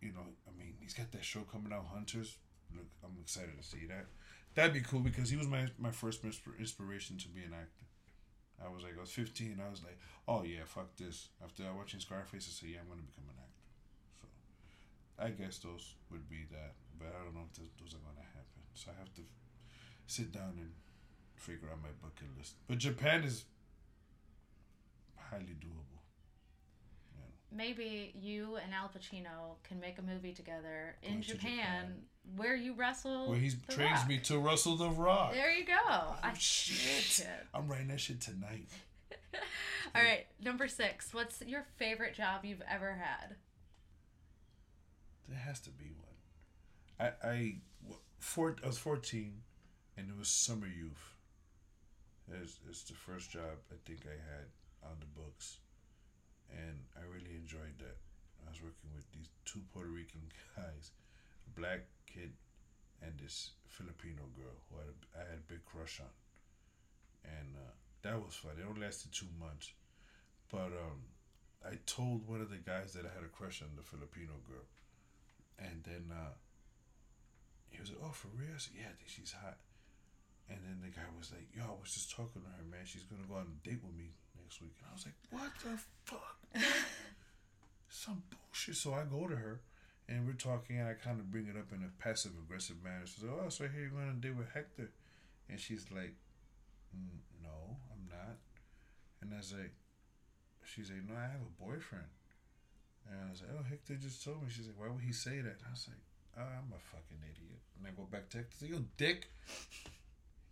you 0.00 0.12
know, 0.12 0.26
I 0.46 0.58
mean, 0.58 0.74
he's 0.80 0.94
got 0.94 1.10
that 1.12 1.24
show 1.24 1.40
coming 1.40 1.72
out, 1.72 1.86
Hunters. 1.92 2.36
Look, 2.74 2.86
I'm 3.04 3.16
excited 3.20 3.56
to 3.60 3.66
see 3.66 3.86
that. 3.88 4.06
That'd 4.54 4.74
be 4.74 4.80
cool 4.80 5.00
because 5.00 5.30
he 5.30 5.36
was 5.36 5.46
my 5.46 5.66
my 5.78 5.90
first 5.90 6.24
inspiration 6.58 7.18
to 7.18 7.28
be 7.28 7.42
an 7.42 7.52
actor. 7.52 7.86
I 8.64 8.68
was 8.68 8.82
like, 8.82 8.96
I 8.96 9.00
was 9.00 9.10
15. 9.10 9.60
I 9.64 9.70
was 9.70 9.82
like, 9.82 9.98
oh 10.28 10.42
yeah, 10.44 10.64
fuck 10.66 10.94
this. 10.96 11.28
After 11.42 11.64
watching 11.76 12.00
Scarface, 12.00 12.46
I 12.48 12.52
said, 12.52 12.68
yeah, 12.70 12.80
I'm 12.80 12.88
gonna 12.88 13.02
become 13.02 13.24
an 13.28 13.36
actor. 13.38 13.49
I 15.20 15.30
guess 15.30 15.58
those 15.58 15.94
would 16.10 16.28
be 16.28 16.46
that, 16.50 16.74
but 16.98 17.08
I 17.08 17.24
don't 17.24 17.34
know 17.34 17.44
if 17.50 17.56
those, 17.58 17.68
those 17.80 17.94
are 17.94 17.98
gonna 18.02 18.26
happen. 18.34 18.62
So 18.74 18.90
I 18.94 18.98
have 18.98 19.12
to 19.14 19.22
sit 20.06 20.32
down 20.32 20.54
and 20.58 20.70
figure 21.34 21.68
out 21.70 21.82
my 21.82 21.90
bucket 22.02 22.28
list. 22.38 22.54
But 22.68 22.78
Japan 22.78 23.24
is 23.24 23.44
highly 25.16 25.56
doable. 25.60 25.90
Maybe 27.52 28.12
you 28.14 28.58
and 28.62 28.72
Al 28.72 28.88
Pacino 28.88 29.56
can 29.64 29.80
make 29.80 29.98
a 29.98 30.02
movie 30.02 30.32
together 30.32 30.94
in 31.02 31.20
to 31.20 31.32
Japan, 31.32 31.48
Japan. 31.48 31.94
where 32.36 32.54
you 32.54 32.74
wrestle. 32.74 33.28
Where 33.28 33.38
he 33.40 33.50
trains 33.68 33.98
Rock. 34.00 34.08
me 34.08 34.18
to 34.20 34.38
wrestle 34.38 34.76
the 34.76 34.88
Rock. 34.88 35.32
There 35.32 35.50
you 35.52 35.66
go. 35.66 35.74
Oh, 35.88 36.16
I- 36.22 36.32
shit. 36.34 37.26
I'm 37.52 37.66
writing 37.66 37.88
that 37.88 37.98
shit 38.00 38.20
tonight. 38.20 38.68
All 39.96 40.02
right, 40.02 40.26
number 40.40 40.68
six. 40.68 41.12
What's 41.12 41.42
your 41.42 41.64
favorite 41.76 42.14
job 42.14 42.44
you've 42.44 42.62
ever 42.70 42.92
had? 42.94 43.34
There 45.28 45.38
has 45.38 45.60
to 45.60 45.70
be 45.70 45.92
one. 45.96 46.18
I 46.98 47.28
I 47.28 47.54
four, 48.18 48.56
I 48.62 48.66
was 48.66 48.78
fourteen, 48.78 49.42
and 49.96 50.08
it 50.10 50.16
was 50.18 50.28
summer 50.28 50.66
youth. 50.66 51.14
It's, 52.30 52.58
it's 52.68 52.84
the 52.84 52.94
first 52.94 53.30
job 53.30 53.58
I 53.72 53.76
think 53.84 54.06
I 54.06 54.14
had 54.14 54.46
on 54.84 54.96
the 55.00 55.06
books, 55.20 55.58
and 56.50 56.78
I 56.96 57.02
really 57.12 57.34
enjoyed 57.36 57.78
that. 57.78 57.96
I 58.46 58.50
was 58.50 58.62
working 58.62 58.90
with 58.94 59.10
these 59.12 59.28
two 59.44 59.60
Puerto 59.72 59.90
Rican 59.90 60.22
guys, 60.56 60.92
a 61.46 61.60
black 61.60 61.80
kid, 62.06 62.32
and 63.02 63.12
this 63.18 63.52
Filipino 63.68 64.22
girl 64.36 64.56
who 64.70 64.76
I 64.78 64.84
had 64.86 64.94
a, 64.94 65.18
I 65.18 65.22
had 65.30 65.38
a 65.40 65.50
big 65.52 65.64
crush 65.64 66.00
on, 66.00 66.14
and 67.24 67.56
uh, 67.56 67.72
that 68.02 68.24
was 68.24 68.34
fun. 68.34 68.52
It 68.58 68.66
only 68.68 68.82
lasted 68.82 69.12
two 69.12 69.30
months, 69.38 69.72
but 70.50 70.72
um, 70.74 71.02
I 71.64 71.78
told 71.86 72.26
one 72.28 72.40
of 72.40 72.50
the 72.50 72.56
guys 72.62 72.92
that 72.94 73.04
I 73.06 73.12
had 73.14 73.24
a 73.24 73.28
crush 73.32 73.62
on 73.62 73.68
the 73.76 73.82
Filipino 73.82 74.32
girl. 74.48 74.64
And 75.60 75.84
then 75.84 76.08
uh, 76.10 76.32
he 77.68 77.80
was 77.80 77.90
like, 77.90 78.00
"Oh, 78.02 78.12
for 78.12 78.28
real?" 78.32 78.56
I 78.56 78.58
said, 78.58 78.74
"Yeah, 78.76 78.88
I 78.88 78.96
think 78.96 79.08
she's 79.08 79.32
hot." 79.32 79.58
And 80.48 80.58
then 80.64 80.80
the 80.82 80.88
guy 80.90 81.06
was 81.16 81.30
like, 81.30 81.46
"Yo, 81.54 81.62
I 81.62 81.76
was 81.80 81.92
just 81.92 82.10
talking 82.10 82.42
to 82.42 82.48
her, 82.48 82.64
man. 82.64 82.84
She's 82.84 83.04
gonna 83.04 83.28
go 83.28 83.36
on 83.36 83.46
a 83.52 83.58
date 83.68 83.84
with 83.84 83.94
me 83.94 84.10
next 84.40 84.60
week." 84.60 84.74
And 84.80 84.88
I 84.88 84.92
was 84.96 85.04
like, 85.04 85.18
"What 85.30 85.52
the 85.62 85.76
fuck? 86.04 86.36
Some 87.88 88.22
bullshit." 88.32 88.76
So 88.76 88.94
I 88.94 89.04
go 89.04 89.28
to 89.28 89.36
her, 89.36 89.60
and 90.08 90.26
we're 90.26 90.40
talking, 90.40 90.78
and 90.80 90.88
I 90.88 90.94
kind 90.94 91.20
of 91.20 91.30
bring 91.30 91.46
it 91.46 91.56
up 91.56 91.72
in 91.72 91.84
a 91.84 91.92
passive 92.02 92.32
aggressive 92.40 92.82
manner. 92.82 93.04
She's 93.04 93.22
like, 93.22 93.36
"Oh, 93.36 93.48
so 93.48 93.68
here 93.68 93.82
you're 93.82 93.94
going 93.94 94.08
on 94.08 94.16
a 94.16 94.24
date 94.24 94.36
with 94.36 94.50
Hector?" 94.52 94.90
And 95.48 95.60
she's 95.60 95.86
like, 95.92 96.16
"Mm, 96.96 97.20
"No, 97.44 97.76
I'm 97.92 98.08
not." 98.08 98.40
And 99.20 99.34
I 99.34 99.38
was 99.38 99.52
like, 99.52 99.74
"She's 100.64 100.90
like, 100.90 101.04
no, 101.08 101.14
I 101.14 101.28
have 101.28 101.44
a 101.44 101.62
boyfriend." 101.62 102.08
And 103.08 103.16
I 103.26 103.30
was 103.30 103.42
like, 103.42 103.50
oh, 103.58 103.64
Hector 103.68 103.94
just 103.94 104.24
told 104.24 104.42
me. 104.42 104.48
She's 104.50 104.66
like, 104.66 104.78
why 104.78 104.88
would 104.88 105.02
he 105.02 105.12
say 105.12 105.40
that? 105.40 105.58
And 105.58 105.66
I 105.66 105.70
was 105.70 105.88
like, 105.88 106.02
oh, 106.38 106.50
I'm 106.50 106.72
a 106.72 106.80
fucking 106.80 107.22
idiot. 107.22 107.60
And 107.78 107.86
I 107.86 107.90
go 107.90 108.04
back 108.10 108.28
to 108.30 108.38
Hector. 108.38 108.56
Like, 108.62 108.70
yo, 108.70 108.84
dick. 108.96 109.30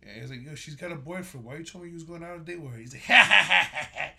And 0.01 0.21
he's 0.21 0.29
like, 0.29 0.43
yo, 0.43 0.55
she's 0.55 0.75
got 0.75 0.91
a 0.91 0.95
boyfriend. 0.95 1.45
Why 1.45 1.57
you 1.57 1.63
told 1.63 1.83
me 1.83 1.89
you 1.89 1.95
was 1.95 2.03
going 2.03 2.23
out 2.23 2.31
on 2.31 2.41
a 2.41 2.43
date 2.43 2.61
with 2.61 2.73
her? 2.73 2.79
He's 2.79 2.93
like, 2.93 3.03
ha 3.03 3.23
ha 3.23 3.43
ha 3.43 3.69
ha 3.71 3.89
ha. 3.93 4.09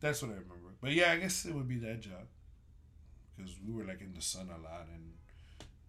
That's 0.00 0.22
what 0.22 0.30
I 0.30 0.34
remember. 0.34 0.74
But 0.80 0.92
yeah, 0.92 1.10
I 1.10 1.16
guess 1.16 1.44
it 1.44 1.54
would 1.54 1.68
be 1.68 1.78
that 1.78 2.00
job. 2.00 2.30
Because 3.36 3.54
we 3.64 3.74
were 3.74 3.84
like 3.84 4.00
in 4.00 4.14
the 4.14 4.22
sun 4.22 4.48
a 4.50 4.58
lot 4.62 4.86
and 4.94 5.14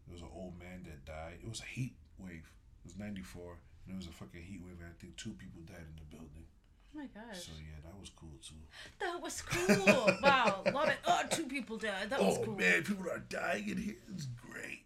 there 0.06 0.14
was 0.14 0.22
an 0.22 0.34
old 0.34 0.58
man 0.58 0.86
that 0.86 1.06
died. 1.06 1.40
It 1.44 1.50
was 1.50 1.62
a 1.62 1.70
heat 1.70 1.96
wave. 2.18 2.50
It 2.82 2.86
was 2.86 2.98
94. 2.98 3.58
And 3.86 3.94
it 3.94 3.98
was 3.98 4.08
a 4.08 4.12
fucking 4.12 4.42
heat 4.42 4.62
wave. 4.66 4.78
And 4.82 4.90
I 4.90 4.98
think 5.00 5.18
two 5.18 5.34
people 5.34 5.62
died 5.66 5.86
in 5.86 5.98
the 5.98 6.16
building. 6.16 6.46
Oh 6.94 6.98
my 6.98 7.06
gosh, 7.06 7.44
So 7.44 7.52
yeah, 7.58 7.80
that 7.86 8.00
was 8.00 8.10
cool 8.10 8.30
too. 8.42 8.56
that 9.00 9.22
was 9.22 9.42
cool. 9.42 10.18
wow, 10.24 10.64
love 10.74 10.90
it. 10.90 10.98
Oh, 11.06 11.22
two 11.30 11.46
people 11.46 11.78
died. 11.78 12.10
That 12.10 12.20
was 12.22 12.38
cool. 12.38 12.56
oh 12.56 12.60
man, 12.60 12.84
people 12.84 13.10
are 13.10 13.20
dying 13.30 13.70
in 13.70 13.78
here. 13.78 13.96
It's 14.14 14.26
great. 14.26 14.86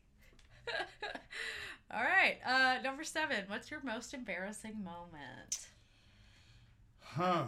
All 1.91 2.01
right, 2.03 2.37
uh, 2.45 2.81
number 2.81 3.03
seven. 3.03 3.45
What's 3.47 3.69
your 3.71 3.81
most 3.83 4.13
embarrassing 4.13 4.83
moment? 4.83 5.67
Huh. 6.99 7.45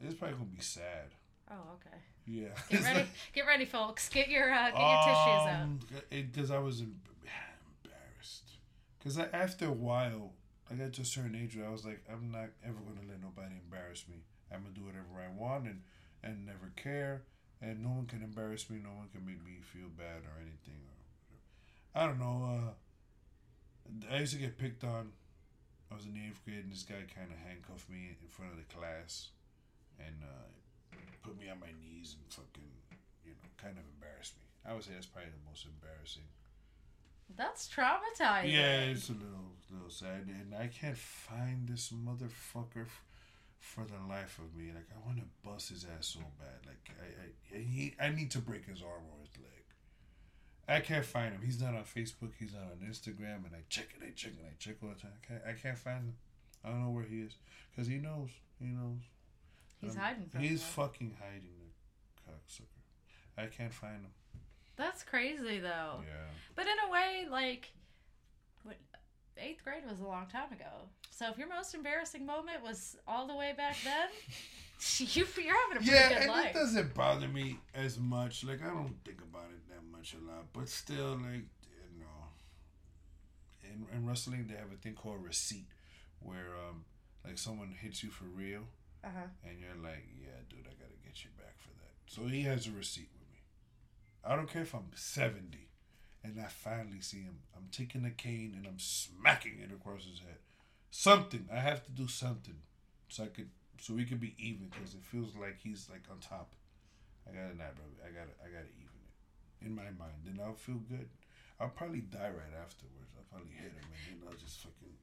It's 0.00 0.14
probably 0.14 0.36
gonna 0.36 0.50
be 0.50 0.60
sad. 0.60 1.14
Oh, 1.50 1.54
okay. 1.74 1.96
Yeah. 2.26 2.48
Get 2.70 2.84
ready, 2.84 3.06
get 3.34 3.46
ready, 3.46 3.64
folks. 3.64 4.08
Get 4.08 4.28
your 4.28 4.52
uh, 4.52 4.70
get 4.70 4.78
your 4.78 5.04
tissues 5.04 5.48
out. 5.48 6.32
Because 6.32 6.50
I 6.50 6.58
was 6.58 6.80
embarrassed. 7.84 8.52
Because 8.98 9.18
after 9.18 9.66
a 9.66 9.72
while, 9.72 10.32
I 10.70 10.74
got 10.74 10.92
to 10.94 11.02
a 11.02 11.04
certain 11.04 11.34
age 11.34 11.56
where 11.56 11.66
I 11.66 11.72
was 11.72 11.84
like, 11.84 12.04
I'm 12.12 12.30
not 12.30 12.50
ever 12.64 12.80
gonna 12.84 13.08
let 13.08 13.22
nobody 13.22 13.56
embarrass 13.56 14.04
me. 14.08 14.20
I'm 14.52 14.62
gonna 14.62 14.74
do 14.74 14.84
whatever 14.84 15.16
I 15.16 15.32
want 15.32 15.64
and 15.64 15.82
and 16.22 16.44
never 16.44 16.72
care. 16.76 17.22
And 17.60 17.82
no 17.82 17.90
one 17.90 18.06
can 18.06 18.22
embarrass 18.22 18.70
me. 18.70 18.78
No 18.82 18.94
one 18.94 19.08
can 19.10 19.26
make 19.26 19.42
me 19.44 19.58
feel 19.62 19.88
bad 19.96 20.22
or 20.22 20.38
anything. 20.38 20.78
Or 20.86 20.98
I 21.98 22.06
don't 22.06 22.20
know. 22.20 22.46
Uh, 22.46 24.14
I 24.14 24.20
used 24.20 24.34
to 24.34 24.38
get 24.38 24.58
picked 24.58 24.84
on. 24.84 25.10
I 25.90 25.96
was 25.96 26.04
in 26.04 26.12
the 26.12 26.20
eighth 26.20 26.44
grade, 26.44 26.62
and 26.62 26.72
this 26.72 26.84
guy 26.84 27.00
kind 27.08 27.32
of 27.32 27.38
handcuffed 27.40 27.88
me 27.88 28.14
in 28.20 28.28
front 28.28 28.52
of 28.52 28.60
the 28.60 28.68
class, 28.68 29.32
and 29.98 30.20
uh, 30.20 30.52
put 31.24 31.40
me 31.40 31.48
on 31.48 31.58
my 31.58 31.72
knees 31.80 32.14
and 32.14 32.28
fucking, 32.28 32.68
you 33.24 33.32
know, 33.32 33.48
kind 33.56 33.80
of 33.80 33.84
embarrassed 33.96 34.36
me. 34.36 34.44
I 34.68 34.76
would 34.76 34.84
say 34.84 34.92
that's 34.92 35.08
probably 35.08 35.32
the 35.32 35.48
most 35.48 35.64
embarrassing. 35.64 36.28
That's 37.36 37.68
traumatizing. 37.68 38.52
Yeah, 38.52 38.80
it's 38.80 39.08
a 39.10 39.12
little, 39.12 39.52
little 39.70 39.90
sad, 39.90 40.26
and 40.28 40.54
I 40.54 40.66
can't 40.68 40.96
find 40.96 41.68
this 41.68 41.90
motherfucker. 41.90 42.82
f- 42.86 43.02
for 43.60 43.84
the 43.84 43.98
life 44.08 44.38
of 44.38 44.54
me. 44.56 44.70
Like 44.72 44.86
I 44.94 45.04
want 45.04 45.18
to 45.18 45.24
bust 45.44 45.70
his 45.70 45.84
ass 45.84 46.06
so 46.06 46.20
bad. 46.38 46.64
Like 46.64 46.90
I 47.02 47.56
I 47.56 47.58
he, 47.60 47.94
I 48.00 48.08
need 48.10 48.30
to 48.30 48.38
break 48.38 48.64
his 48.66 48.82
arm 48.82 49.02
or 49.12 49.18
his 49.20 49.36
leg. 49.36 49.64
I 50.68 50.80
can't 50.80 51.04
find 51.04 51.34
him. 51.34 51.42
He's 51.44 51.60
not 51.60 51.74
on 51.74 51.82
Facebook. 51.82 52.30
He's 52.38 52.52
not 52.54 52.62
on 52.62 52.88
Instagram. 52.88 53.44
And 53.46 53.54
I 53.54 53.62
check 53.68 53.88
it. 54.00 54.04
I 54.06 54.10
check 54.14 54.32
it. 54.32 54.44
I 54.46 54.54
check 54.58 54.76
all 54.82 54.90
the 54.90 54.94
time. 54.94 55.10
I 55.22 55.26
can't. 55.26 55.42
I 55.48 55.52
can't 55.60 55.76
find 55.78 56.04
him. 56.04 56.14
I 56.64 56.68
don't 56.68 56.82
know 56.84 56.90
where 56.90 57.04
he 57.04 57.20
is 57.20 57.32
because 57.70 57.88
he 57.88 57.96
knows. 57.98 58.30
He 58.60 58.66
knows. 58.66 59.02
He's 59.80 59.92
Um, 59.96 59.96
hiding 60.02 60.28
from 60.28 60.40
He's 60.40 60.52
you. 60.52 60.58
fucking 60.58 61.16
hiding 61.20 61.50
the 61.58 62.30
cocksucker. 62.32 62.82
I 63.36 63.46
can't 63.46 63.74
find 63.74 64.02
him. 64.02 64.12
That's 64.78 65.02
crazy 65.02 65.58
though. 65.58 66.00
Yeah. 66.06 66.30
But 66.54 66.66
in 66.66 66.76
a 66.88 66.90
way, 66.90 67.26
like, 67.30 67.70
what, 68.62 68.76
eighth 69.36 69.62
grade 69.64 69.82
was 69.88 70.00
a 70.00 70.04
long 70.06 70.26
time 70.26 70.50
ago. 70.52 70.88
So 71.10 71.28
if 71.30 71.36
your 71.38 71.48
most 71.48 71.74
embarrassing 71.74 72.24
moment 72.24 72.62
was 72.62 72.96
all 73.06 73.26
the 73.26 73.34
way 73.34 73.52
back 73.56 73.76
then, 73.84 74.08
you, 74.98 75.26
you're 75.36 75.54
having 75.68 75.76
a 75.76 75.80
pretty 75.80 75.90
Yeah, 75.90 76.08
good 76.10 76.18
and 76.18 76.30
life. 76.30 76.50
it 76.50 76.54
doesn't 76.54 76.94
bother 76.94 77.26
me 77.28 77.58
as 77.74 77.98
much. 77.98 78.44
Like 78.44 78.62
I 78.62 78.68
don't 78.68 78.94
think 79.04 79.20
about 79.20 79.50
it 79.50 79.68
that 79.68 79.82
much 79.90 80.14
a 80.14 80.24
lot, 80.24 80.46
but 80.52 80.68
still, 80.68 81.18
like 81.20 81.44
you 81.92 81.98
know, 82.00 82.28
in, 83.64 83.86
in 83.96 84.06
wrestling 84.06 84.46
they 84.48 84.54
have 84.56 84.70
a 84.72 84.76
thing 84.76 84.94
called 84.94 85.24
receipt, 85.24 85.66
where 86.20 86.54
um, 86.68 86.84
like 87.24 87.38
someone 87.38 87.74
hits 87.80 88.02
you 88.04 88.10
for 88.10 88.24
real, 88.26 88.62
Uh-huh. 89.04 89.26
and 89.44 89.58
you're 89.60 89.82
like, 89.82 90.06
yeah, 90.20 90.38
dude, 90.48 90.60
I 90.66 90.74
gotta 90.80 90.98
get 91.04 91.24
you 91.24 91.30
back 91.36 91.56
for 91.58 91.70
that. 91.70 91.94
So 92.06 92.26
he 92.28 92.42
has 92.42 92.66
a 92.68 92.70
receipt. 92.70 93.08
I 94.24 94.36
don't 94.36 94.48
care 94.50 94.62
if 94.62 94.74
I'm 94.74 94.90
seventy, 94.94 95.68
and 96.22 96.38
I 96.40 96.46
finally 96.48 97.00
see 97.00 97.22
him. 97.22 97.38
I'm 97.56 97.68
taking 97.70 98.04
a 98.04 98.10
cane 98.10 98.54
and 98.56 98.66
I'm 98.66 98.78
smacking 98.78 99.58
it 99.62 99.72
across 99.72 100.04
his 100.04 100.20
head. 100.20 100.38
Something 100.90 101.48
I 101.52 101.58
have 101.60 101.84
to 101.86 101.92
do 101.92 102.08
something, 102.08 102.56
so 103.08 103.24
I 103.24 103.26
could 103.28 103.50
so 103.80 103.94
we 103.94 104.04
could 104.04 104.20
be 104.20 104.34
even 104.38 104.68
because 104.68 104.94
it 104.94 105.02
feels 105.04 105.34
like 105.36 105.58
he's 105.62 105.88
like 105.90 106.02
on 106.10 106.18
top. 106.18 106.52
I 107.26 107.30
gotta 107.32 107.56
not, 107.56 107.76
bro. 107.76 107.84
I 108.04 108.10
gotta 108.10 108.32
I 108.42 108.48
gotta 108.48 108.72
even 108.76 108.98
it 109.60 109.66
in 109.66 109.74
my 109.74 109.90
mind. 109.98 110.24
Then 110.24 110.40
I'll 110.44 110.54
feel 110.54 110.80
good. 110.88 111.08
I'll 111.60 111.68
probably 111.68 112.00
die 112.00 112.30
right 112.30 112.54
afterwards. 112.62 113.10
I'll 113.16 113.26
probably 113.30 113.54
hit 113.54 113.72
him 113.72 113.84
and 114.10 114.20
then 114.22 114.28
I'll 114.28 114.38
just 114.38 114.60
fucking 114.60 114.94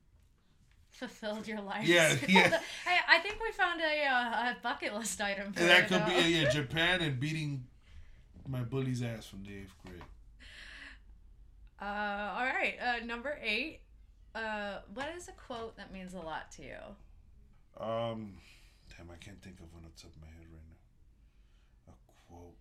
Fulfilled 0.89 1.45
your 1.45 1.59
life. 1.59 1.85
Yeah, 1.85 2.15
yeah. 2.27 2.59
Hey, 2.85 2.97
I 3.09 3.19
think 3.19 3.35
we 3.43 3.51
found 3.51 3.81
a, 3.81 4.05
uh, 4.05 4.51
a 4.51 4.57
bucket 4.63 4.93
list 4.95 5.19
item. 5.19 5.51
For 5.51 5.59
And 5.59 5.69
that 5.69 5.89
could 5.89 6.01
though. 6.03 6.21
be 6.21 6.29
yeah, 6.29 6.49
Japan 6.49 7.01
and 7.01 7.19
beating 7.19 7.65
my 8.47 8.61
bully's 8.61 9.01
ass 9.01 9.25
from 9.25 9.43
the 9.43 9.55
eighth 9.57 9.73
grade. 9.85 10.01
Uh, 11.81 11.85
all 12.37 12.45
right. 12.45 12.75
Uh, 12.81 13.05
number 13.05 13.37
eight. 13.43 13.81
Uh, 14.33 14.79
what 14.93 15.07
is 15.15 15.27
a 15.27 15.31
quote 15.33 15.77
that 15.77 15.91
means 15.93 16.13
a 16.13 16.19
lot 16.19 16.51
to 16.51 16.61
you? 16.63 16.77
Um, 17.79 18.33
damn, 18.97 19.09
I 19.09 19.15
can't 19.19 19.41
think 19.41 19.59
of 19.59 19.71
one 19.73 19.83
on 19.83 19.91
the 19.95 20.01
top 20.01 20.11
of 20.15 20.21
my 20.21 20.27
head 20.27 20.45
right 20.51 20.61
now. 21.87 21.93
A 21.93 22.33
quote. 22.33 22.55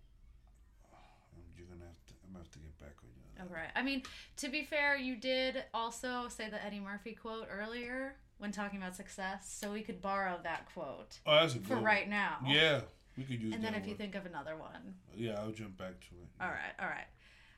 Um, 0.93 1.43
You're 1.57 1.67
gonna 1.67 1.85
have 1.85 2.05
to. 2.07 2.13
I'm 2.25 2.31
gonna 2.33 2.43
have 2.45 2.51
to 2.53 2.59
get 2.59 2.79
back 2.79 2.95
on 3.03 3.09
you. 3.15 3.41
on 3.41 3.47
All 3.47 3.53
that. 3.55 3.71
I 3.75 3.83
mean, 3.83 4.03
to 4.37 4.49
be 4.49 4.63
fair, 4.63 4.95
you 4.97 5.15
did 5.17 5.63
also 5.73 6.27
say 6.29 6.49
the 6.49 6.63
Eddie 6.63 6.79
Murphy 6.79 7.13
quote 7.13 7.47
earlier 7.51 8.15
when 8.37 8.51
talking 8.51 8.79
about 8.79 8.95
success, 8.95 9.53
so 9.59 9.71
we 9.71 9.81
could 9.81 10.01
borrow 10.01 10.39
that 10.43 10.67
quote 10.73 11.19
Oh, 11.25 11.35
that's 11.35 11.55
a 11.55 11.59
good 11.59 11.67
for 11.67 11.75
one. 11.75 11.83
right 11.83 12.09
now. 12.09 12.37
Yeah, 12.45 12.81
we 13.17 13.23
could 13.23 13.41
use 13.41 13.53
And 13.55 13.63
then 13.63 13.73
if 13.75 13.87
you 13.87 13.95
think 13.95 14.15
of 14.15 14.25
another 14.25 14.55
one, 14.57 14.95
Yeah, 15.15 15.39
I'll 15.39 15.51
jump 15.51 15.77
back 15.77 15.99
to 16.01 16.15
it. 16.15 16.27
all 16.41 16.47
right, 16.49 16.73
all 16.79 16.87
right. 16.87 17.07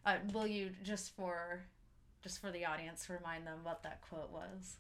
Uh, 0.05 0.17
will 0.33 0.47
you 0.47 0.69
just 0.83 1.15
for 1.15 1.61
just 2.23 2.39
for 2.39 2.51
the 2.51 2.65
audience 2.65 3.09
remind 3.09 3.45
them 3.45 3.59
what 3.63 3.83
that 3.83 4.01
quote 4.01 4.31
was? 4.31 4.77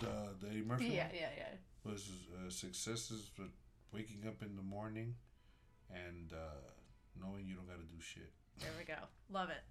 The 0.00 0.34
the 0.40 0.48
Eddie 0.48 0.62
Murphy 0.62 0.86
Yeah, 0.86 1.06
one 1.06 1.14
yeah, 1.14 1.28
yeah. 1.36 1.90
was 1.90 2.08
uh, 2.34 2.50
successes 2.50 3.28
for 3.34 3.44
waking 3.92 4.26
up 4.26 4.42
in 4.42 4.56
the 4.56 4.62
morning 4.62 5.14
and 5.90 6.32
uh, 6.32 6.36
knowing 7.20 7.46
you 7.46 7.54
don't 7.54 7.66
gotta 7.66 7.82
do 7.82 8.00
shit. 8.00 8.30
There 8.58 8.70
we 8.78 8.84
go. 8.84 8.94
Love 9.30 9.50
it. 9.50 9.62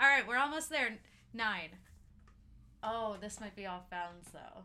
All 0.00 0.08
right, 0.08 0.26
we're 0.26 0.36
almost 0.38 0.68
there. 0.70 0.98
Nine. 1.32 1.70
Oh, 2.82 3.16
this 3.20 3.40
might 3.40 3.54
be 3.54 3.66
off 3.66 3.88
bounds 3.90 4.28
though. 4.32 4.62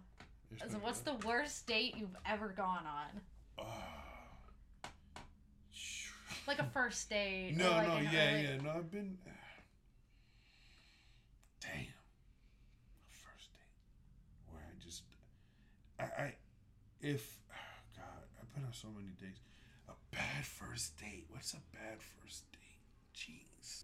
So 0.70 0.78
what's 0.80 1.02
the 1.02 1.14
worst 1.26 1.68
date 1.68 1.96
you've 1.98 2.16
ever 2.26 2.50
gone 2.50 2.86
on? 2.88 3.22
Ah. 3.60 4.04
Like 6.48 6.60
a 6.60 6.64
first 6.66 7.10
date. 7.10 7.56
No, 7.58 7.70
like 7.72 7.88
no, 7.88 7.98
yeah, 7.98 8.32
early- 8.34 8.44
yeah. 8.44 8.58
No, 8.64 8.70
I've 8.72 8.92
been. 8.92 9.18
Damn. 11.62 11.72
a 11.72 11.86
First 13.12 13.50
date 13.54 14.52
where 14.52 14.64
I 14.64 14.84
just, 14.84 15.04
I, 16.00 16.04
I, 16.04 16.34
if, 17.02 17.38
God, 17.96 18.06
I've 18.42 18.54
been 18.54 18.64
on 18.66 18.74
so 18.74 18.88
many 18.96 19.10
dates. 19.20 19.40
A 19.90 19.94
bad 20.12 20.46
first 20.46 20.98
date. 20.98 21.26
What's 21.30 21.54
a 21.54 21.62
bad 21.74 22.00
first 22.02 22.44
date? 22.52 22.60
Jeez. 23.16 23.84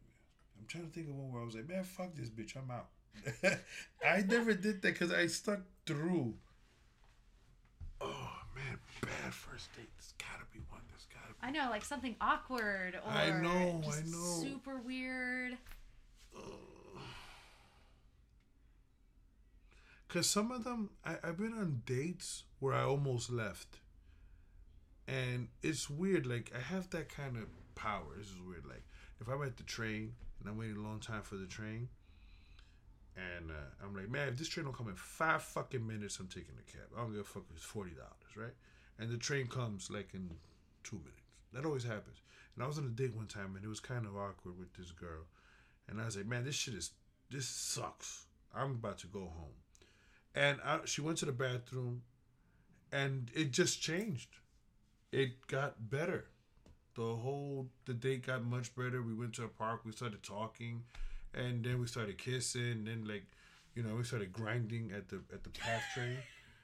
I'm 0.59 0.65
trying 0.67 0.85
to 0.87 0.91
think 0.91 1.09
of 1.09 1.15
one 1.15 1.31
where 1.31 1.41
I 1.41 1.45
was 1.45 1.55
like, 1.55 1.67
man, 1.69 1.83
fuck 1.83 2.13
this 2.15 2.29
bitch. 2.29 2.55
I'm 2.55 2.69
out. 2.71 2.87
I 4.05 4.21
never 4.27 4.53
did 4.53 4.81
that 4.81 4.93
because 4.93 5.11
I 5.11 5.27
stuck 5.27 5.59
through. 5.85 6.33
Oh 8.01 8.31
man, 8.55 8.79
bad 9.01 9.33
first 9.33 9.73
date. 9.75 9.87
There's 9.95 10.13
gotta 10.17 10.45
be 10.51 10.59
one. 10.69 10.81
There's 10.89 11.05
gotta 11.13 11.32
be. 11.32 11.32
I 11.43 11.51
know, 11.51 11.67
like 11.69 11.83
something 11.83 12.15
awkward 12.21 12.95
or 12.95 13.11
I 13.11 13.29
know, 13.41 13.81
I 13.83 13.85
just 13.85 14.05
know. 14.05 14.41
super 14.41 14.77
weird. 14.77 15.57
Cause 20.07 20.29
some 20.29 20.51
of 20.51 20.63
them, 20.63 20.91
I, 21.03 21.17
I've 21.23 21.37
been 21.37 21.53
on 21.53 21.81
dates 21.85 22.43
where 22.59 22.73
I 22.73 22.83
almost 22.83 23.29
left, 23.31 23.79
and 25.07 25.47
it's 25.61 25.89
weird. 25.89 26.25
Like 26.25 26.51
I 26.55 26.59
have 26.59 26.89
that 26.91 27.09
kind 27.09 27.35
of 27.35 27.47
power. 27.75 28.03
This 28.17 28.27
is 28.27 28.39
weird. 28.47 28.63
Like 28.65 28.83
if 29.19 29.27
I'm 29.27 29.41
at 29.41 29.57
the 29.57 29.63
train 29.63 30.13
and 30.39 30.47
I'm 30.47 30.57
waiting 30.57 30.77
a 30.77 30.81
long 30.81 30.99
time 30.99 31.23
for 31.23 31.35
the 31.35 31.47
train, 31.47 31.89
and 33.17 33.49
uh, 33.51 33.83
I'm 33.83 33.95
like, 33.95 34.09
man, 34.09 34.27
if 34.29 34.37
this 34.37 34.47
train 34.47 34.65
don't 34.65 34.77
come 34.77 34.87
in 34.87 34.95
five 34.95 35.41
fucking 35.41 35.85
minutes, 35.85 36.19
I'm 36.19 36.27
taking 36.27 36.55
the 36.55 36.71
cab. 36.71 36.87
I 36.95 37.01
don't 37.01 37.11
give 37.11 37.21
a 37.21 37.23
fuck. 37.23 37.43
It's 37.55 37.65
forty 37.65 37.91
dollars, 37.91 38.37
right? 38.37 38.53
And 38.99 39.09
the 39.09 39.17
train 39.17 39.47
comes 39.47 39.89
like 39.89 40.09
in 40.13 40.29
two 40.83 40.97
minutes. 40.97 41.22
That 41.53 41.65
always 41.65 41.83
happens. 41.83 42.21
And 42.55 42.63
I 42.63 42.67
was 42.67 42.77
on 42.77 42.85
a 42.85 42.89
date 42.89 43.15
one 43.15 43.27
time, 43.27 43.55
and 43.55 43.63
it 43.63 43.67
was 43.67 43.79
kind 43.79 44.05
of 44.05 44.15
awkward 44.15 44.57
with 44.59 44.73
this 44.73 44.91
girl, 44.91 45.25
and 45.87 45.99
I 46.01 46.05
was 46.05 46.17
like, 46.17 46.25
man, 46.25 46.43
this 46.43 46.55
shit 46.55 46.73
is 46.73 46.91
this 47.29 47.47
sucks. 47.47 48.25
I'm 48.55 48.71
about 48.71 48.99
to 48.99 49.07
go 49.07 49.21
home. 49.21 49.55
And 50.35 50.59
I, 50.63 50.79
she 50.85 51.01
went 51.01 51.17
to 51.19 51.25
the 51.25 51.31
bathroom 51.31 52.03
and 52.91 53.29
it 53.33 53.51
just 53.51 53.81
changed. 53.81 54.29
It 55.11 55.47
got 55.47 55.89
better. 55.89 56.25
The 56.95 57.01
whole 57.01 57.67
the 57.85 57.93
date 57.93 58.27
got 58.27 58.43
much 58.43 58.75
better. 58.75 59.01
We 59.01 59.15
went 59.15 59.33
to 59.33 59.45
a 59.45 59.47
park 59.47 59.81
we 59.83 59.91
started 59.91 60.21
talking 60.21 60.83
and 61.33 61.63
then 61.63 61.79
we 61.79 61.87
started 61.87 62.19
kissing 62.19 62.71
And 62.71 62.87
then 62.87 63.05
like 63.07 63.25
you 63.73 63.81
know 63.81 63.95
we 63.95 64.03
started 64.03 64.31
grinding 64.31 64.91
at 64.95 65.09
the 65.09 65.21
at 65.33 65.43
the 65.43 65.49
PATH 65.49 65.81
train 65.95 66.17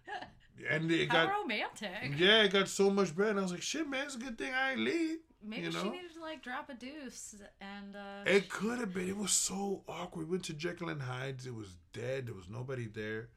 and 0.70 0.92
it 0.92 1.10
How 1.12 1.26
got 1.26 1.34
romantic. 1.42 1.90
yeah 2.18 2.44
it 2.44 2.52
got 2.54 2.68
so 2.68 2.90
much 2.90 3.16
better 3.16 3.30
and 3.30 3.40
i 3.40 3.42
was 3.44 3.52
like 3.52 3.62
shit 3.62 3.88
man 3.88 4.06
it's 4.06 4.16
a 4.16 4.20
good 4.20 4.38
thing 4.38 4.54
i 4.54 4.72
ain't 4.72 4.80
leave 4.82 5.18
Maybe 5.42 5.68
you 5.68 5.72
she 5.72 5.90
needed 5.90 6.14
to 6.16 6.20
like 6.22 6.44
drop 6.44 6.70
a 6.70 6.74
deuce 6.74 7.36
and 7.62 7.96
uh 7.96 8.24
It 8.30 8.50
could 8.50 8.80
have 8.80 8.94
been. 8.94 9.08
It 9.08 9.16
was 9.16 9.32
so 9.32 9.84
awkward. 9.88 10.28
We 10.28 10.32
went 10.32 10.44
to 10.46 10.54
Jekyll 10.54 10.90
and 10.90 11.02
Hyde's. 11.02 11.48
It 11.48 11.56
was 11.56 11.78
dead. 11.94 12.28
There 12.28 12.36
was 12.36 12.50
nobody 12.50 12.88
there. 12.88 13.30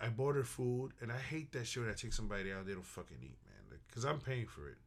I 0.00 0.08
bought 0.08 0.34
her 0.34 0.44
food, 0.44 0.92
and 1.02 1.12
I 1.12 1.18
hate 1.18 1.52
that 1.52 1.66
shit 1.66 1.82
when 1.82 1.92
I 1.92 1.94
take 1.94 2.14
somebody 2.14 2.52
out. 2.52 2.64
They 2.66 2.72
don't 2.72 2.86
fucking 2.86 3.18
eat, 3.20 3.36
man. 3.44 3.62
Like, 3.70 3.80
Cause 3.94 4.06
I'm 4.06 4.18
paying 4.18 4.46
for 4.46 4.66
it. 4.68 4.78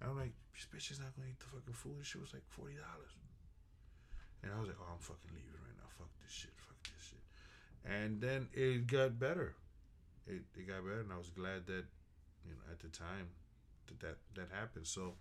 And 0.00 0.10
I'm 0.10 0.18
like, 0.18 0.32
this 0.54 0.66
bitch 0.68 0.90
is 0.92 0.98
not 1.00 1.16
gonna 1.16 1.28
eat 1.30 1.40
the 1.40 1.46
fucking 1.46 1.72
food. 1.72 1.98
This 2.00 2.06
shit 2.08 2.20
was 2.20 2.34
like 2.34 2.44
forty 2.48 2.74
dollars. 2.74 3.16
And 4.42 4.52
I 4.52 4.58
was 4.60 4.68
like, 4.68 4.76
oh, 4.78 4.92
I'm 4.92 4.98
fucking 5.00 5.30
leaving 5.32 5.56
right 5.64 5.76
now. 5.80 5.88
Fuck 5.96 6.10
this 6.22 6.32
shit. 6.36 6.50
Fuck 6.56 6.76
this 6.84 7.08
shit. 7.08 7.24
And 7.90 8.20
then 8.20 8.48
it 8.52 8.86
got 8.86 9.18
better. 9.18 9.54
It 10.26 10.42
it 10.56 10.68
got 10.68 10.84
better, 10.84 11.00
and 11.00 11.12
I 11.12 11.18
was 11.18 11.30
glad 11.30 11.66
that 11.66 11.84
you 12.44 12.52
know 12.52 12.62
at 12.70 12.80
the 12.80 12.88
time 12.88 13.28
that 13.86 14.00
that 14.00 14.16
that 14.34 14.48
happened. 14.54 14.86
So 14.86 15.14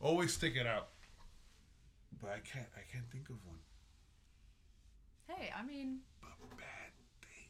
always 0.00 0.32
stick 0.32 0.56
it 0.56 0.66
out. 0.66 0.88
But 2.20 2.30
I 2.30 2.38
can't. 2.40 2.66
I 2.76 2.80
can't 2.92 3.10
think 3.10 3.28
of 3.28 3.36
one. 3.44 3.58
hey, 5.28 5.50
I 5.56 5.62
mean 5.64 6.00
But 6.20 6.50
bad 6.56 6.92
thing. 7.22 7.48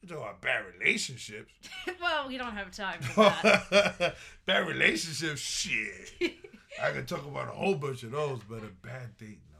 You 0.00 0.08
talk 0.08 0.18
about 0.18 0.40
bad 0.40 0.64
relationships. 0.78 1.52
well, 2.00 2.28
we 2.28 2.36
don't 2.38 2.54
have 2.54 2.70
time 2.70 3.00
for 3.02 3.24
that. 3.24 4.16
bad 4.46 4.66
relationships. 4.66 5.40
Shit. 5.40 6.34
I 6.82 6.90
could 6.92 7.06
talk 7.06 7.26
about 7.26 7.48
a 7.48 7.52
whole 7.52 7.74
bunch 7.74 8.02
of 8.04 8.12
those, 8.12 8.40
but 8.48 8.58
a 8.58 8.70
bad 8.82 9.16
date, 9.18 9.40
no. 9.52 9.58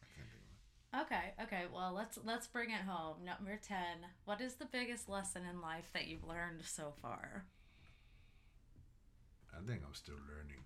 I 0.00 0.04
can't 0.16 0.28
think 0.28 0.42
of 0.42 0.50
it. 0.50 0.81
Okay, 1.00 1.34
okay. 1.42 1.62
Well, 1.72 1.92
let's 1.94 2.18
let's 2.24 2.46
bring 2.46 2.70
it 2.70 2.82
home. 2.86 3.24
Number 3.24 3.58
10. 3.66 3.76
What 4.24 4.40
is 4.40 4.54
the 4.54 4.66
biggest 4.66 5.08
lesson 5.08 5.42
in 5.48 5.60
life 5.60 5.90
that 5.94 6.06
you've 6.06 6.24
learned 6.24 6.62
so 6.64 6.92
far? 7.00 7.44
I 9.54 9.66
think 9.66 9.82
I'm 9.86 9.94
still 9.94 10.14
learning. 10.14 10.62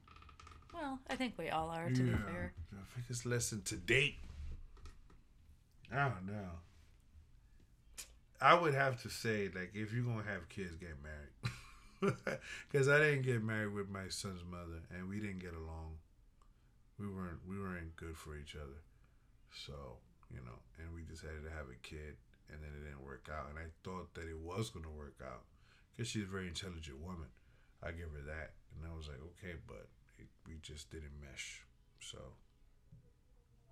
Well, 0.73 0.99
I 1.09 1.17
think 1.17 1.35
we 1.39 1.49
all 1.49 1.71
are 1.71 1.89
to 1.89 2.03
be 2.03 2.11
fair. 2.11 2.53
The 2.71 2.79
biggest 2.97 3.27
lesson 3.27 3.63
to 3.63 3.77
date. 3.77 4.17
I 5.93 6.09
don't 6.09 6.27
know. 6.27 6.51
I 8.41 8.55
would 8.55 8.75
have 8.75 9.01
to 9.03 9.11
say 9.11 9.49
like 9.55 9.71
if 9.75 9.93
you're 9.93 10.05
gonna 10.05 10.23
have 10.25 10.49
kids, 10.49 10.75
get 10.77 10.97
married. 11.03 11.53
Because 12.71 12.89
I 12.89 12.99
didn't 12.99 13.23
get 13.23 13.43
married 13.43 13.73
with 13.73 13.89
my 13.89 14.09
son's 14.09 14.43
mother, 14.45 14.83
and 14.95 15.09
we 15.09 15.19
didn't 15.19 15.39
get 15.39 15.55
along. 15.55 15.97
We 16.99 17.07
weren't 17.07 17.39
we 17.49 17.59
weren't 17.59 17.97
good 17.97 18.17
for 18.17 18.37
each 18.37 18.55
other. 18.55 18.83
So 19.67 19.73
you 20.33 20.41
know, 20.43 20.59
and 20.79 20.93
we 20.95 21.03
decided 21.03 21.45
to 21.45 21.53
have 21.55 21.71
a 21.71 21.79
kid, 21.83 22.19
and 22.51 22.59
then 22.63 22.71
it 22.75 22.85
didn't 22.85 23.05
work 23.05 23.29
out. 23.33 23.51
And 23.51 23.59
I 23.59 23.71
thought 23.83 24.15
that 24.15 24.29
it 24.29 24.39
was 24.39 24.71
gonna 24.71 24.93
work 24.93 25.19
out 25.23 25.45
because 25.93 26.09
she's 26.09 26.25
a 26.25 26.31
very 26.31 26.49
intelligent 26.49 26.99
woman. 27.01 27.31
I 27.83 27.93
give 27.93 28.11
her 28.13 28.25
that, 28.27 28.57
and 28.75 28.85
I 28.85 28.97
was 28.97 29.09
like, 29.09 29.21
okay, 29.37 29.57
but 29.67 29.89
it, 30.19 30.27
we 30.47 30.59
just 30.63 30.91
didn't 30.91 31.15
mesh. 31.21 31.63
So 32.01 32.19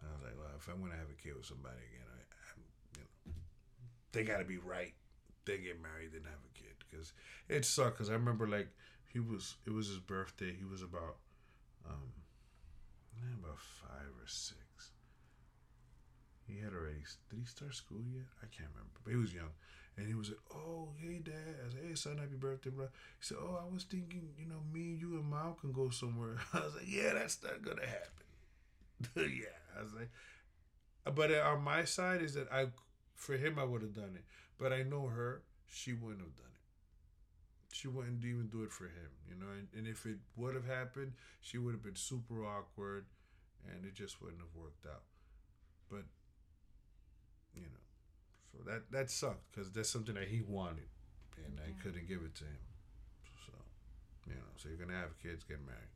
I 0.03 0.13
was 0.13 0.23
like, 0.23 0.37
well, 0.37 0.53
if 0.57 0.69
I'm 0.69 0.81
gonna 0.81 0.97
have 0.97 1.11
a 1.11 1.21
kid 1.21 1.37
with 1.37 1.47
somebody 1.47 1.81
again, 1.81 2.09
I, 2.09 2.21
I 2.21 2.43
you 2.97 3.03
know, 3.03 3.33
they 4.13 4.25
gotta 4.25 4.45
be 4.45 4.59
right. 4.59 4.95
They 5.45 5.59
get 5.59 5.83
married, 5.83 6.13
then 6.13 6.25
have 6.25 6.41
a 6.41 6.59
kid, 6.59 6.73
because 6.89 7.13
it 7.49 7.65
sucked. 7.65 7.99
Because 7.99 8.09
I 8.11 8.15
remember 8.15 8.47
like 8.47 8.69
he 9.13 9.21
was, 9.21 9.57
it 9.67 9.73
was 9.73 9.89
his 9.89 9.99
birthday. 9.99 10.55
He 10.57 10.65
was 10.65 10.83
about, 10.83 11.17
um, 11.89 12.13
about 13.43 13.59
five 13.59 14.09
or 14.21 14.27
six. 14.27 14.64
He 16.47 16.59
had 16.61 16.73
already. 16.73 17.03
Did 17.31 17.39
he 17.39 17.47
start 17.47 17.75
school 17.75 18.03
yet? 18.13 18.27
I 18.43 18.47
can't 18.47 18.69
remember, 18.75 19.01
but 19.03 19.11
he 19.13 19.17
was 19.17 19.33
young. 19.33 19.53
And 19.97 20.07
he 20.09 20.15
was 20.15 20.29
like, 20.29 20.41
"Oh, 20.55 20.89
hey, 21.01 21.19
dad." 21.19 21.57
I 21.65 21.71
said, 21.71 21.81
"Hey, 21.87 21.95
son, 21.95 22.19
happy 22.19 22.37
birthday, 22.37 22.71
bro." 22.71 22.87
He 22.87 23.25
said, 23.25 23.39
"Oh, 23.41 23.59
I 23.63 23.73
was 23.73 23.85
thinking, 23.85 24.35
you 24.39 24.47
know, 24.47 24.61
me, 24.73 24.93
and 24.93 25.01
you, 25.01 25.15
and 25.15 25.31
mom 25.31 25.55
can 25.61 25.73
go 25.73 25.89
somewhere." 25.91 26.37
I 26.53 26.61
was 26.61 26.75
like, 26.75 26.89
"Yeah, 26.89 27.15
that's 27.15 27.43
not 27.43 27.63
gonna 27.63 27.87
happen." 27.87 28.27
yeah, 29.17 29.57
I 29.79 29.83
was 29.83 29.93
like, 29.95 30.11
but 31.15 31.31
on 31.33 31.63
my 31.63 31.85
side 31.85 32.23
is 32.23 32.35
that 32.35 32.51
I, 32.53 32.67
for 33.15 33.37
him, 33.37 33.59
I 33.59 33.65
would 33.65 33.83
have 33.83 33.95
done 33.95 34.15
it. 34.17 34.25
But 34.59 34.73
I 34.73 34.83
know 34.83 35.07
her; 35.07 35.43
she 35.67 35.93
wouldn't 35.93 36.21
have 36.21 36.37
done 36.37 36.47
it. 36.53 37.75
She 37.75 37.89
wouldn't 37.89 38.25
even 38.25 38.49
do 38.49 38.63
it 38.63 38.73
for 38.73 38.85
him, 38.85 39.11
you 39.29 39.35
know. 39.35 39.51
And, 39.53 39.69
and 39.77 39.87
if 39.87 40.07
it 40.07 40.19
would 40.37 40.55
have 40.55 40.67
happened, 40.67 41.13
she 41.41 41.59
would 41.59 41.73
have 41.73 41.83
been 41.83 41.97
super 41.97 42.45
awkward, 42.45 43.07
and 43.67 43.85
it 43.85 43.95
just 43.95 44.23
wouldn't 44.23 44.41
have 44.41 44.55
worked 44.55 44.87
out. 44.87 45.03
But 45.91 46.05
you 47.55 47.63
know, 47.63 47.83
so 48.53 48.71
that 48.71 48.91
that 48.91 49.11
sucked 49.11 49.51
because 49.53 49.71
that's 49.71 49.89
something 49.91 50.15
that 50.15 50.29
he 50.29 50.43
wanted, 50.43 50.89
and 51.37 51.59
I 51.61 51.71
couldn't 51.83 52.09
give 52.09 52.23
it 52.23 52.35
to 52.37 52.45
him. 52.45 52.65
So, 53.47 53.53
you 54.27 54.35
know, 54.35 54.51
so 54.57 54.69
you're 54.69 54.79
gonna 54.79 54.99
have 54.99 55.19
kids, 55.23 55.45
get 55.45 55.61
married. 55.65 55.93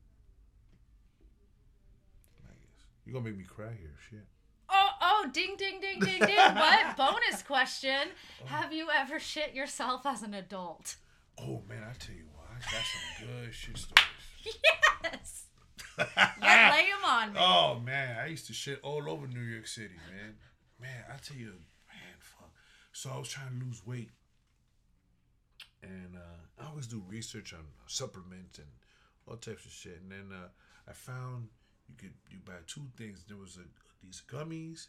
I 2.44 2.52
guess 2.52 2.84
you're 3.04 3.14
gonna 3.14 3.28
make 3.28 3.38
me 3.38 3.44
cry 3.44 3.72
here. 3.78 3.94
Shit. 4.10 4.26
Oh, 4.70 4.88
oh, 5.00 5.30
ding, 5.32 5.56
ding, 5.56 5.80
ding, 5.80 5.98
ding, 6.00 6.20
ding. 6.20 6.36
what? 6.36 6.96
Bonus 6.96 7.42
question. 7.42 8.08
Have 8.46 8.72
you 8.72 8.88
ever 8.94 9.18
shit 9.18 9.54
yourself 9.54 10.04
as 10.04 10.22
an 10.22 10.34
adult? 10.34 10.96
Oh 11.40 11.62
man, 11.68 11.82
I 11.88 11.94
tell 11.98 12.14
you 12.14 12.26
what, 12.34 12.46
I 12.50 12.58
got 12.60 12.84
some 12.84 13.26
good 13.26 13.54
shit 13.54 13.78
stories. 13.78 14.04
Yes. 15.04 15.44
Yeah, 16.42 16.70
lay 16.72 16.86
them 16.86 17.04
on 17.04 17.32
me. 17.32 17.40
Oh 17.40 17.80
man, 17.84 18.18
I 18.22 18.26
used 18.26 18.46
to 18.46 18.52
shit 18.52 18.78
all 18.82 19.08
over 19.10 19.26
New 19.26 19.40
York 19.40 19.66
City, 19.66 19.94
man. 20.10 20.36
Man, 20.80 21.04
I 21.12 21.16
tell 21.18 21.36
you, 21.36 21.46
man, 21.88 22.16
fuck. 22.20 22.50
So 22.92 23.10
I 23.10 23.18
was 23.18 23.28
trying 23.28 23.58
to 23.58 23.64
lose 23.64 23.84
weight, 23.86 24.10
and 25.82 26.16
uh, 26.16 26.62
I 26.62 26.68
always 26.68 26.86
do 26.86 27.02
research 27.08 27.52
on 27.52 27.64
supplements 27.86 28.58
and 28.58 28.66
all 29.26 29.36
types 29.36 29.64
of 29.64 29.72
shit. 29.72 30.00
And 30.02 30.10
then 30.10 30.36
uh, 30.36 30.48
I 30.88 30.92
found 30.92 31.48
you 31.88 31.94
could 31.96 32.14
you 32.30 32.38
buy 32.44 32.54
two 32.66 32.82
things. 32.96 33.24
There 33.28 33.36
was 33.36 33.56
a 33.56 33.66
these 34.04 34.22
gummies 34.30 34.86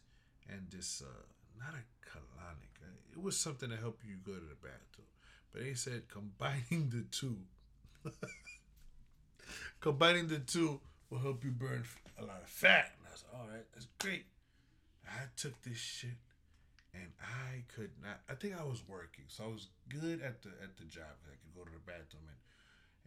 and 0.49 0.67
this 0.69 1.01
uh, 1.05 1.21
not 1.57 1.73
a 1.73 1.83
colonic. 2.07 2.73
Uh, 2.81 2.91
It 3.11 3.21
was 3.21 3.37
something 3.37 3.69
to 3.69 3.77
help 3.77 3.99
you 4.07 4.15
go 4.23 4.33
to 4.33 4.39
the 4.45 4.55
bathroom. 4.61 5.07
But 5.51 5.63
they 5.63 5.73
said 5.73 6.03
combining 6.09 6.89
the 6.89 7.05
two, 7.11 7.37
combining 9.79 10.27
the 10.27 10.39
two 10.39 10.79
will 11.09 11.19
help 11.19 11.43
you 11.43 11.51
burn 11.51 11.83
a 12.19 12.25
lot 12.25 12.41
of 12.41 12.49
fat. 12.49 12.91
And 12.97 13.07
I 13.07 13.11
was 13.11 13.23
all 13.33 13.47
right, 13.47 13.65
that's 13.73 13.87
great. 13.99 14.25
I 15.09 15.25
took 15.35 15.61
this 15.63 15.77
shit 15.77 16.17
and 16.93 17.11
I 17.21 17.63
could 17.73 17.91
not. 18.01 18.21
I 18.29 18.35
think 18.35 18.59
I 18.59 18.63
was 18.63 18.81
working, 18.87 19.25
so 19.27 19.43
I 19.45 19.47
was 19.47 19.67
good 19.89 20.21
at 20.21 20.41
the 20.41 20.49
at 20.63 20.77
the 20.77 20.85
job. 20.85 21.13
I 21.25 21.37
could 21.37 21.53
go 21.55 21.63
to 21.63 21.71
the 21.71 21.85
bathroom 21.85 22.25
and 22.27 22.39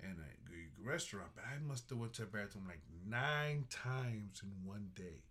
and 0.02 0.18
a 0.18 0.50
good 0.50 0.72
restaurant, 0.84 1.30
but 1.34 1.44
I 1.44 1.58
must 1.62 1.88
have 1.90 1.98
went 1.98 2.14
to 2.14 2.22
the 2.22 2.26
bathroom 2.26 2.66
like 2.66 2.82
nine 3.06 3.66
times 3.70 4.42
in 4.42 4.50
one 4.68 4.90
day. 4.94 5.22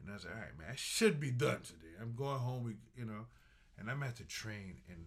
And 0.00 0.10
I 0.10 0.14
was 0.14 0.24
like, 0.24 0.34
all 0.34 0.40
right, 0.40 0.58
man, 0.58 0.68
I 0.70 0.76
should 0.76 1.18
be 1.18 1.32
done 1.32 1.62
today. 1.62 1.98
I'm 2.00 2.14
going 2.14 2.38
home, 2.38 2.78
you 2.96 3.04
know, 3.04 3.26
and 3.76 3.90
I'm 3.90 4.02
at 4.04 4.16
the 4.16 4.24
train, 4.24 4.78
and 4.88 5.06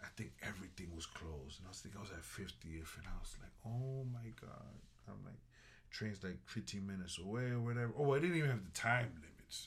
I 0.00 0.06
think 0.16 0.32
everything 0.46 0.94
was 0.94 1.06
closed. 1.06 1.58
And 1.58 1.66
I 1.66 1.70
was 1.70 1.80
thinking 1.80 1.98
I 1.98 2.06
was 2.06 2.14
at 2.14 2.22
50th, 2.22 2.98
and 2.98 3.06
I 3.10 3.18
was 3.18 3.34
like, 3.42 3.54
oh 3.66 4.06
my 4.12 4.30
God. 4.40 4.78
I'm 5.08 5.24
like, 5.24 5.42
train's 5.90 6.22
like 6.22 6.38
15 6.46 6.86
minutes 6.86 7.18
away 7.18 7.50
or 7.50 7.58
whatever. 7.58 7.92
Oh, 7.98 8.14
I 8.14 8.20
didn't 8.20 8.36
even 8.36 8.50
have 8.50 8.64
the 8.64 8.78
time 8.78 9.10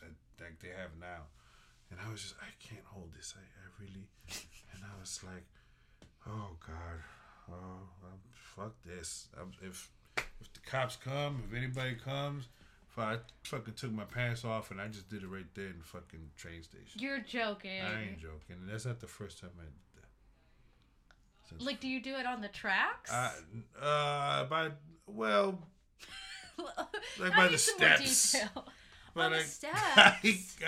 that, 0.02 0.44
like 0.44 0.60
they 0.60 0.70
have 0.70 0.92
now. 1.00 1.28
And 1.92 2.00
I 2.06 2.10
was 2.12 2.22
just, 2.22 2.36
I 2.42 2.50
can't 2.60 2.86
hold 2.86 3.14
this. 3.14 3.36
I, 3.38 3.42
I 3.42 3.66
really, 3.80 4.08
and 4.74 4.84
I 4.84 5.00
was 5.00 5.20
like, 5.24 5.46
oh 6.28 6.56
God, 6.66 7.00
oh, 7.52 7.54
um, 8.06 8.20
fuck 8.34 8.74
this. 8.86 9.28
Um, 9.40 9.52
if 9.62 9.90
if 10.42 10.54
the 10.54 10.60
cops 10.66 10.96
come, 10.96 11.44
if 11.50 11.56
anybody 11.58 11.96
comes, 11.96 12.48
if 12.92 12.98
I 13.00 13.18
fucking 13.44 13.74
took 13.76 13.92
my 13.92 14.04
pants 14.04 14.44
off 14.46 14.72
and 14.72 14.80
I 14.80 14.88
just 14.88 15.10
did 15.10 15.24
it 15.24 15.28
right 15.28 15.46
there 15.56 15.68
in 15.68 15.78
the 15.80 15.84
fucking 15.86 16.32
train 16.36 16.62
station. 16.64 17.00
You're 17.02 17.20
joking. 17.20 17.82
I 17.82 18.04
ain't 18.10 18.20
joking. 18.20 18.58
And 18.62 18.70
that's 18.70 18.86
not 18.86 19.00
the 19.00 19.08
first 19.08 19.40
time 19.40 19.52
I 19.60 19.64
did 19.64 19.72
that. 19.96 21.50
Since- 21.50 21.64
Like, 21.66 21.80
do 21.80 21.88
you 21.88 22.02
do 22.02 22.16
it 22.16 22.26
on 22.26 22.42
the 22.42 22.48
tracks? 22.50 23.12
I, 23.12 23.32
uh, 23.82 24.46
by, 24.46 24.70
well, 25.08 25.58
like 27.20 27.36
by 27.36 27.48
the 27.48 27.58
steps. 27.58 28.36
But 29.14 29.26
On 29.26 29.32
the 29.32 29.38
I, 29.38 29.42
steps. 29.44 29.80
I, 29.96 30.18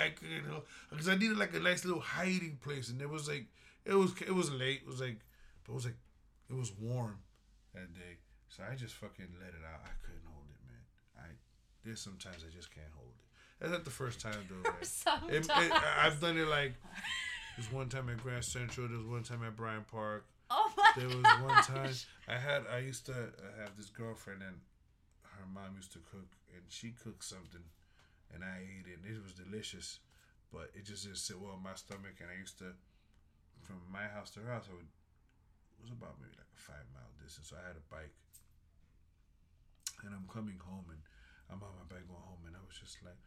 I 0.00 0.08
couldn't 0.10 0.44
help 0.48 0.66
because 0.90 1.08
I 1.08 1.16
needed 1.16 1.36
like 1.36 1.54
a 1.54 1.58
nice 1.60 1.84
little 1.84 2.00
hiding 2.00 2.58
place, 2.62 2.88
and 2.90 3.00
it 3.02 3.08
was 3.10 3.28
like 3.28 3.46
it 3.84 3.94
was 3.94 4.12
it 4.20 4.34
was 4.34 4.50
late. 4.52 4.82
It 4.84 4.86
was 4.86 5.00
like, 5.00 5.18
but 5.64 5.72
it 5.72 5.74
was 5.74 5.84
like 5.84 5.96
it 6.48 6.54
was 6.56 6.72
warm 6.80 7.18
that 7.74 7.92
day, 7.94 8.18
so 8.48 8.62
I 8.70 8.74
just 8.76 8.94
fucking 8.94 9.26
let 9.40 9.48
it 9.50 9.64
out. 9.66 9.80
I 9.84 9.90
couldn't 10.04 10.22
hold 10.32 10.46
it, 10.50 10.60
man. 10.66 10.80
I 11.18 11.34
there's 11.84 12.00
sometimes 12.00 12.44
I 12.48 12.54
just 12.54 12.72
can't 12.74 12.86
hold 12.96 13.08
it. 13.08 13.22
That's 13.58 13.72
not 13.72 13.84
the 13.84 13.90
first 13.90 14.20
time 14.20 14.38
though. 14.48 14.70
It- 14.80 14.86
Sometimes. 14.86 15.46
it- 15.48 15.72
I- 15.72 16.06
I've 16.06 16.20
done 16.20 16.38
it 16.38 16.46
like 16.46 16.74
there's 17.56 17.72
one 17.72 17.88
time 17.88 18.08
at 18.10 18.22
Grand 18.22 18.44
Central. 18.44 18.86
There's 18.86 19.04
one 19.04 19.22
time 19.24 19.42
at 19.44 19.56
Bryant 19.56 19.88
Park. 19.88 20.24
oh 20.50 20.70
my 20.76 20.92
There 20.96 21.08
was 21.08 21.16
gosh. 21.22 21.40
one 21.42 21.62
time 21.64 21.90
I 22.28 22.36
had 22.38 22.62
I 22.72 22.78
used 22.78 23.06
to 23.06 23.12
uh, 23.12 23.60
have 23.60 23.76
this 23.76 23.88
girlfriend 23.90 24.42
and 24.42 24.56
her 25.24 25.46
mom 25.52 25.74
used 25.74 25.92
to 25.94 25.98
cook 25.98 26.28
and 26.54 26.62
she 26.68 26.90
cooked 26.92 27.24
something 27.24 27.62
and 28.34 28.42
I 28.42 28.62
ate 28.62 28.86
it 28.86 28.98
and 29.02 29.06
it 29.06 29.22
was 29.22 29.34
delicious, 29.34 30.00
but 30.52 30.70
it 30.74 30.84
just 30.84 31.04
didn't 31.04 31.18
sit 31.18 31.38
well 31.38 31.54
in 31.56 31.62
my 31.62 31.74
stomach 31.74 32.18
and 32.20 32.30
I 32.30 32.38
used 32.38 32.58
to 32.58 32.74
from 33.62 33.82
my 33.90 34.06
house 34.06 34.30
to 34.30 34.40
her 34.40 34.52
house 34.52 34.70
I 34.70 34.78
would 34.78 34.86
it 34.86 35.82
was 35.82 35.92
about 35.92 36.16
maybe 36.22 36.34
like 36.38 36.48
a 36.48 36.60
five 36.60 36.86
mile 36.96 37.10
distance. 37.20 37.52
So 37.52 37.56
I 37.60 37.64
had 37.66 37.76
a 37.76 37.86
bike 37.92 38.14
and 40.04 40.14
I'm 40.14 40.26
coming 40.30 40.56
home 40.60 40.88
and 40.88 41.02
I'm 41.52 41.60
on 41.62 41.72
my 41.76 41.86
bike 41.86 42.06
going 42.08 42.24
home 42.24 42.42
and 42.48 42.56
I 42.56 42.62
was 42.64 42.76
just 42.78 42.98
like, 43.04 43.18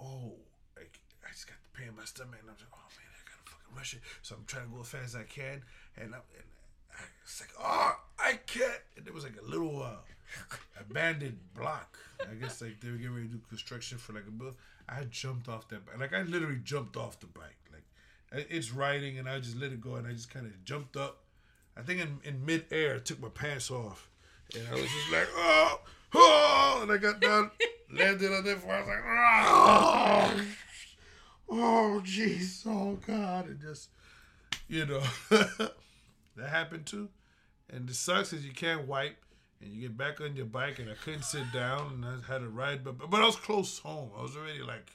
oh, 0.00 0.38
like 0.76 0.98
I 1.22 1.30
just 1.30 1.46
got 1.46 1.60
the 1.60 1.72
pain 1.76 1.92
in 1.92 1.96
my 1.96 2.08
stomach 2.08 2.40
and 2.40 2.48
I'm 2.48 2.56
like, 2.58 2.72
oh 2.72 2.88
man, 2.96 3.10
I 3.12 3.20
gotta 3.28 3.46
fucking 3.46 3.72
rush 3.76 3.94
it. 3.94 4.02
So 4.24 4.34
I'm 4.34 4.46
trying 4.48 4.66
to 4.66 4.72
go 4.72 4.80
as 4.80 4.90
fast 4.90 5.14
as 5.14 5.16
I 5.20 5.28
can 5.28 5.62
and 6.00 6.16
I'm 6.16 6.24
and 6.34 6.48
I, 6.96 7.04
it's 7.22 7.40
like, 7.40 7.54
oh, 7.60 7.94
I 8.18 8.40
can't. 8.46 8.82
And 8.96 9.04
there 9.04 9.14
was 9.14 9.24
like 9.24 9.38
a 9.38 9.46
little 9.46 9.82
uh, 9.82 10.02
abandoned 10.80 11.38
block. 11.54 11.98
I 12.30 12.34
guess 12.34 12.62
like 12.62 12.80
they 12.80 12.90
were 12.90 12.96
getting 12.96 13.14
ready 13.14 13.26
to 13.28 13.34
do 13.34 13.40
construction 13.48 13.98
for 13.98 14.12
like 14.12 14.26
a 14.28 14.30
bill. 14.30 14.54
I 14.88 15.04
jumped 15.10 15.48
off 15.48 15.68
that 15.68 15.84
bike. 15.86 15.98
Like 15.98 16.14
I 16.14 16.22
literally 16.22 16.60
jumped 16.62 16.96
off 16.96 17.18
the 17.20 17.26
bike. 17.26 17.56
Like 17.72 18.46
it's 18.50 18.72
riding 18.72 19.18
and 19.18 19.28
I 19.28 19.40
just 19.40 19.56
let 19.56 19.72
it 19.72 19.80
go 19.80 19.96
and 19.96 20.06
I 20.06 20.12
just 20.12 20.32
kind 20.32 20.46
of 20.46 20.64
jumped 20.64 20.96
up. 20.96 21.24
I 21.76 21.82
think 21.82 22.00
in, 22.00 22.18
in 22.24 22.44
midair, 22.44 22.96
I 22.96 22.98
took 22.98 23.20
my 23.20 23.28
pants 23.28 23.70
off 23.70 24.08
and 24.54 24.66
I 24.68 24.74
was 24.74 24.82
just 24.82 25.12
like, 25.12 25.28
oh, 25.34 25.80
oh, 26.14 26.80
and 26.82 26.92
I 26.92 26.96
got 26.96 27.20
down, 27.20 27.50
landed 27.92 28.32
on 28.32 28.44
that 28.44 28.58
floor. 28.58 28.74
I 28.74 28.80
was 28.80 28.88
like, 28.88 29.04
oh, 29.06 30.46
oh, 31.50 32.02
jeez, 32.04 32.62
oh 32.66 32.98
God, 33.06 33.46
and 33.46 33.60
just, 33.60 33.88
you 34.68 34.86
know, 34.86 35.02
that 36.36 36.48
happened 36.48 36.86
too. 36.86 37.08
And 37.68 37.88
the 37.88 37.94
sucks 37.94 38.32
is 38.32 38.44
you 38.44 38.52
can't 38.52 38.86
wipe, 38.86 39.16
and 39.60 39.72
you 39.72 39.82
get 39.82 39.96
back 39.96 40.20
on 40.20 40.36
your 40.36 40.46
bike, 40.46 40.78
and 40.78 40.90
I 40.90 40.94
couldn't 40.94 41.24
sit 41.24 41.52
down, 41.52 41.92
and 41.94 42.04
I 42.04 42.32
had 42.32 42.40
to 42.40 42.48
ride, 42.48 42.82
but 42.82 43.10
but 43.10 43.20
I 43.20 43.26
was 43.26 43.36
close 43.36 43.78
home. 43.78 44.10
I 44.16 44.22
was 44.22 44.36
already 44.36 44.62
like, 44.62 44.90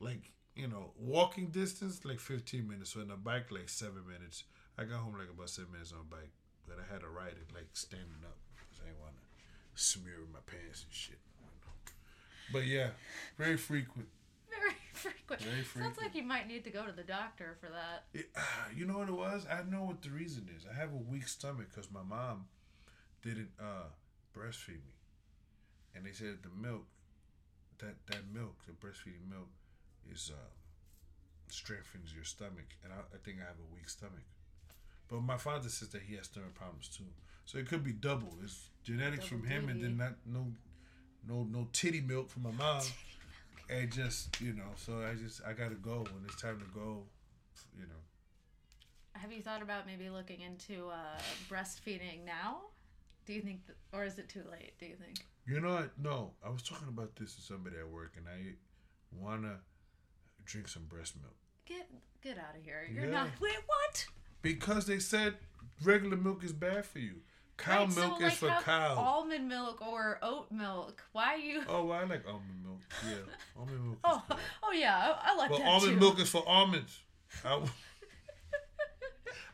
like 0.00 0.32
you 0.54 0.68
know, 0.68 0.90
walking 0.98 1.46
distance 1.46 2.04
like 2.04 2.20
15 2.20 2.66
minutes, 2.66 2.92
so 2.92 3.00
on 3.00 3.08
the 3.08 3.16
bike 3.16 3.50
like 3.50 3.68
seven 3.68 4.02
minutes. 4.06 4.44
I 4.76 4.84
got 4.84 4.98
home 4.98 5.14
like 5.18 5.30
about 5.30 5.50
seven 5.50 5.72
minutes 5.72 5.92
on 5.92 6.00
a 6.00 6.04
bike, 6.04 6.32
but 6.66 6.76
I 6.78 6.92
had 6.92 7.00
to 7.00 7.08
ride 7.08 7.32
it 7.32 7.54
like 7.54 7.68
standing 7.72 8.22
up 8.24 8.36
because 8.54 8.80
I 8.82 8.88
didn't 8.88 9.00
want 9.00 9.14
to 9.16 9.22
smear 9.82 10.18
my 10.32 10.40
pants 10.46 10.84
and 10.84 10.92
shit. 10.92 11.18
But 12.52 12.66
yeah, 12.66 12.90
very 13.36 13.56
frequent. 13.56 14.08
Very 14.50 14.74
frequent. 14.92 15.42
Very 15.42 15.62
frequent. 15.62 15.96
Sounds 15.96 16.04
like 16.04 16.14
you 16.14 16.22
might 16.22 16.48
need 16.48 16.64
to 16.64 16.70
go 16.70 16.84
to 16.86 16.92
the 16.92 17.02
doctor 17.02 17.56
for 17.60 17.68
that. 17.70 18.04
It, 18.12 18.30
ah, 18.36 18.66
you 18.76 18.86
know 18.86 18.98
what 18.98 19.08
it 19.08 19.14
was? 19.14 19.46
I 19.50 19.62
know 19.68 19.84
what 19.84 20.02
the 20.02 20.10
reason 20.10 20.48
is. 20.56 20.66
I 20.70 20.78
have 20.78 20.92
a 20.92 20.96
weak 20.96 21.28
stomach 21.28 21.68
because 21.70 21.90
my 21.90 22.02
mom 22.02 22.46
didn't 23.22 23.50
uh, 23.60 23.88
breastfeed 24.36 24.84
me, 24.84 24.96
and 25.94 26.04
they 26.04 26.12
said 26.12 26.38
the 26.42 26.50
milk, 26.60 26.86
that 27.78 27.94
that 28.06 28.22
milk, 28.32 28.56
the 28.66 28.72
breastfeeding 28.72 29.28
milk, 29.28 29.48
is 30.10 30.30
uh, 30.32 30.50
strengthens 31.48 32.14
your 32.14 32.24
stomach, 32.24 32.76
and 32.84 32.92
I, 32.92 33.00
I 33.14 33.18
think 33.24 33.38
I 33.38 33.46
have 33.46 33.58
a 33.58 33.74
weak 33.74 33.88
stomach. 33.88 34.24
But 35.08 35.22
my 35.22 35.38
father 35.38 35.68
says 35.68 35.88
that 35.90 36.02
he 36.02 36.16
has 36.16 36.26
stomach 36.26 36.54
problems 36.54 36.88
too, 36.88 37.04
so 37.44 37.58
it 37.58 37.68
could 37.68 37.82
be 37.82 37.92
double. 37.92 38.34
It's 38.42 38.68
genetics 38.84 39.28
Double 39.28 39.42
from 39.42 39.48
him, 39.48 39.68
and 39.68 39.82
then 39.82 39.96
not 39.96 40.14
no, 40.26 40.46
no 41.26 41.44
no 41.44 41.68
titty 41.72 42.00
milk 42.00 42.30
from 42.30 42.44
my 42.44 42.52
mom. 42.52 42.82
And 43.70 43.92
just 43.92 44.40
you 44.40 44.54
know, 44.54 44.70
so 44.76 45.02
I 45.02 45.14
just 45.14 45.40
I 45.46 45.52
gotta 45.52 45.74
go 45.74 45.98
when 45.98 46.24
it's 46.24 46.40
time 46.40 46.58
to 46.60 46.66
go. 46.78 47.04
You 47.76 47.84
know. 47.84 48.02
Have 49.14 49.32
you 49.32 49.42
thought 49.42 49.62
about 49.62 49.86
maybe 49.86 50.10
looking 50.10 50.42
into 50.42 50.88
uh, 50.88 51.18
breastfeeding 51.50 52.24
now? 52.24 52.58
Do 53.28 53.34
you 53.34 53.42
think, 53.42 53.66
th- 53.66 53.76
or 53.92 54.04
is 54.04 54.18
it 54.18 54.28
too 54.30 54.42
late? 54.50 54.72
Do 54.80 54.86
you 54.86 54.96
think? 54.96 55.18
You 55.46 55.60
know 55.60 55.74
what? 55.74 55.90
No, 56.02 56.30
I 56.44 56.48
was 56.48 56.62
talking 56.62 56.88
about 56.88 57.14
this 57.16 57.34
to 57.36 57.42
somebody 57.42 57.76
at 57.78 57.86
work, 57.88 58.14
and 58.16 58.26
I 58.26 58.54
wanna 59.12 59.56
drink 60.46 60.66
some 60.68 60.84
breast 60.86 61.14
milk 61.20 61.34
Get 61.66 61.86
get 62.22 62.38
out 62.38 62.56
of 62.58 62.64
here! 62.64 62.88
You're 62.90 63.04
Yeah. 63.04 63.10
not. 63.10 63.28
Wait, 63.40 63.54
what? 63.66 64.06
because 64.40 64.86
they 64.86 64.98
said 64.98 65.34
regular 65.84 66.16
milk 66.16 66.42
is 66.42 66.52
bad 66.54 66.86
for 66.86 67.00
you. 67.00 67.16
Cow 67.58 67.80
Right, 67.84 67.92
so, 67.92 68.00
milk 68.00 68.20
like, 68.22 68.32
is 68.32 68.38
for 68.38 68.48
cows. 68.62 68.96
Almond 68.96 69.46
milk 69.48 69.86
or 69.86 70.18
oat 70.22 70.50
milk? 70.50 71.02
Why 71.12 71.34
you? 71.36 71.64
oh, 71.68 71.84
well, 71.86 71.98
I 71.98 72.04
like 72.04 72.26
almond 72.26 72.64
milk. 72.64 72.80
Yeah, 73.06 73.16
almond 73.58 73.84
milk. 73.84 73.94
Is 73.96 74.00
Oh, 74.04 74.22
good. 74.28 74.38
oh 74.62 74.72
yeah, 74.72 74.96
I, 75.22 75.32
I 75.32 75.36
like 75.36 75.50
But 75.50 75.60
almond 75.62 75.92
too. 75.94 76.00
milk 76.00 76.18
is 76.20 76.30
for 76.30 76.42
almonds. 76.48 76.98
I, 77.44 77.62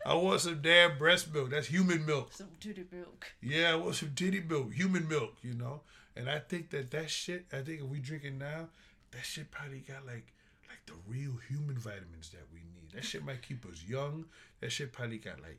I 0.05 0.14
want 0.14 0.40
some 0.42 0.61
damn 0.61 0.98
breast 0.98 1.32
milk. 1.32 1.50
That's 1.50 1.66
human 1.66 2.05
milk. 2.05 2.32
Some 2.32 2.48
titty 2.61 2.84
milk. 2.92 3.26
Yeah, 3.40 3.72
I 3.72 3.74
want 3.76 3.94
some 3.94 4.12
titty 4.14 4.40
milk, 4.40 4.72
human 4.74 5.09
milk, 5.09 5.34
you 5.42 5.55
know. 5.55 5.80
And 6.14 6.28
I 6.28 6.38
think 6.38 6.70
that 6.70 6.90
that 6.90 7.11
shit. 7.11 7.46
I 7.52 7.62
think 7.62 7.80
if 7.80 7.86
we 7.86 7.98
drink 8.00 8.24
it 8.24 8.34
now, 8.34 8.68
that 9.12 9.24
shit 9.24 9.50
probably 9.50 9.80
got 9.80 10.07
like 10.07 10.32
like 10.68 10.84
the 10.86 10.94
real 11.09 11.32
human 11.48 11.78
vitamins 11.78 12.30
that 12.30 12.46
we 12.52 12.61
need. 12.61 12.92
That 12.92 13.05
shit 13.05 13.24
might 13.24 13.42
keep 13.42 13.64
us 13.66 13.82
young. 13.86 14.26
That 14.61 14.70
shit 14.70 14.92
probably 14.92 15.18
got 15.18 15.40
like 15.40 15.59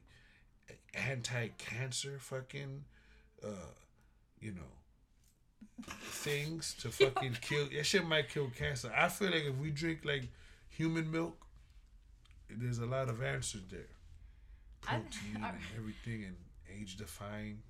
anti-cancer 0.93 2.17
fucking, 2.19 2.85
uh, 3.43 3.73
you 4.39 4.51
know, 4.51 5.83
things 6.01 6.75
to 6.81 6.89
fucking 6.91 7.37
kill. 7.41 7.67
That 7.75 7.85
shit 7.85 8.05
might 8.05 8.29
kill 8.29 8.49
cancer. 8.55 8.91
I 8.95 9.09
feel 9.09 9.31
like 9.31 9.43
if 9.43 9.57
we 9.57 9.71
drink 9.71 10.01
like 10.05 10.29
human 10.69 11.11
milk, 11.11 11.45
there's 12.49 12.79
a 12.79 12.85
lot 12.85 13.09
of 13.09 13.23
answers 13.23 13.63
there. 13.69 13.87
I- 14.87 14.95
Protein 14.95 15.43
I- 15.43 15.49
and 15.49 15.57
everything 15.77 16.23
and 16.25 16.35
age 16.79 16.97
defying. 16.97 17.61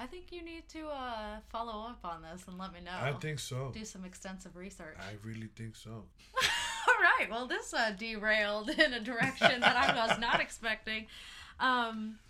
I 0.00 0.06
think 0.06 0.30
you 0.30 0.44
need 0.44 0.68
to 0.68 0.86
uh, 0.88 1.40
follow 1.48 1.88
up 1.88 1.98
on 2.04 2.22
this 2.22 2.44
and 2.46 2.56
let 2.56 2.72
me 2.72 2.78
know. 2.80 2.92
I 3.00 3.12
think 3.14 3.40
so. 3.40 3.72
do 3.74 3.84
some 3.84 4.04
extensive 4.04 4.54
research. 4.54 4.96
I 5.00 5.16
really 5.26 5.48
think 5.56 5.74
so. 5.74 5.90
All 6.88 6.94
right. 7.02 7.28
Well, 7.28 7.48
this 7.48 7.74
uh, 7.74 7.90
derailed 7.98 8.70
in 8.70 8.92
a 8.94 9.00
direction 9.00 9.60
that 9.60 9.76
I 9.76 10.06
was 10.06 10.18
not 10.20 10.40
expecting. 10.40 11.06
Um, 11.58 12.20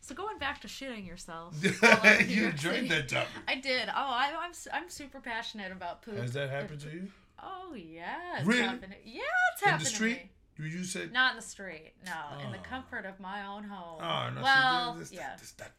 so 0.00 0.16
going 0.16 0.38
back 0.38 0.60
to 0.62 0.66
shitting 0.68 1.06
yourself. 1.06 1.54
all 1.84 1.88
over 1.90 2.22
New 2.24 2.34
you 2.34 2.48
enjoyed 2.48 2.88
that 2.88 3.08
topic. 3.08 3.28
I 3.46 3.54
did. 3.54 3.88
Oh, 3.88 3.92
I, 3.94 4.32
I'm 4.40 4.52
I'm 4.72 4.90
super 4.90 5.20
passionate 5.20 5.70
about 5.70 6.02
poop. 6.02 6.16
Has 6.16 6.32
that 6.32 6.50
happened 6.50 6.80
to 6.80 6.90
you? 6.90 7.08
Oh 7.40 7.74
yeah, 7.74 8.38
it's 8.38 8.46
Really? 8.46 8.62
happened. 8.62 8.94
Yeah, 9.04 9.20
it's 9.54 9.62
In 9.62 9.68
happened 9.68 9.88
to 9.88 10.02
me. 10.02 10.30
You, 10.58 10.64
you 10.66 10.84
said. 10.84 11.12
Not 11.12 11.32
in 11.32 11.36
the 11.36 11.42
street. 11.42 11.92
No, 12.04 12.44
in 12.44 12.52
the 12.52 12.58
Oh. 12.58 12.62
comfort 12.62 13.06
of 13.06 13.18
my 13.20 13.46
own 13.46 13.64
home. 13.64 14.00
Oh, 14.02 14.28
no. 14.30 14.36
see, 14.36 14.42
well, 14.42 14.94
that's, 14.98 15.12
yeah, 15.12 15.30
That's 15.36 15.54
not, 15.58 15.70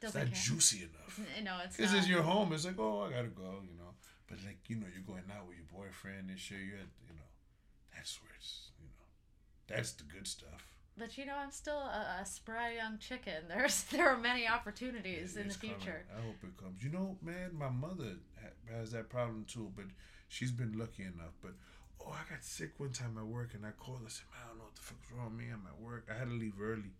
that's 0.00 0.12
doesn't 0.14 0.34
juicy 0.34 0.78
enough. 0.82 1.20
No, 1.42 1.58
it's 1.64 1.78
not. 1.78 1.94
it's 1.94 2.08
your 2.08 2.22
home. 2.22 2.52
It's 2.52 2.64
like, 2.64 2.78
oh, 2.78 3.00
I 3.02 3.10
gotta 3.10 3.28
go, 3.28 3.60
you 3.64 3.76
know. 3.78 3.94
But 4.28 4.38
like, 4.46 4.58
you 4.68 4.76
know, 4.76 4.86
you're 4.94 5.02
going 5.06 5.24
out 5.36 5.46
with 5.48 5.56
your 5.56 5.66
boyfriend 5.72 6.30
and 6.30 6.38
shit. 6.38 6.58
You're, 6.58 6.76
you 7.06 7.14
know, 7.16 7.28
that's 7.94 8.20
where 8.22 8.30
it's, 8.38 8.70
you 8.78 8.86
know, 8.86 9.04
that's 9.74 9.92
the 9.92 10.04
good 10.04 10.26
stuff. 10.28 10.66
But 10.98 11.16
you 11.16 11.24
know, 11.26 11.34
I'm 11.36 11.50
still 11.50 11.78
a, 11.78 12.18
a 12.22 12.26
spry 12.26 12.74
young 12.74 12.98
chicken. 12.98 13.44
There's 13.48 13.84
there 13.84 14.08
are 14.10 14.18
many 14.18 14.46
opportunities 14.46 15.36
in 15.36 15.44
the 15.44 15.48
It's 15.48 15.56
coming. 15.56 15.76
future. 15.76 16.04
I 16.16 16.20
hope 16.20 16.36
it 16.42 16.56
comes. 16.62 16.82
You 16.84 16.90
know, 16.90 17.16
man, 17.22 17.50
my 17.54 17.70
mother 17.70 18.16
has 18.70 18.92
that 18.92 19.08
problem 19.08 19.44
too, 19.48 19.72
but 19.74 19.86
she's 20.28 20.52
been 20.52 20.78
lucky 20.78 21.02
enough. 21.04 21.32
But 21.42 21.52
oh, 22.00 22.12
I 22.12 22.24
got 22.28 22.44
sick 22.44 22.78
one 22.78 22.92
time 22.92 23.16
at 23.18 23.26
work, 23.26 23.54
and 23.54 23.64
I 23.64 23.72
called. 23.76 24.00
Her. 24.00 24.08
I 24.08 24.12
said, 24.12 24.28
man, 24.32 24.40
I 24.44 24.48
don't 24.48 24.58
know 24.58 24.68
what 24.68 24.76
the 24.76 24.86
fuck's 24.86 25.10
wrong 25.12 25.36
with 25.36 25.40
me. 25.44 25.52
I'm 25.52 25.66
at 25.68 25.80
work. 25.80 26.08
I 26.08 26.18
had 26.18 26.28
to 26.28 26.36
leave 26.36 26.56
early. 26.60 26.96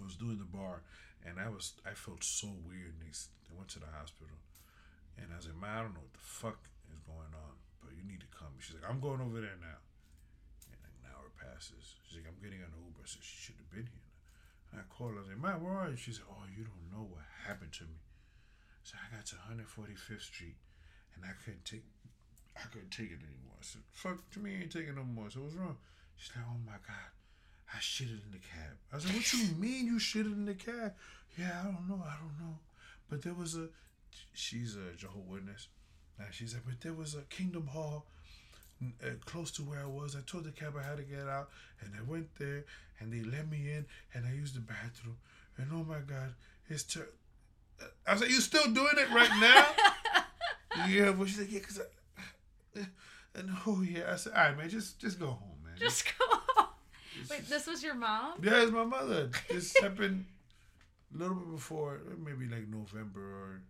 I 0.00 0.04
was 0.04 0.16
doing 0.16 0.38
the 0.38 0.48
bar, 0.48 0.82
and 1.22 1.38
I 1.38 1.48
was 1.48 1.74
I 1.86 1.94
felt 1.94 2.22
so 2.22 2.50
weird. 2.66 2.94
And 2.98 3.02
they, 3.02 3.14
went 3.54 3.70
to 3.70 3.78
the 3.78 3.86
hospital, 3.94 4.34
and 5.14 5.30
I 5.30 5.38
like, 5.38 5.54
man, 5.54 5.70
I 5.70 5.80
don't 5.86 5.94
know 5.94 6.02
what 6.02 6.18
the 6.18 6.26
fuck 6.26 6.58
is 6.90 6.98
going 7.06 7.30
on, 7.30 7.54
but 7.78 7.94
you 7.94 8.02
need 8.02 8.18
to 8.18 8.30
come. 8.34 8.50
She's 8.58 8.74
like, 8.74 8.86
I'm 8.86 8.98
going 8.98 9.22
over 9.22 9.38
there 9.38 9.58
now. 9.62 9.78
And 10.74 10.82
an 10.82 11.14
hour 11.14 11.30
passes. 11.38 11.94
She's 12.02 12.18
like, 12.18 12.26
I'm 12.26 12.42
getting 12.42 12.58
an 12.58 12.74
Uber. 12.74 12.98
I 12.98 13.06
said, 13.06 13.22
she 13.22 13.38
should 13.38 13.62
have 13.62 13.70
been 13.70 13.86
here. 13.86 14.10
And 14.74 14.82
I 14.82 14.84
called 14.90 15.14
her. 15.14 15.22
I 15.22 15.30
like, 15.30 15.38
man, 15.38 15.62
where 15.62 15.78
are 15.78 15.86
you? 15.86 15.94
She 15.94 16.10
said, 16.10 16.26
oh, 16.26 16.42
you 16.50 16.66
don't 16.66 16.90
know 16.90 17.06
what 17.06 17.22
happened 17.46 17.70
to 17.78 17.86
me. 17.86 18.02
So 18.82 18.98
I 18.98 19.06
got 19.14 19.24
to 19.30 19.38
145th 19.38 20.26
Street, 20.34 20.58
and 21.14 21.22
I 21.22 21.32
couldn't 21.40 21.64
take, 21.64 21.86
I 22.56 22.66
couldn't 22.72 22.90
take 22.90 23.10
it 23.10 23.20
anymore. 23.20 23.56
I 23.58 23.62
said, 23.62 23.82
fuck, 23.92 24.30
to 24.32 24.40
me, 24.40 24.54
ain't 24.60 24.72
taking 24.72 24.94
no 24.94 25.04
more. 25.04 25.30
So 25.30 25.40
what's 25.40 25.54
wrong? 25.54 25.76
She's 26.16 26.30
like, 26.36 26.44
oh 26.48 26.58
my 26.64 26.78
god, 26.86 27.10
I 27.72 27.78
shitted 27.78 28.24
in 28.24 28.32
the 28.32 28.38
cab. 28.38 28.76
I 28.92 28.96
was 28.96 29.06
like, 29.06 29.16
what 29.16 29.32
you 29.32 29.54
mean 29.58 29.86
you 29.86 29.98
shitted 29.98 30.32
in 30.32 30.46
the 30.46 30.54
cab? 30.54 30.94
Yeah, 31.38 31.60
I 31.60 31.64
don't 31.64 31.88
know, 31.88 32.02
I 32.04 32.14
don't 32.16 32.38
know. 32.38 32.58
But 33.10 33.22
there 33.22 33.34
was 33.34 33.56
a, 33.56 33.68
she's 34.32 34.76
a 34.76 34.96
Jehovah 34.96 35.20
Witness. 35.28 35.68
And 36.18 36.32
she's 36.32 36.54
like, 36.54 36.64
but 36.64 36.80
there 36.80 36.92
was 36.92 37.14
a 37.14 37.22
Kingdom 37.22 37.66
Hall 37.66 38.06
uh, 39.02 39.10
close 39.24 39.50
to 39.52 39.62
where 39.62 39.80
I 39.80 39.86
was. 39.86 40.14
I 40.16 40.20
told 40.26 40.44
the 40.44 40.52
cab 40.52 40.74
I 40.78 40.82
had 40.82 40.98
to 40.98 41.02
get 41.02 41.26
out, 41.28 41.50
and 41.80 41.92
I 41.98 42.02
went 42.08 42.28
there, 42.38 42.64
and 43.00 43.12
they 43.12 43.22
let 43.28 43.50
me 43.50 43.70
in, 43.72 43.86
and 44.14 44.26
I 44.26 44.32
used 44.32 44.54
the 44.54 44.60
bathroom, 44.60 45.16
and 45.56 45.68
oh 45.72 45.84
my 45.84 45.98
God, 45.98 46.34
it's 46.68 46.84
ter- 46.84 47.08
I 48.06 48.14
said, 48.14 48.22
like, 48.22 48.30
you 48.30 48.40
still 48.40 48.72
doing 48.72 48.94
it 48.96 49.10
right 49.10 49.30
now? 49.40 50.86
yeah, 50.88 51.12
but 51.12 51.28
she's 51.28 51.40
like, 51.40 51.52
yeah, 51.52 51.60
cause 51.60 51.80
I, 51.80 51.84
and 53.34 53.50
oh 53.66 53.82
yeah, 53.82 54.12
I 54.12 54.16
said, 54.16 54.32
all 54.34 54.44
right, 54.44 54.56
man, 54.56 54.68
just 54.68 54.98
just 55.00 55.18
go 55.18 55.26
home, 55.26 55.58
man. 55.64 55.74
Just 55.78 56.04
go. 56.18 56.24
It's 57.20 57.30
Wait, 57.30 57.38
just- 57.46 57.50
this 57.50 57.66
was 57.68 57.82
your 57.84 57.94
mom? 57.94 58.40
yeah, 58.42 58.62
it's 58.62 58.72
my 58.72 58.84
mother. 58.84 59.30
This 59.48 59.72
happened 59.80 60.26
a 61.14 61.18
little 61.18 61.36
bit 61.36 61.50
before, 61.52 62.00
maybe 62.18 62.46
like 62.50 62.66
November 62.66 63.22
or 63.22 63.62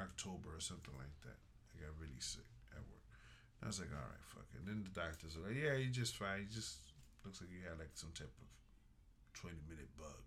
October 0.00 0.54
or 0.54 0.60
something 0.60 0.94
like 0.96 1.10
that. 1.26 1.34
I 1.74 1.82
got 1.82 1.98
really 1.98 2.20
sick 2.20 2.46
at 2.70 2.78
work. 2.86 3.02
I 3.62 3.66
was 3.66 3.80
like, 3.80 3.90
all 3.90 4.06
right, 4.06 4.22
fuck 4.30 4.46
it. 4.54 4.60
And 4.62 4.68
then 4.70 4.84
the 4.86 4.94
doctors 4.94 5.34
are 5.36 5.42
like, 5.50 5.58
yeah, 5.58 5.74
you're 5.74 5.90
just 5.90 6.14
fine. 6.16 6.46
You 6.46 6.54
just 6.54 6.78
looks 7.26 7.40
like 7.42 7.50
you 7.50 7.58
had 7.68 7.74
like 7.78 7.90
some 7.98 8.14
type 8.14 8.30
of 8.30 8.46
twenty 9.34 9.58
minute 9.68 9.90
bug. 9.98 10.22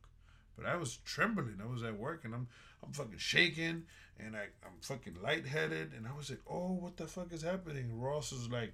But 0.57 0.65
I 0.65 0.75
was 0.75 0.97
trembling. 1.05 1.59
I 1.61 1.71
was 1.71 1.83
at 1.83 1.97
work 1.97 2.25
and 2.25 2.33
I'm 2.33 2.47
I'm 2.83 2.91
fucking 2.93 3.17
shaking 3.17 3.83
and 4.19 4.35
I 4.35 4.45
I'm 4.65 4.79
fucking 4.81 5.17
lightheaded 5.21 5.93
and 5.95 6.07
I 6.07 6.15
was 6.17 6.29
like, 6.29 6.41
oh, 6.49 6.73
what 6.73 6.97
the 6.97 7.07
fuck 7.07 7.31
is 7.31 7.43
happening? 7.43 7.99
Ross 7.99 8.31
is 8.31 8.49
like, 8.49 8.73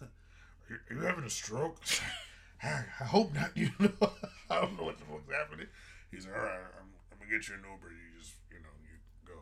are 0.00 0.08
you, 0.70 0.76
are 0.90 1.00
you 1.00 1.06
having 1.06 1.24
a 1.24 1.30
stroke? 1.30 1.78
I, 2.62 2.84
I 3.00 3.04
hope 3.04 3.34
not. 3.34 3.50
You 3.56 3.70
know, 3.78 4.10
I 4.50 4.60
don't 4.60 4.76
know 4.78 4.84
what 4.84 4.98
the 4.98 5.04
fuck's 5.04 5.32
happening. 5.32 5.66
He's 6.10 6.26
like, 6.26 6.36
all 6.36 6.42
right, 6.42 6.72
I'm, 6.80 6.88
I'm 7.12 7.18
gonna 7.18 7.30
get 7.30 7.48
you 7.48 7.54
an 7.56 7.60
Uber. 7.60 7.90
You 7.92 8.18
just, 8.20 8.34
you 8.50 8.58
know, 8.58 8.74
you 8.82 8.96
go. 9.26 9.40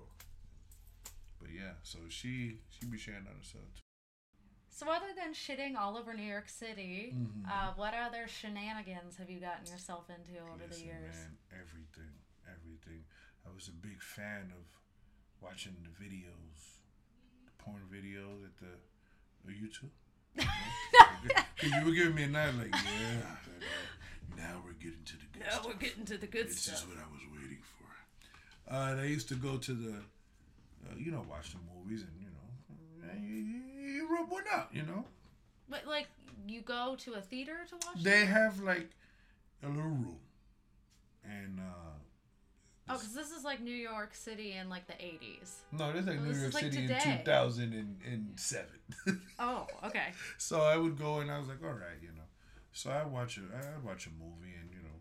But 1.41 1.51
yeah, 1.55 1.75
so 1.83 1.99
she 2.09 2.59
she 2.71 2.87
be 2.87 2.99
sharing 2.99 3.27
on 3.27 3.37
herself 3.37 3.65
too. 3.77 3.84
So 4.75 4.91
other 4.91 5.15
than 5.17 5.35
shitting 5.35 5.77
all 5.79 5.97
over 5.97 6.15
New 6.15 6.25
York 6.27 6.49
City, 6.49 7.15
Mhm. 7.15 7.49
uh, 7.49 7.75
what 7.75 7.95
other 7.95 8.27
shenanigans 8.27 9.17
have 9.19 9.31
you 9.31 9.39
gotten 9.39 9.67
yourself 9.67 10.11
into 10.11 10.37
over 10.41 10.67
the 10.67 10.81
years? 10.81 11.15
man, 11.15 11.39
everything, 11.53 12.11
everything. 12.51 13.05
I 13.47 13.51
was 13.51 13.69
a 13.69 13.73
big 13.73 14.03
fan 14.03 14.51
of 14.51 14.67
watching 15.41 15.77
the 15.85 15.91
videos, 16.05 16.81
the 17.45 17.53
porn 17.53 17.87
videos 17.89 18.45
at 18.45 18.57
the, 18.59 18.79
YouTube. 19.53 19.91
Cause 21.57 21.71
you 21.71 21.85
were 21.85 21.93
giving 21.93 22.15
me 22.17 22.25
a 22.25 22.29
night 22.29 22.55
like, 22.55 22.73
yeah. 22.85 23.37
Now 24.37 24.61
we're 24.65 24.73
getting 24.73 25.05
to 25.05 25.17
the 25.17 25.27
good 25.27 25.43
Now 25.43 25.51
stuff. 25.51 25.67
we're 25.67 25.75
getting 25.75 26.05
to 26.07 26.19
the 26.19 26.27
good 26.27 26.49
This 26.49 26.63
stuff. 26.63 26.77
is 26.83 26.87
what 26.89 26.99
I 26.99 27.07
was 27.13 27.21
waiting 27.31 27.63
for. 27.63 28.73
Uh, 28.75 28.91
and 28.93 29.01
I 29.01 29.05
used 29.05 29.29
to 29.29 29.37
go 29.37 29.57
to 29.59 29.73
the, 29.73 29.99
uh, 29.99 30.95
you 30.97 31.13
know, 31.13 31.23
watch 31.29 31.53
the 31.53 31.59
movies 31.77 32.03
and 32.03 32.19
you 32.21 32.27
know, 32.31 32.33
you, 34.09 34.15
rub 34.15 34.31
one 34.31 34.45
out, 34.53 34.69
you 34.73 34.83
know. 34.83 35.05
But 35.69 35.87
like, 35.87 36.07
you 36.47 36.61
go 36.61 36.97
to 37.01 37.15
a 37.15 37.21
theater 37.21 37.57
to 37.69 37.75
watch? 37.87 38.03
They 38.03 38.25
have 38.27 38.61
like 38.61 38.91
a 39.63 39.69
little 39.69 39.83
room, 39.83 40.17
and 41.25 41.59
uh, 41.61 41.63
Oh, 42.87 42.95
because 42.99 43.15
this 43.15 43.31
is 43.31 43.45
like 43.45 43.63
New 43.63 43.75
York 43.75 44.15
City 44.15 44.53
in 44.53 44.69
like 44.69 44.87
the 44.87 44.93
80s. 44.93 45.53
No, 45.73 45.91
this 45.93 46.03
is 46.03 46.07
like 46.07 46.19
Oh, 46.19 46.23
New 46.23 46.33
this 46.35 46.43
York 46.43 46.55
like 46.55 46.65
City 46.65 46.77
today. 46.87 47.01
in 47.07 47.19
2007. 47.25 48.67
Oh, 49.39 49.67
okay. 49.87 50.09
so 50.39 50.61
I 50.61 50.77
would 50.77 50.99
go 50.99 51.21
and 51.21 51.31
I 51.31 51.39
was 51.39 51.49
like, 51.49 51.63
all 51.65 51.71
right, 51.71 51.97
you 52.03 52.09
know. 52.09 52.29
So 52.73 52.91
I 52.91 53.05
watch 53.07 53.39
it. 53.39 53.45
I 53.55 53.87
watch 53.87 54.07
a 54.07 54.11
movie 54.11 54.53
and 54.61 54.69
you 54.71 54.83
know, 54.83 54.97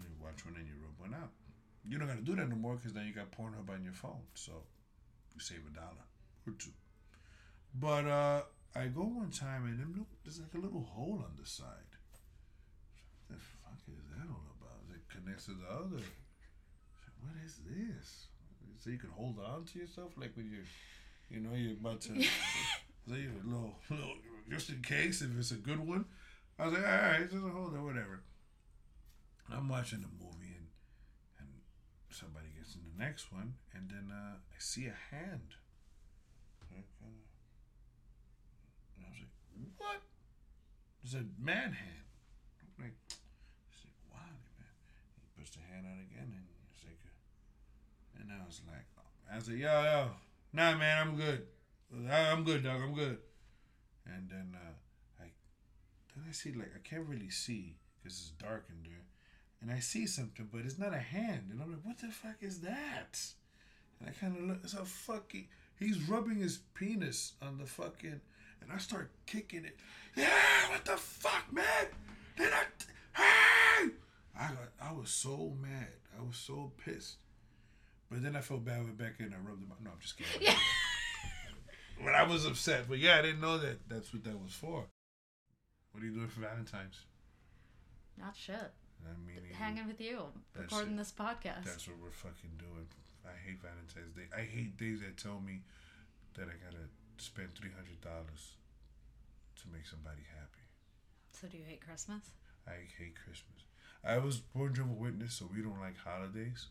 you 0.00 0.10
watch 0.20 0.44
one 0.44 0.56
and 0.56 0.66
you 0.66 0.74
rub 0.82 0.98
one 1.10 1.14
out. 1.14 1.30
You 1.88 1.98
don't 1.98 2.08
gotta 2.08 2.22
do 2.22 2.34
that 2.36 2.48
no 2.48 2.56
more 2.56 2.74
because 2.74 2.92
now 2.94 3.02
you 3.02 3.12
got 3.14 3.30
Pornhub 3.30 3.70
on 3.72 3.84
your 3.84 3.92
phone, 3.92 4.22
so 4.34 4.52
you 5.34 5.40
save 5.40 5.60
a 5.70 5.74
dollar 5.74 6.04
or 6.46 6.52
two. 6.58 6.70
But 7.74 8.06
uh 8.06 8.42
I 8.74 8.86
go 8.86 9.02
one 9.02 9.30
time 9.30 9.64
and 9.66 9.78
them 9.80 9.94
look, 9.98 10.08
there's 10.24 10.40
like 10.40 10.54
a 10.54 10.58
little 10.58 10.82
hole 10.82 11.22
on 11.24 11.36
the 11.40 11.46
side. 11.48 11.92
What 13.26 13.38
the 13.38 13.42
fuck 13.42 13.78
is 13.88 14.04
that 14.16 14.28
all 14.28 14.44
about? 14.60 14.94
It 14.94 15.02
connects 15.08 15.46
to 15.46 15.52
the 15.52 15.66
other. 15.68 16.02
What 17.20 17.34
is 17.44 17.58
this? 17.66 18.28
So 18.78 18.90
you 18.90 18.98
can 18.98 19.10
hold 19.10 19.38
on 19.40 19.64
to 19.64 19.78
yourself 19.78 20.12
like 20.16 20.36
when 20.36 20.50
you're, 20.50 20.68
you 21.30 21.40
know, 21.40 21.54
you're 21.56 21.72
about 21.72 22.00
to. 22.02 22.24
You 23.08 23.30
a 23.42 23.48
little, 23.48 23.74
little, 23.88 24.14
just 24.50 24.68
in 24.68 24.82
case 24.82 25.22
if 25.22 25.30
it's 25.38 25.50
a 25.50 25.54
good 25.54 25.80
one. 25.80 26.04
I 26.58 26.66
was 26.66 26.74
like, 26.74 26.84
all 26.84 26.90
right, 26.92 27.30
just 27.30 27.42
hold 27.42 27.74
it, 27.74 27.80
whatever. 27.80 28.20
I'm 29.50 29.66
watching 29.68 30.02
the 30.02 30.12
movie 30.22 30.52
and 30.58 30.68
and 31.38 31.48
somebody 32.10 32.48
gets 32.54 32.74
in 32.74 32.82
the 32.84 33.02
next 33.02 33.32
one, 33.32 33.54
and 33.74 33.88
then 33.88 34.12
uh, 34.12 34.36
I 34.36 34.58
see 34.58 34.86
a 34.86 35.14
hand. 35.14 35.56
Right, 36.70 36.84
kinda. 37.00 37.24
And 38.96 39.06
I 39.06 39.08
was 39.08 39.20
like, 39.20 39.32
what? 39.78 40.00
It's 41.04 41.14
a 41.14 41.24
man 41.38 41.72
hand. 41.72 42.06
I'm 42.60 42.84
like, 42.84 42.96
I 43.10 43.74
said, 43.74 43.94
wow, 44.12 44.18
man. 44.58 44.74
He 45.22 45.26
puts 45.38 45.50
the 45.56 45.60
hand 45.72 45.86
out 45.86 45.98
again, 46.00 46.30
and 46.34 46.44
it's 46.74 46.84
like, 46.84 47.00
uh, 47.04 48.20
and 48.22 48.28
I 48.32 48.44
was 48.46 48.60
like, 48.66 48.86
I 49.32 49.38
said, 49.40 49.54
yo, 49.58 49.82
yo, 49.82 50.08
nah, 50.52 50.76
man, 50.76 50.98
I'm 51.06 51.16
good. 51.16 51.46
I- 52.10 52.30
I'm 52.32 52.44
good, 52.44 52.64
dog. 52.64 52.80
I'm 52.82 52.94
good. 52.94 53.18
And 54.06 54.28
then 54.30 54.54
uh, 54.56 55.22
I, 55.22 55.26
then 56.14 56.24
I 56.28 56.32
see 56.32 56.52
like 56.52 56.72
I 56.74 56.80
can't 56.86 57.06
really 57.06 57.30
see 57.30 57.76
because 58.02 58.18
it's 58.18 58.30
dark 58.42 58.66
in 58.70 58.88
there, 58.88 59.02
and 59.60 59.70
I 59.70 59.80
see 59.80 60.06
something, 60.06 60.48
but 60.50 60.62
it's 60.64 60.78
not 60.78 60.94
a 60.94 60.98
hand, 60.98 61.48
and 61.50 61.60
I'm 61.60 61.70
like, 61.72 61.84
what 61.84 61.98
the 61.98 62.08
fuck 62.08 62.36
is 62.40 62.60
that? 62.60 63.18
And 64.00 64.08
I 64.08 64.12
kind 64.12 64.36
of 64.36 64.44
look. 64.44 64.58
It's 64.64 64.74
a 64.74 64.84
fucking. 64.84 65.48
He's 65.78 66.08
rubbing 66.08 66.36
his 66.36 66.58
penis 66.74 67.34
on 67.42 67.58
the 67.58 67.66
fucking, 67.66 68.20
and 68.62 68.72
I 68.72 68.78
start 68.78 69.10
kicking 69.26 69.64
it. 69.64 69.76
Yeah, 70.16 70.28
what 70.70 70.84
the 70.84 70.96
fuck, 70.96 71.52
man? 71.52 71.64
Did 72.36 72.48
I? 72.52 72.64
Hey! 73.20 73.90
I 74.38 74.48
got. 74.48 74.72
I 74.80 74.92
was 74.92 75.10
so 75.10 75.52
mad. 75.60 75.88
I 76.18 76.22
was 76.24 76.36
so 76.36 76.72
pissed. 76.84 77.16
But 78.10 78.22
then 78.22 78.36
I 78.36 78.40
felt 78.40 78.64
bad 78.64 78.80
with 78.84 78.96
Becca 78.96 79.22
and 79.22 79.34
I 79.34 79.38
rubbed 79.38 79.62
him. 79.62 79.72
No, 79.84 79.90
I'm 79.90 79.98
just 80.00 80.16
kidding. 80.16 80.42
Yeah. 80.42 80.54
But 82.02 82.14
I 82.14 82.22
was 82.22 82.46
upset. 82.46 82.84
But 82.88 82.98
yeah, 83.00 83.18
I 83.18 83.22
didn't 83.22 83.40
know 83.40 83.58
that 83.58 83.88
that's 83.88 84.12
what 84.12 84.22
that 84.22 84.40
was 84.40 84.52
for. 84.52 84.84
What 85.90 86.00
are 86.02 86.06
you 86.06 86.12
doing 86.12 86.28
for 86.28 86.40
Valentine's? 86.42 87.00
Not 88.16 88.36
shit. 88.36 88.54
I 88.54 89.10
mean, 89.26 89.42
Hanging 89.52 89.88
with 89.88 90.00
you, 90.00 90.22
recording 90.56 90.94
it. 90.94 90.98
this 90.98 91.10
podcast. 91.12 91.64
that's 91.64 91.88
what 91.88 91.96
we're 92.00 92.10
fucking 92.12 92.50
doing. 92.58 92.86
I 93.26 93.34
hate 93.44 93.58
Valentine's 93.60 94.14
Day. 94.14 94.30
I 94.32 94.42
hate 94.42 94.76
days 94.76 95.00
that 95.00 95.16
tell 95.16 95.40
me 95.40 95.62
that 96.34 96.44
I 96.46 96.54
gotta 96.64 96.86
spend 97.20 97.54
three 97.54 97.70
hundred 97.74 98.00
dollars 98.00 98.56
to 99.62 99.68
make 99.72 99.86
somebody 99.86 100.22
happy. 100.34 100.64
So 101.32 101.48
do 101.48 101.56
you 101.58 101.64
hate 101.64 101.80
Christmas? 101.80 102.30
I 102.66 102.86
hate 102.98 103.14
Christmas. 103.14 103.64
I 104.04 104.18
was 104.18 104.38
born 104.38 104.74
Jehovah's 104.74 104.98
Witness, 104.98 105.34
so 105.34 105.48
we 105.52 105.62
don't 105.62 105.80
like 105.80 105.98
holidays. 105.98 106.66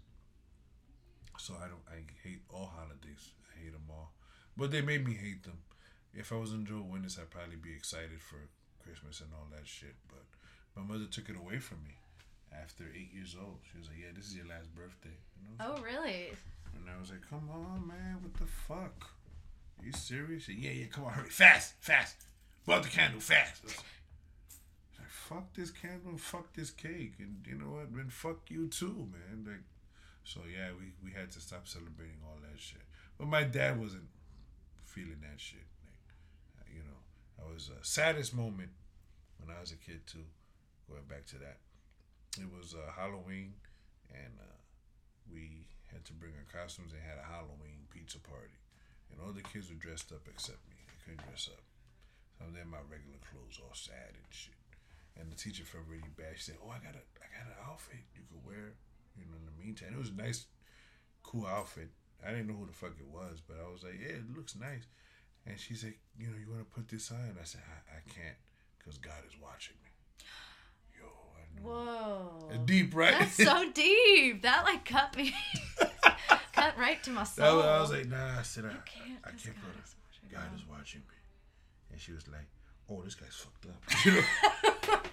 So 1.38 1.56
I 1.56 1.68
don't. 1.68 1.84
I 1.90 2.04
hate 2.24 2.42
all 2.50 2.72
holidays. 2.76 3.32
I 3.54 3.64
hate 3.64 3.74
them 3.74 3.88
all. 3.90 4.12
But 4.56 4.72
they 4.72 4.82
made 4.82 5.06
me 5.06 5.14
hate 5.14 5.44
them. 5.44 5.60
If 6.14 6.32
I 6.32 6.36
was 6.36 6.54
in 6.54 6.66
Jehovah's 6.66 6.92
Witness, 6.92 7.20
I'd 7.20 7.30
probably 7.30 7.58
be 7.58 7.74
excited 7.74 8.22
for 8.22 8.50
Christmas 8.84 9.22
and 9.22 9.30
all 9.34 9.48
that 9.52 9.68
shit. 9.68 9.96
But 10.08 10.26
my 10.76 10.82
mother 10.82 11.06
took 11.06 11.30
it 11.30 11.38
away 11.38 11.60
from 11.60 11.84
me 11.84 11.98
after 12.52 12.86
eight 12.96 13.14
years 13.14 13.36
old. 13.40 13.60
She 13.70 13.78
was 13.78 13.88
like, 13.88 13.98
"Yeah, 14.00 14.16
this 14.16 14.26
is 14.28 14.36
your 14.36 14.48
last 14.48 14.74
birthday." 14.74 15.18
You 15.36 15.44
know? 15.48 15.76
Oh, 15.78 15.82
really? 15.82 16.32
And 16.76 16.90
I 16.90 17.00
was 17.00 17.12
like, 17.12 17.28
"Come 17.30 17.50
on, 17.52 17.88
man, 17.88 18.18
what 18.22 18.34
the 18.36 18.48
fuck? 18.48 19.12
Are 19.80 19.86
you 19.86 19.92
serious?" 19.94 20.46
Said, 20.46 20.56
yeah, 20.56 20.72
yeah, 20.72 20.86
come 20.88 21.06
on, 21.06 21.14
hurry, 21.14 21.30
fast, 21.30 21.76
fast, 21.80 22.16
blow 22.66 22.80
the 22.82 22.90
candle, 22.90 23.20
fast. 23.20 23.64
Like, 24.98 25.10
fuck 25.10 25.54
this 25.54 25.72
candle, 25.72 26.10
and 26.10 26.22
fuck 26.22 26.54
this 26.54 26.72
cake, 26.72 27.16
and 27.20 27.46
you 27.48 27.56
know 27.56 27.72
what? 27.72 27.96
Then 27.96 28.10
fuck 28.10 28.50
you 28.50 28.68
too, 28.68 29.08
man. 29.12 29.46
Like, 29.46 29.64
so 30.24 30.42
yeah, 30.52 30.70
we 30.78 30.92
we 31.04 31.12
had 31.18 31.32
to 31.32 31.40
stop 31.40 31.68
celebrating 31.68 32.20
all 32.26 32.38
that 32.42 32.60
shit. 32.60 32.82
But 33.18 33.28
my 33.28 33.44
dad 33.44 33.80
wasn't 33.80 34.08
feeling 34.84 35.22
that 35.22 35.40
shit. 35.40 35.66
Like, 36.58 36.74
you 36.74 36.82
know, 36.82 37.00
I 37.44 37.52
was 37.52 37.70
uh, 37.70 37.80
saddest 37.82 38.36
moment 38.36 38.70
when 39.40 39.56
I 39.56 39.60
was 39.60 39.72
a 39.72 39.78
kid 39.78 40.06
too. 40.08 40.26
Going 40.90 41.04
back 41.10 41.26
to 41.28 41.36
that, 41.40 41.58
it 42.40 42.48
was 42.48 42.74
uh, 42.74 42.92
Halloween, 42.96 43.54
and 44.14 44.34
uh, 44.40 44.56
we 45.32 45.66
had 45.92 46.06
to 46.06 46.14
bring 46.14 46.32
our 46.34 46.48
costumes. 46.62 46.94
and 46.94 47.02
had 47.02 47.18
a 47.20 47.28
Halloween 47.28 47.88
pizza 47.90 48.20
party, 48.20 48.56
and 49.12 49.22
all 49.22 49.34
the 49.34 49.46
kids 49.46 49.70
were 49.70 49.80
dressed 49.80 50.12
up 50.12 50.28
except 50.28 50.62
me. 50.70 50.78
I 50.88 50.96
couldn't 51.04 51.26
dress 51.28 51.50
up. 51.52 51.64
So 52.38 52.46
I'm 52.46 52.54
there 52.54 52.64
in 52.64 52.70
my 52.70 52.84
regular 52.86 53.18
clothes, 53.26 53.60
all 53.62 53.74
sad 53.74 54.14
and 54.14 54.30
shit. 54.30 54.58
And 55.18 55.32
the 55.32 55.36
teacher 55.36 55.66
felt 55.66 55.90
really 55.90 56.14
bad. 56.16 56.38
She 56.38 56.54
said, 56.54 56.62
"Oh, 56.62 56.70
I 56.70 56.78
got 56.78 56.94
a, 56.94 57.02
I 57.18 57.28
got 57.34 57.50
an 57.50 57.58
outfit 57.66 58.06
you 58.14 58.22
could 58.30 58.46
wear." 58.46 58.78
You 59.18 59.26
know, 59.26 59.38
in 59.42 59.50
the 59.50 59.58
meantime, 59.58 59.94
it 59.94 59.98
was 59.98 60.14
a 60.14 60.22
nice, 60.22 60.46
cool 61.24 61.48
outfit. 61.48 61.90
I 62.22 62.30
didn't 62.32 62.48
know 62.48 62.54
who 62.54 62.68
the 62.68 62.74
fuck 62.74 62.94
it 63.00 63.08
was, 63.10 63.42
but 63.42 63.58
I 63.58 63.66
was 63.72 63.82
like, 63.82 63.98
"Yeah, 63.98 64.22
it 64.22 64.30
looks 64.38 64.56
nice." 64.56 64.86
And 65.46 65.60
she 65.60 65.74
said, 65.74 65.94
"You 66.18 66.28
know, 66.30 66.38
you 66.38 66.50
want 66.52 66.62
to 66.62 66.76
put 66.76 66.88
this 66.88 67.10
on?" 67.12 67.34
And 67.34 67.38
I 67.42 67.46
said, 67.46 67.62
"I, 67.66 67.98
I 67.98 68.02
can't, 68.06 68.38
because 68.78 68.98
God 69.00 69.26
is 69.26 69.34
watching 69.42 69.76
me." 69.82 69.90
Yo, 71.02 71.10
I 71.34 71.46
knew. 71.56 71.66
Whoa. 71.66 72.66
Deep, 72.66 72.94
right? 72.94 73.18
That's 73.18 73.44
so 73.44 73.72
deep. 73.74 74.44
That 74.44 74.66
like 74.66 74.86
cut 74.86 75.18
me. 75.18 75.34
cut 76.72 76.78
right 76.80 77.02
to 77.04 77.10
my 77.12 77.24
soul. 77.24 77.62
I 77.62 77.80
was 77.82 77.92
like, 77.92 78.08
nah, 78.08 78.40
I 78.40 78.42
said, 78.44 78.66
I, 78.66 78.70
You 78.72 78.78
can't. 78.86 79.20
I 79.24 79.32
'cause 79.32 79.44
can't 79.44 79.56
God 79.56 79.64
put 79.66 79.80
it. 79.80 79.84
is 79.86 79.96
watching. 80.04 80.30
God 80.38 80.56
is 80.56 80.68
watching 80.70 81.02
me. 81.02 81.16
And 81.92 82.02
she 82.02 82.12
was 82.14 82.28
like, 82.28 82.46
oh, 82.90 83.02
this 83.04 83.16
guy's 83.16 83.36
fucked 83.36 83.66
up. 83.66 83.82
You 84.06 84.12
know? 84.14 85.00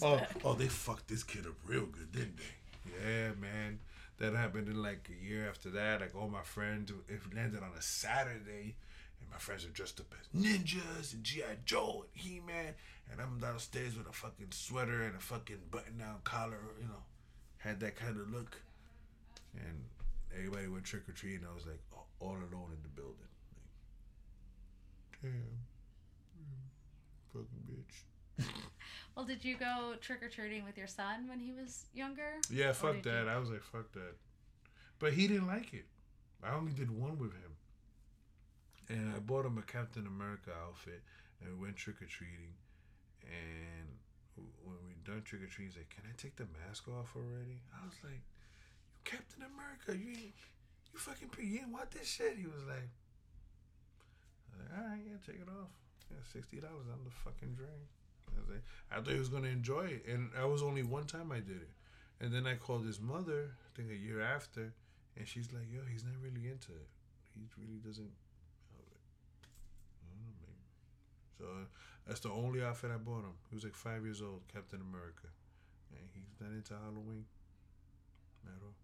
Oh, 0.00 0.16
back. 0.16 0.30
oh, 0.44 0.54
they 0.54 0.68
fucked 0.68 1.06
this 1.08 1.22
kid 1.22 1.44
up 1.46 1.52
real 1.66 1.84
good, 1.84 2.10
didn't 2.10 2.38
they? 2.38 2.92
Yeah, 3.10 3.32
man. 3.38 3.78
That 4.18 4.32
happened 4.32 4.68
in 4.68 4.82
like 4.82 5.10
a 5.10 5.24
year 5.24 5.46
after 5.50 5.68
that. 5.70 6.00
Like 6.00 6.14
all 6.16 6.28
my 6.28 6.42
friends, 6.42 6.90
it 7.08 7.20
landed 7.34 7.62
on 7.62 7.72
a 7.76 7.82
Saturday, 7.82 8.74
and 9.20 9.30
my 9.30 9.36
friends 9.36 9.66
are 9.66 9.68
dressed 9.68 10.00
up 10.00 10.06
as 10.18 10.40
ninjas 10.40 11.12
and 11.12 11.22
GI 11.22 11.42
Joe 11.66 12.06
and 12.14 12.22
He 12.24 12.40
Man, 12.40 12.72
and 13.12 13.20
I'm 13.20 13.38
downstairs 13.38 13.98
with 13.98 14.08
a 14.08 14.12
fucking 14.14 14.48
sweater 14.50 15.02
and 15.02 15.14
a 15.14 15.20
fucking 15.20 15.60
button-down 15.70 16.20
collar. 16.24 16.58
You 16.80 16.88
know, 16.88 17.02
had 17.58 17.78
that 17.80 17.96
kind 17.96 18.18
of 18.18 18.30
look, 18.32 18.62
and 19.54 19.84
everybody 20.36 20.68
went 20.68 20.84
trick 20.84 21.08
or 21.08 21.12
treating. 21.12 21.46
I 21.50 21.54
was 21.54 21.66
like 21.66 21.80
all, 21.92 22.08
all 22.20 22.32
alone 22.36 22.70
in 22.72 22.82
the 22.82 22.88
building. 22.94 23.30
Like, 25.22 25.32
damn, 25.32 25.58
fucking 27.32 27.64
bitch. 27.70 28.44
Well, 29.16 29.24
did 29.24 29.42
you 29.46 29.56
go 29.56 29.94
trick 30.02 30.22
or 30.22 30.28
treating 30.28 30.62
with 30.66 30.76
your 30.76 30.86
son 30.86 31.26
when 31.26 31.40
he 31.40 31.50
was 31.50 31.86
younger? 31.94 32.34
Yeah, 32.50 32.72
fuck 32.72 33.00
that. 33.04 33.24
you- 33.24 33.30
I 33.30 33.38
was 33.38 33.48
like, 33.48 33.62
fuck 33.62 33.90
that. 33.92 34.12
But 34.98 35.14
he 35.14 35.26
didn't 35.26 35.46
like 35.46 35.72
it. 35.72 35.86
I 36.44 36.50
only 36.52 36.72
did 36.72 36.90
one 36.90 37.16
with 37.18 37.32
him. 37.32 37.56
And 38.90 39.14
I 39.16 39.18
bought 39.20 39.46
him 39.46 39.56
a 39.56 39.62
Captain 39.62 40.06
America 40.06 40.50
outfit 40.66 41.00
and 41.40 41.48
we 41.58 41.64
went 41.64 41.76
trick 41.76 42.02
or 42.02 42.04
treating. 42.04 42.52
And 43.24 43.88
when 44.62 44.76
we 44.86 44.92
done 45.02 45.22
trick 45.24 45.42
or 45.42 45.46
treating, 45.46 45.72
he's 45.72 45.78
like, 45.78 45.88
Can 45.88 46.04
I 46.04 46.12
take 46.18 46.36
the 46.36 46.44
mask 46.66 46.86
off 46.86 47.16
already? 47.16 47.62
I 47.72 47.86
was 47.86 47.96
like, 48.04 48.20
You 48.20 48.35
Captain 49.06 49.46
America, 49.46 49.94
you 49.94 50.34
you 50.92 50.98
fucking 50.98 51.28
pre- 51.28 51.46
you 51.46 51.58
didn't 51.62 51.72
want 51.72 51.90
this 51.92 52.10
shit. 52.10 52.34
He 52.36 52.46
was 52.46 52.66
like, 52.66 52.90
was 54.50 54.58
like, 54.58 54.72
All 54.74 54.90
right, 54.90 55.00
yeah, 55.06 55.18
take 55.22 55.40
it 55.40 55.48
off. 55.48 55.70
Yeah, 56.10 56.18
sixty 56.26 56.58
dollars 56.58 56.90
on 56.90 57.06
the 57.06 57.14
fucking 57.22 57.54
drain. 57.54 57.86
I 58.26 58.40
was 58.42 58.50
like, 58.50 58.64
I 58.90 58.96
thought 58.96 59.14
he 59.14 59.18
was 59.18 59.30
gonna 59.30 59.48
enjoy 59.48 59.86
it, 59.86 60.04
and 60.10 60.30
that 60.34 60.48
was 60.50 60.62
only 60.62 60.82
one 60.82 61.06
time 61.06 61.30
I 61.30 61.38
did 61.38 61.62
it. 61.62 61.72
And 62.20 62.32
then 62.32 62.46
I 62.46 62.56
called 62.56 62.84
his 62.84 63.00
mother, 63.00 63.54
I 63.54 63.68
think 63.76 63.90
a 63.90 63.96
year 63.96 64.20
after, 64.20 64.74
and 65.16 65.28
she's 65.28 65.52
like, 65.52 65.70
"Yo, 65.70 65.80
he's 65.90 66.02
not 66.02 66.16
really 66.20 66.48
into 66.48 66.72
it. 66.72 66.88
He 67.34 67.46
really 67.56 67.78
doesn't." 67.78 68.10
So 71.38 71.44
that's 72.06 72.20
the 72.20 72.30
only 72.30 72.62
outfit 72.64 72.90
I 72.90 72.96
bought 72.96 73.24
him. 73.24 73.36
He 73.50 73.54
was 73.54 73.64
like 73.64 73.74
five 73.74 74.04
years 74.04 74.22
old, 74.22 74.40
Captain 74.52 74.80
America, 74.80 75.28
and 75.92 76.08
he's 76.14 76.40
not 76.40 76.50
into 76.50 76.74
Halloween 76.74 77.26
at 78.46 78.62
all. 78.62 78.74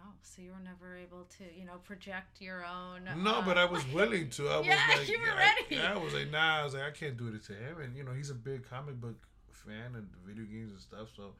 Wow. 0.00 0.12
So 0.22 0.42
you 0.42 0.52
were 0.52 0.64
never 0.64 0.96
able 0.96 1.24
to, 1.38 1.44
you 1.58 1.66
know, 1.66 1.78
project 1.84 2.40
your 2.40 2.64
own. 2.64 3.08
No, 3.22 3.36
uh, 3.36 3.44
but 3.44 3.58
I 3.58 3.64
was 3.64 3.86
willing 3.92 4.30
to. 4.30 4.48
I 4.48 4.60
Yeah, 4.64 4.88
was 4.88 4.98
like, 4.98 5.08
you 5.08 5.18
were 5.18 5.26
yeah, 5.26 5.36
ready. 5.36 5.76
Yeah, 5.76 5.94
I 5.94 5.98
was 5.98 6.14
like, 6.14 6.30
nah. 6.30 6.60
I 6.60 6.64
was 6.64 6.74
like, 6.74 6.84
I 6.84 6.90
can't 6.90 7.16
do 7.16 7.28
it 7.28 7.44
to 7.44 7.52
him, 7.52 7.80
and 7.82 7.96
you 7.96 8.04
know, 8.04 8.12
he's 8.12 8.30
a 8.30 8.34
big 8.34 8.68
comic 8.68 9.00
book 9.00 9.16
fan 9.52 9.94
and 9.94 10.08
video 10.26 10.44
games 10.44 10.72
and 10.72 10.80
stuff. 10.80 11.08
So, 11.16 11.34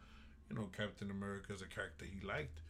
you 0.49 0.57
know, 0.57 0.69
Captain 0.77 1.11
America 1.11 1.53
is 1.53 1.63
a 1.63 1.67
character 1.67 2.05
he 2.05 2.27
liked, 2.27 2.61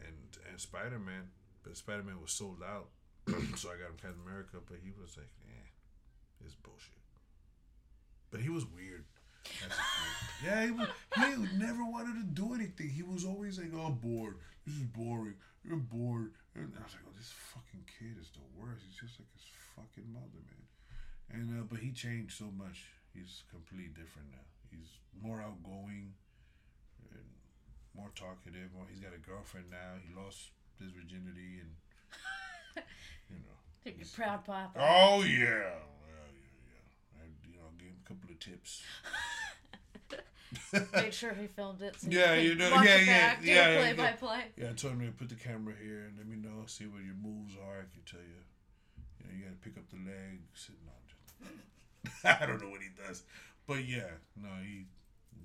and 0.00 0.16
and 0.50 0.60
Spider 0.60 0.98
Man, 0.98 1.30
but 1.62 1.76
Spider 1.76 2.02
Man 2.02 2.20
was 2.20 2.32
sold 2.32 2.62
out, 2.62 2.88
so 3.56 3.70
I 3.70 3.80
got 3.80 3.88
him 3.88 3.98
Captain 4.00 4.22
America. 4.26 4.58
But 4.66 4.78
he 4.84 4.92
was 5.00 5.16
like, 5.16 5.32
eh, 5.48 5.68
it's 6.44 6.54
bullshit. 6.56 7.00
But 8.30 8.40
he 8.40 8.48
was 8.48 8.66
weird. 8.66 9.04
Yeah, 10.44 10.64
he 10.66 10.70
was. 10.70 10.88
He 11.16 11.58
never 11.58 11.84
wanted 11.84 12.14
to 12.20 12.26
do 12.34 12.54
anything. 12.54 12.88
He 12.88 13.02
was 13.02 13.24
always 13.24 13.58
like, 13.58 13.72
"Oh, 13.74 13.90
bored. 13.90 14.36
This 14.66 14.76
is 14.76 14.82
boring. 14.82 15.34
You're 15.64 15.76
bored." 15.76 16.32
And 16.54 16.72
I 16.78 16.82
was 16.82 16.94
like, 16.94 17.06
"Oh, 17.06 17.14
this 17.16 17.32
fucking 17.54 17.84
kid 17.98 18.18
is 18.20 18.30
the 18.34 18.44
worst. 18.58 18.82
He's 18.86 18.98
just 18.98 19.18
like 19.18 19.30
his 19.34 19.46
fucking 19.76 20.12
mother, 20.12 20.42
man." 20.46 20.66
And 21.32 21.60
uh, 21.60 21.64
but 21.68 21.80
he 21.80 21.92
changed 21.92 22.36
so 22.36 22.50
much. 22.56 22.86
He's 23.14 23.44
completely 23.50 23.88
different 23.88 24.30
now. 24.32 24.46
He's 24.70 24.88
more 25.14 25.40
outgoing 25.40 26.14
and 27.10 27.28
more 27.94 28.10
talkative. 28.14 28.72
More, 28.74 28.86
he's 28.88 29.00
got 29.00 29.12
a 29.14 29.20
girlfriend 29.20 29.70
now. 29.70 30.00
He 30.00 30.14
lost 30.14 30.50
his 30.80 30.90
virginity 30.92 31.60
and 31.60 31.72
you 33.30 33.36
know. 33.40 33.58
You're 33.84 34.06
proud 34.14 34.44
papa. 34.44 34.78
Oh 34.78 35.22
yeah, 35.22 35.38
yeah, 35.38 35.82
yeah, 35.98 36.28
yeah. 36.30 37.20
I, 37.20 37.24
you 37.42 37.54
know, 37.54 37.68
gave 37.78 37.88
him 37.88 38.00
a 38.04 38.08
couple 38.08 38.30
of 38.30 38.38
tips. 38.38 38.82
Made 40.94 41.14
sure 41.20 41.32
he 41.34 41.46
filmed 41.46 41.80
it. 41.82 41.96
So 41.98 42.08
Yeah, 42.10 42.34
you, 42.34 42.54
know- 42.54 42.68
yeah, 42.82 42.96
yeah, 42.98 43.06
back, 43.06 43.38
yeah, 43.42 43.54
yeah, 43.70 43.78
play 43.80 43.92
by 43.94 44.02
yeah. 44.04 44.12
play. 44.12 44.44
Yeah, 44.56 44.70
I 44.70 44.72
told 44.74 44.94
him 44.94 45.00
to 45.06 45.12
put 45.12 45.28
the 45.28 45.34
camera 45.34 45.74
here 45.82 46.04
and 46.08 46.16
let 46.18 46.26
me 46.26 46.36
know, 46.36 46.64
see 46.66 46.86
what 46.86 47.02
your 47.02 47.14
moves 47.14 47.54
are. 47.56 47.78
I 47.80 47.88
can 47.92 48.02
tell 48.04 48.20
you. 48.20 48.40
You 49.18 49.24
know, 49.26 49.32
you 49.38 49.44
gotta 49.44 49.56
pick 49.62 49.76
up 49.78 49.88
the 49.90 49.96
leg, 50.04 50.40
sitting 50.54 50.82
on. 50.86 51.00
Just, 51.08 52.24
I 52.42 52.46
don't 52.46 52.60
know 52.60 52.68
what 52.70 52.80
he 52.82 52.88
does, 53.06 53.22
but 53.66 53.84
yeah, 53.86 54.10
no, 54.36 54.48
he 54.62 54.86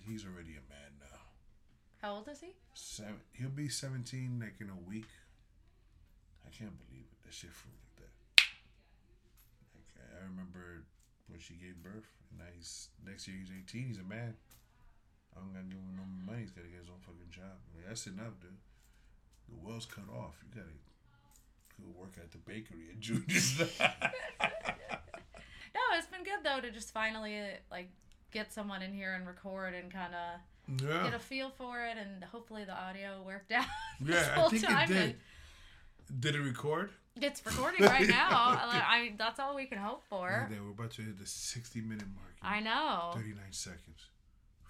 he's 0.10 0.26
already 0.26 0.54
a 0.58 0.66
man 0.70 0.92
now. 1.00 1.20
How 2.02 2.16
old 2.16 2.28
is 2.28 2.42
he? 2.42 2.54
Seven, 2.74 3.22
he'll 3.34 3.50
be 3.50 3.70
seventeen 3.70 4.40
like 4.42 4.56
in 4.60 4.70
a 4.70 4.90
week. 4.90 5.08
I 6.46 6.50
can't 6.50 6.74
believe 6.88 7.06
it. 7.12 7.18
That 7.26 7.34
shit 7.34 7.52
from 7.54 7.72
like 7.78 7.96
that. 8.08 8.14
Like 9.76 9.90
I 10.22 10.24
remember 10.26 10.84
when 11.28 11.40
she 11.40 11.54
gave 11.54 11.76
birth. 11.84 12.10
And 12.32 12.40
now 12.40 12.46
he's 12.56 12.90
next 13.06 13.28
year 13.28 13.38
he's 13.40 13.52
eighteen. 13.56 13.88
He's 13.88 14.00
a 14.00 14.04
man. 14.04 14.34
I 15.38 15.40
don't 15.46 15.54
gotta 15.54 15.70
give 15.70 15.78
him 15.78 15.94
no 15.94 16.06
money. 16.26 16.42
He's 16.42 16.52
gotta 16.52 16.68
get 16.68 16.82
his 16.82 16.90
own 16.90 17.00
fucking 17.06 17.30
job. 17.30 17.54
I 17.54 17.78
mean, 17.78 17.86
that's 17.88 18.08
enough, 18.10 18.34
dude. 18.42 18.58
The 19.50 19.56
well's 19.62 19.86
cut 19.86 20.10
off. 20.10 20.42
You 20.42 20.50
gotta 20.62 20.74
go 21.78 21.88
work 21.94 22.18
at 22.18 22.32
the 22.34 22.42
bakery 22.42 22.90
at 22.92 23.00
Junior's. 23.00 23.62
No, 25.78 25.98
it's 25.98 26.08
been 26.08 26.24
good 26.24 26.40
though 26.44 26.60
to 26.60 26.72
just 26.72 26.92
finally 26.92 27.40
like 27.70 27.90
get 28.32 28.52
someone 28.52 28.82
in 28.82 28.94
here 28.94 29.14
and 29.14 29.28
record 29.28 29.76
and 29.76 29.92
kind 29.92 30.14
of 30.14 30.82
yeah. 30.82 31.04
get 31.04 31.14
a 31.14 31.20
feel 31.20 31.52
for 31.52 31.86
it, 31.86 31.98
and 31.98 32.24
hopefully 32.24 32.66
the 32.66 32.74
audio 32.74 33.22
worked 33.26 33.52
out. 33.54 33.66
Yeah, 34.04 34.36
I 34.38 34.50
think 34.50 34.66
time, 34.66 34.92
it 34.92 34.94
did. 34.94 35.16
and 36.10 36.22
Did 36.22 36.36
it 36.36 36.42
record? 36.42 36.90
It's 37.22 37.46
recording 37.46 37.86
right 37.86 38.08
now. 38.08 38.28
I, 38.30 38.84
I 38.86 39.14
that's 39.18 39.40
all 39.40 39.56
we 39.56 39.66
can 39.66 39.78
hope 39.78 40.04
for. 40.10 40.50
Yeah, 40.52 40.58
we're 40.64 40.72
about 40.72 40.92
to 40.94 41.04
hit 41.04 41.20
the 41.20 41.26
60 41.26 41.82
minute 41.82 42.06
mark. 42.14 42.36
I 42.42 42.60
know. 42.60 43.12
39 43.14 43.38
seconds. 43.52 44.08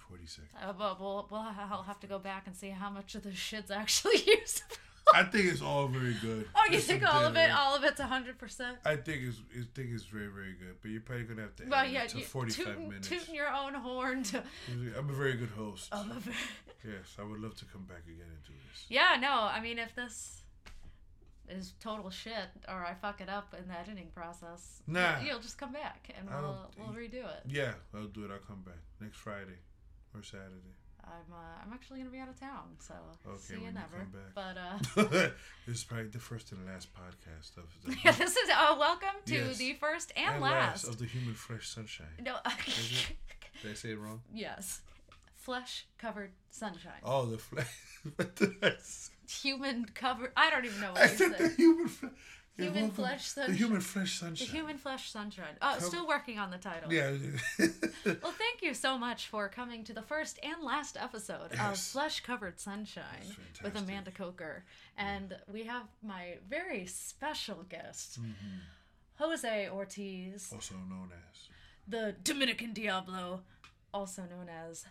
40 0.08 0.26
seconds. 0.26 0.52
Uh, 0.62 0.74
but 0.74 1.00
we'll, 1.00 1.28
we'll 1.30 1.40
I'll 1.42 1.84
have 1.84 2.00
to 2.02 2.08
go 2.08 2.20
back 2.20 2.44
and 2.48 2.56
see 2.56 2.70
how 2.70 2.90
much 2.90 3.16
of 3.16 3.24
the 3.24 3.34
shit's 3.34 3.72
actually 3.72 4.18
usable. 4.26 4.76
I 5.14 5.24
think 5.24 5.46
it's 5.46 5.62
all 5.62 5.88
very 5.88 6.16
good. 6.22 6.50
oh, 6.54 6.64
you 6.66 6.72
There's 6.72 6.86
think 6.86 7.04
all 7.08 7.24
of 7.24 7.38
it? 7.38 7.50
All 7.50 7.76
of 7.76 7.84
it's 7.86 8.02
hundred 8.02 8.38
percent. 8.38 8.78
I 8.84 8.98
think 8.98 9.22
it's 9.24 9.38
I 9.56 9.64
think 9.74 9.92
it's 9.94 10.04
very 10.04 10.28
very 10.28 10.52
good, 10.54 10.76
but 10.82 10.92
you're 10.92 11.00
probably 11.02 11.24
gonna 11.24 11.44
have 11.44 11.56
to 11.58 11.64
Well, 11.70 11.88
yeah, 11.88 12.04
it 12.04 12.10
to 12.10 12.20
45 12.22 12.66
tooting, 12.66 12.90
minutes. 12.90 13.08
tooting 13.08 13.34
your 13.36 13.48
own 13.48 13.74
horn. 13.74 14.24
To, 14.24 14.44
I'm 14.98 15.10
a 15.10 15.14
very 15.14 15.36
good 15.38 15.50
host. 15.50 15.94
um, 15.94 16.22
Yes, 16.84 17.16
I 17.20 17.24
would 17.24 17.40
love 17.40 17.56
to 17.58 17.66
come 17.66 17.84
back 17.84 18.04
again 18.06 18.28
and 18.30 18.44
do 18.46 18.54
this. 18.70 18.86
yeah, 18.90 19.18
no, 19.20 19.32
I 19.32 19.60
mean, 19.62 19.80
if 19.80 19.96
this 19.96 20.44
is 21.50 21.74
total 21.80 22.10
shit 22.10 22.50
or 22.68 22.86
I 22.86 22.94
fuck 22.94 23.22
it 23.22 23.30
up 23.30 23.56
in 23.58 23.68
the 23.70 23.80
editing 23.80 24.10
process, 24.14 24.82
Nah. 24.88 25.20
you'll 25.22 25.40
just 25.40 25.58
come 25.58 25.72
back 25.72 26.10
and 26.18 26.30
we'll 26.30 26.70
we'll 26.78 26.90
redo 26.96 27.24
it. 27.26 27.44
Yeah, 27.48 27.74
I'll 27.96 28.08
do 28.08 28.26
it. 28.26 28.32
I'll 28.32 28.40
come 28.40 28.62
back 28.66 28.80
next 29.00 29.18
Friday 29.18 29.58
or 30.16 30.24
Saturday. 30.24 30.74
I'm 31.04 31.32
uh, 31.32 31.64
I'm 31.66 31.72
actually 31.74 32.00
gonna 32.00 32.10
be 32.12 32.20
out 32.20 32.28
of 32.28 32.38
town, 32.40 32.76
so 32.80 32.94
Okay, 33.26 33.38
see 33.40 33.54
you 33.56 33.60
you 33.62 33.72
never. 33.72 33.98
come 33.98 34.12
back. 34.12 34.34
But 34.36 34.58
uh, 34.58 35.10
this 35.66 35.78
is 35.78 35.84
probably 35.86 36.08
the 36.10 36.20
first 36.20 36.52
and 36.52 36.66
last 36.66 36.90
podcast 36.94 37.58
of 37.58 37.64
the 37.86 37.96
yeah, 38.04 38.12
this 38.12 38.36
is 38.36 38.50
uh, 38.50 38.76
welcome 38.78 39.16
to 39.28 39.34
Yes. 39.36 39.58
the 39.58 39.74
first 39.74 40.12
and, 40.18 40.34
and 40.36 40.42
last. 40.44 40.86
of 40.86 40.98
the 41.00 41.06
human 41.06 41.34
flesh 41.34 41.68
sunshine. 41.70 42.08
No? 42.24 42.36
Did 43.64 43.72
I 43.72 43.74
say 43.74 43.92
it 43.92 44.00
wrong? 44.00 44.22
yes, 44.34 44.82
flesh 45.36 45.86
covered 45.98 46.32
sunshine. 46.52 47.00
Oh, 47.04 47.26
the 47.26 47.38
flesh. 47.38 49.10
Human 49.44 49.86
covered. 49.94 50.32
I 50.38 50.50
don't 50.50 50.66
even 50.66 50.80
know 50.82 50.92
I 50.96 51.02
what 51.02 51.12
you 51.12 51.18
said 51.18 51.38
the 51.38 51.50
human 51.50 51.90
Human 52.58 52.90
flesh 52.92 53.32
The 53.32 53.42
sunshine. 53.42 53.56
human 53.56 53.82
flesh 53.82 54.20
The 54.20 54.26
sunshine. 54.26 54.48
human 54.48 54.78
flesh 54.78 55.12
sunshine. 55.12 55.56
Oh, 55.62 55.78
still 55.80 56.08
working 56.08 56.40
on 56.40 56.50
the 56.52 56.58
title. 56.58 56.92
Yeah. 56.92 57.12
Well, 58.06 58.32
thank 58.32 58.62
you 58.62 58.74
so 58.74 58.98
much 58.98 59.28
for 59.28 59.50
coming 59.50 59.84
to 59.84 59.94
the 59.94 60.02
first 60.02 60.40
and 60.42 60.64
last 60.64 60.96
episode 60.98 61.52
of 61.60 61.78
Flesh 61.78 62.22
Covered 62.22 62.58
Sunshine 62.58 63.04
with. 63.62 63.76
Amanda 63.76 64.12
Kocher. 64.12 64.62
And 64.98 65.36
we 65.52 65.64
have 65.66 65.84
my 66.02 66.38
very 66.50 66.86
special 66.86 67.66
guest, 67.68 68.20
Mm-hmm. 68.22 68.58
Jose 69.16 69.70
Ortiz, 69.70 70.50
also 70.54 70.76
known 70.90 71.10
as. 71.12 71.50
the 71.88 72.16
Dominican 72.24 72.72
Diablo, 72.74 73.42
also 73.94 74.22
known 74.22 74.48
as 74.48 74.86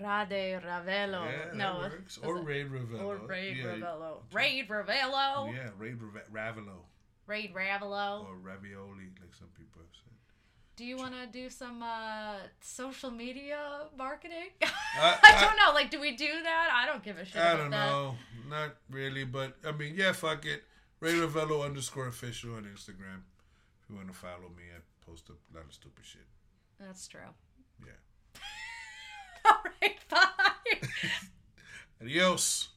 Rade 0.00 0.60
Ravelo. 0.62 1.26
Yeah, 1.26 1.52
no, 1.54 1.82
that 1.82 1.90
works. 1.92 2.16
is 2.16 2.22
Or 2.24 2.38
Raid 2.38 2.70
Ravello. 2.70 3.02
or 3.02 3.16
Raid 3.26 3.56
yeah, 3.58 3.64
Ravello. 3.64 4.18
Raid 4.32 4.68
Ravello. 4.68 5.52
Yeah, 5.54 5.70
Raid 5.78 5.98
Rave- 6.00 6.32
Ravelo. 6.32 6.78
Raid 7.26 7.54
Ravelo. 7.54 8.24
Or 8.28 8.36
ravioli, 8.36 9.08
like 9.20 9.34
some 9.38 9.48
people 9.56 9.80
have 9.82 9.90
said. 9.92 10.02
Do 10.76 10.84
you 10.84 10.96
want 10.98 11.14
to 11.14 11.26
do 11.26 11.48
some 11.48 11.82
uh, 11.82 12.36
social 12.60 13.10
media 13.10 13.58
marketing? 13.96 14.50
I- 14.62 14.68
I, 15.00 15.18
I- 15.36 15.40
don't 15.44 15.56
know. 15.56 15.72
Like, 15.74 15.90
do 15.90 15.98
we 16.00 16.14
do 16.16 16.28
that? 16.42 16.68
I 16.72 16.86
don't 16.86 17.02
give 17.02 17.16
a 17.18 17.24
shit 17.24 17.36
I 17.36 17.52
about 17.52 17.56
don't 17.58 17.70
that. 17.70 17.86
know. 17.90 18.14
Not 18.48 18.76
really, 18.90 19.24
but 19.24 19.56
I 19.66 19.72
mean, 19.72 19.94
yeah, 19.96 20.12
fuck 20.12 20.44
it. 20.46 20.62
Ray 21.00 21.14
Ravello 21.14 21.64
underscore 21.64 22.06
official 22.08 22.54
on 22.54 22.62
Instagram. 22.64 23.22
If 23.82 23.90
you 23.90 23.96
want 23.96 24.08
to 24.08 24.14
follow 24.14 24.48
me, 24.56 24.64
I 24.74 24.80
post 25.10 25.28
a 25.30 25.56
lot 25.56 25.66
of 25.66 25.72
stupid 25.74 26.04
shit. 26.04 26.26
That's 26.78 27.06
true. 27.08 27.20
Yeah. 27.84 28.40
All 29.46 29.58
right, 29.82 29.96
bye. 30.10 30.88
Adios. 32.02 32.68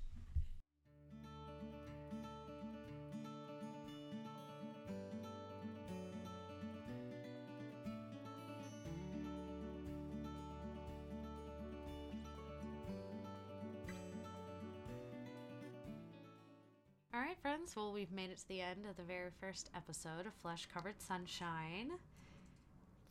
All 17.19 17.25
right, 17.25 17.37
friends. 17.41 17.75
Well, 17.75 17.91
we've 17.91 18.13
made 18.13 18.29
it 18.29 18.37
to 18.37 18.47
the 18.47 18.61
end 18.61 18.85
of 18.89 18.95
the 18.95 19.03
very 19.03 19.29
first 19.41 19.69
episode 19.75 20.25
of 20.25 20.33
Flesh 20.41 20.69
Covered 20.73 21.01
Sunshine. 21.01 21.91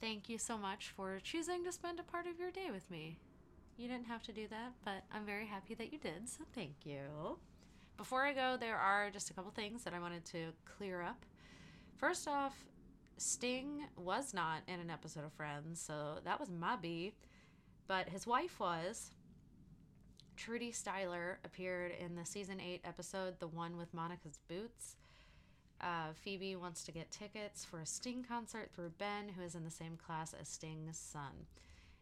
Thank 0.00 0.30
you 0.30 0.38
so 0.38 0.56
much 0.56 0.94
for 0.96 1.20
choosing 1.22 1.62
to 1.64 1.72
spend 1.72 2.00
a 2.00 2.02
part 2.02 2.26
of 2.26 2.40
your 2.40 2.50
day 2.50 2.70
with 2.72 2.90
me. 2.90 3.18
You 3.76 3.86
didn't 3.86 4.06
have 4.06 4.22
to 4.22 4.32
do 4.32 4.48
that, 4.48 4.72
but 4.82 5.04
I'm 5.12 5.26
very 5.26 5.44
happy 5.44 5.74
that 5.74 5.92
you 5.92 5.98
did, 5.98 6.26
so 6.26 6.44
thank 6.54 6.86
you. 6.86 7.36
Before 7.98 8.24
I 8.24 8.32
go, 8.32 8.56
there 8.58 8.78
are 8.78 9.10
just 9.10 9.28
a 9.28 9.34
couple 9.34 9.50
things 9.50 9.84
that 9.84 9.92
I 9.92 9.98
wanted 9.98 10.24
to 10.26 10.54
clear 10.64 11.02
up. 11.02 11.26
First 11.98 12.26
off, 12.26 12.56
Sting 13.18 13.84
was 13.94 14.32
not 14.32 14.62
in 14.68 14.80
an 14.80 14.88
episode 14.88 15.26
of 15.26 15.34
Friends, 15.34 15.82
so 15.82 16.20
that 16.24 16.40
was 16.40 16.48
my 16.48 16.76
B, 16.76 17.12
but 17.86 18.08
his 18.08 18.26
wife 18.26 18.58
was. 18.58 19.10
Trudy 20.38 20.70
Styler 20.70 21.36
appeared 21.44 21.92
in 21.98 22.14
the 22.14 22.24
season 22.24 22.60
8 22.60 22.82
episode, 22.84 23.40
the 23.40 23.48
one 23.48 23.76
with 23.76 23.92
Monica's 23.92 24.38
Boots. 24.48 24.94
Uh, 25.80 26.12
Phoebe 26.14 26.54
wants 26.54 26.84
to 26.84 26.92
get 26.92 27.10
tickets 27.10 27.64
for 27.64 27.80
a 27.80 27.86
Sting 27.86 28.24
concert 28.26 28.70
through 28.72 28.92
Ben, 28.98 29.30
who 29.36 29.42
is 29.42 29.56
in 29.56 29.64
the 29.64 29.70
same 29.70 29.96
class 29.96 30.34
as 30.40 30.48
Sting's 30.48 30.96
son. 30.96 31.46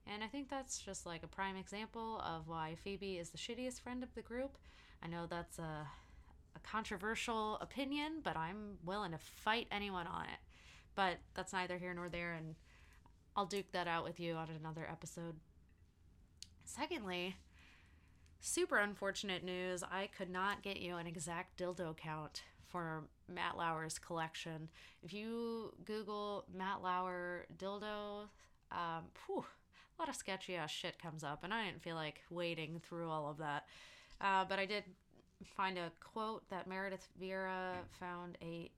And 0.06 0.22
I 0.22 0.26
think 0.26 0.50
that's 0.50 0.78
just 0.78 1.06
like 1.06 1.22
a 1.22 1.28
prime 1.28 1.56
example 1.56 2.20
of 2.20 2.46
why 2.46 2.76
Phoebe 2.84 3.16
is 3.16 3.30
the 3.30 3.38
shittiest 3.38 3.80
friend 3.80 4.02
of 4.02 4.14
the 4.14 4.22
group. 4.22 4.58
I 5.02 5.08
know 5.08 5.24
that's 5.26 5.58
a, 5.58 5.86
a 6.54 6.58
controversial 6.62 7.56
opinion, 7.62 8.20
but 8.22 8.36
I'm 8.36 8.76
willing 8.84 9.12
to 9.12 9.18
fight 9.18 9.66
anyone 9.72 10.06
on 10.06 10.24
it. 10.24 10.40
But 10.94 11.16
that's 11.34 11.54
neither 11.54 11.78
here 11.78 11.94
nor 11.94 12.10
there, 12.10 12.34
and 12.34 12.54
I'll 13.34 13.46
duke 13.46 13.72
that 13.72 13.88
out 13.88 14.04
with 14.04 14.20
you 14.20 14.34
on 14.34 14.48
another 14.60 14.86
episode. 14.90 15.36
Secondly, 16.64 17.36
super 18.46 18.78
unfortunate 18.78 19.42
news 19.42 19.82
I 19.82 20.08
could 20.16 20.30
not 20.30 20.62
get 20.62 20.78
you 20.78 20.96
an 20.96 21.06
exact 21.06 21.58
dildo 21.58 21.96
count 21.96 22.42
for 22.68 23.02
Matt 23.28 23.56
Lauer's 23.56 23.98
collection. 23.98 24.68
If 25.02 25.12
you 25.12 25.72
Google 25.84 26.44
Matt 26.54 26.80
Lauer 26.80 27.46
dildo, 27.58 28.28
um, 28.70 29.06
whew, 29.26 29.44
a 29.98 30.02
lot 30.02 30.08
of 30.08 30.14
sketchy 30.14 30.54
ass 30.54 30.70
shit 30.70 31.02
comes 31.02 31.24
up, 31.24 31.42
and 31.42 31.52
I 31.52 31.64
didn't 31.66 31.82
feel 31.82 31.96
like 31.96 32.20
wading 32.30 32.82
through 32.88 33.10
all 33.10 33.28
of 33.28 33.38
that. 33.38 33.64
Uh, 34.20 34.44
but 34.48 34.60
I 34.60 34.66
did 34.66 34.84
find 35.56 35.76
a 35.76 35.90
quote 36.00 36.48
that 36.48 36.68
Meredith 36.68 37.08
Vieira 37.20 37.72
found 37.98 38.38
a 38.40 38.70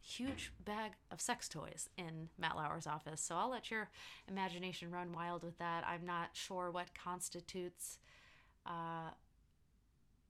huge 0.00 0.52
bag 0.64 0.92
of 1.10 1.20
sex 1.20 1.48
toys 1.48 1.90
in 1.98 2.28
Matt 2.38 2.56
Lauer's 2.56 2.86
office. 2.86 3.20
So 3.20 3.34
I'll 3.34 3.50
let 3.50 3.70
your 3.70 3.90
imagination 4.26 4.90
run 4.90 5.12
wild 5.12 5.42
with 5.42 5.58
that. 5.58 5.84
I'm 5.86 6.06
not 6.06 6.30
sure 6.32 6.70
what 6.70 6.94
constitutes, 6.94 7.98
uh, 8.66 9.10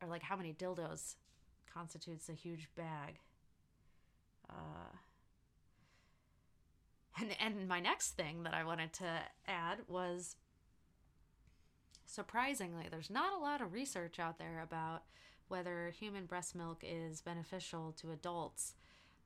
or 0.03 0.09
like 0.09 0.22
how 0.22 0.37
many 0.37 0.53
dildos 0.53 1.16
constitutes 1.72 2.28
a 2.28 2.32
huge 2.32 2.68
bag. 2.76 3.18
Uh, 4.49 4.97
and 7.18 7.30
and 7.41 7.68
my 7.68 7.80
next 7.80 8.12
thing 8.12 8.43
that 8.43 8.55
I 8.55 8.64
wanted 8.64 8.93
to 8.95 9.20
add 9.47 9.78
was 9.89 10.37
surprisingly, 12.07 12.87
there's 12.91 13.11
not 13.11 13.32
a 13.32 13.43
lot 13.43 13.61
of 13.61 13.72
research 13.72 14.18
out 14.18 14.39
there 14.39 14.61
about 14.62 15.03
whether 15.49 15.93
human 15.99 16.26
breast 16.26 16.55
milk 16.55 16.82
is 16.82 17.20
beneficial 17.20 17.93
to 18.01 18.11
adults. 18.11 18.74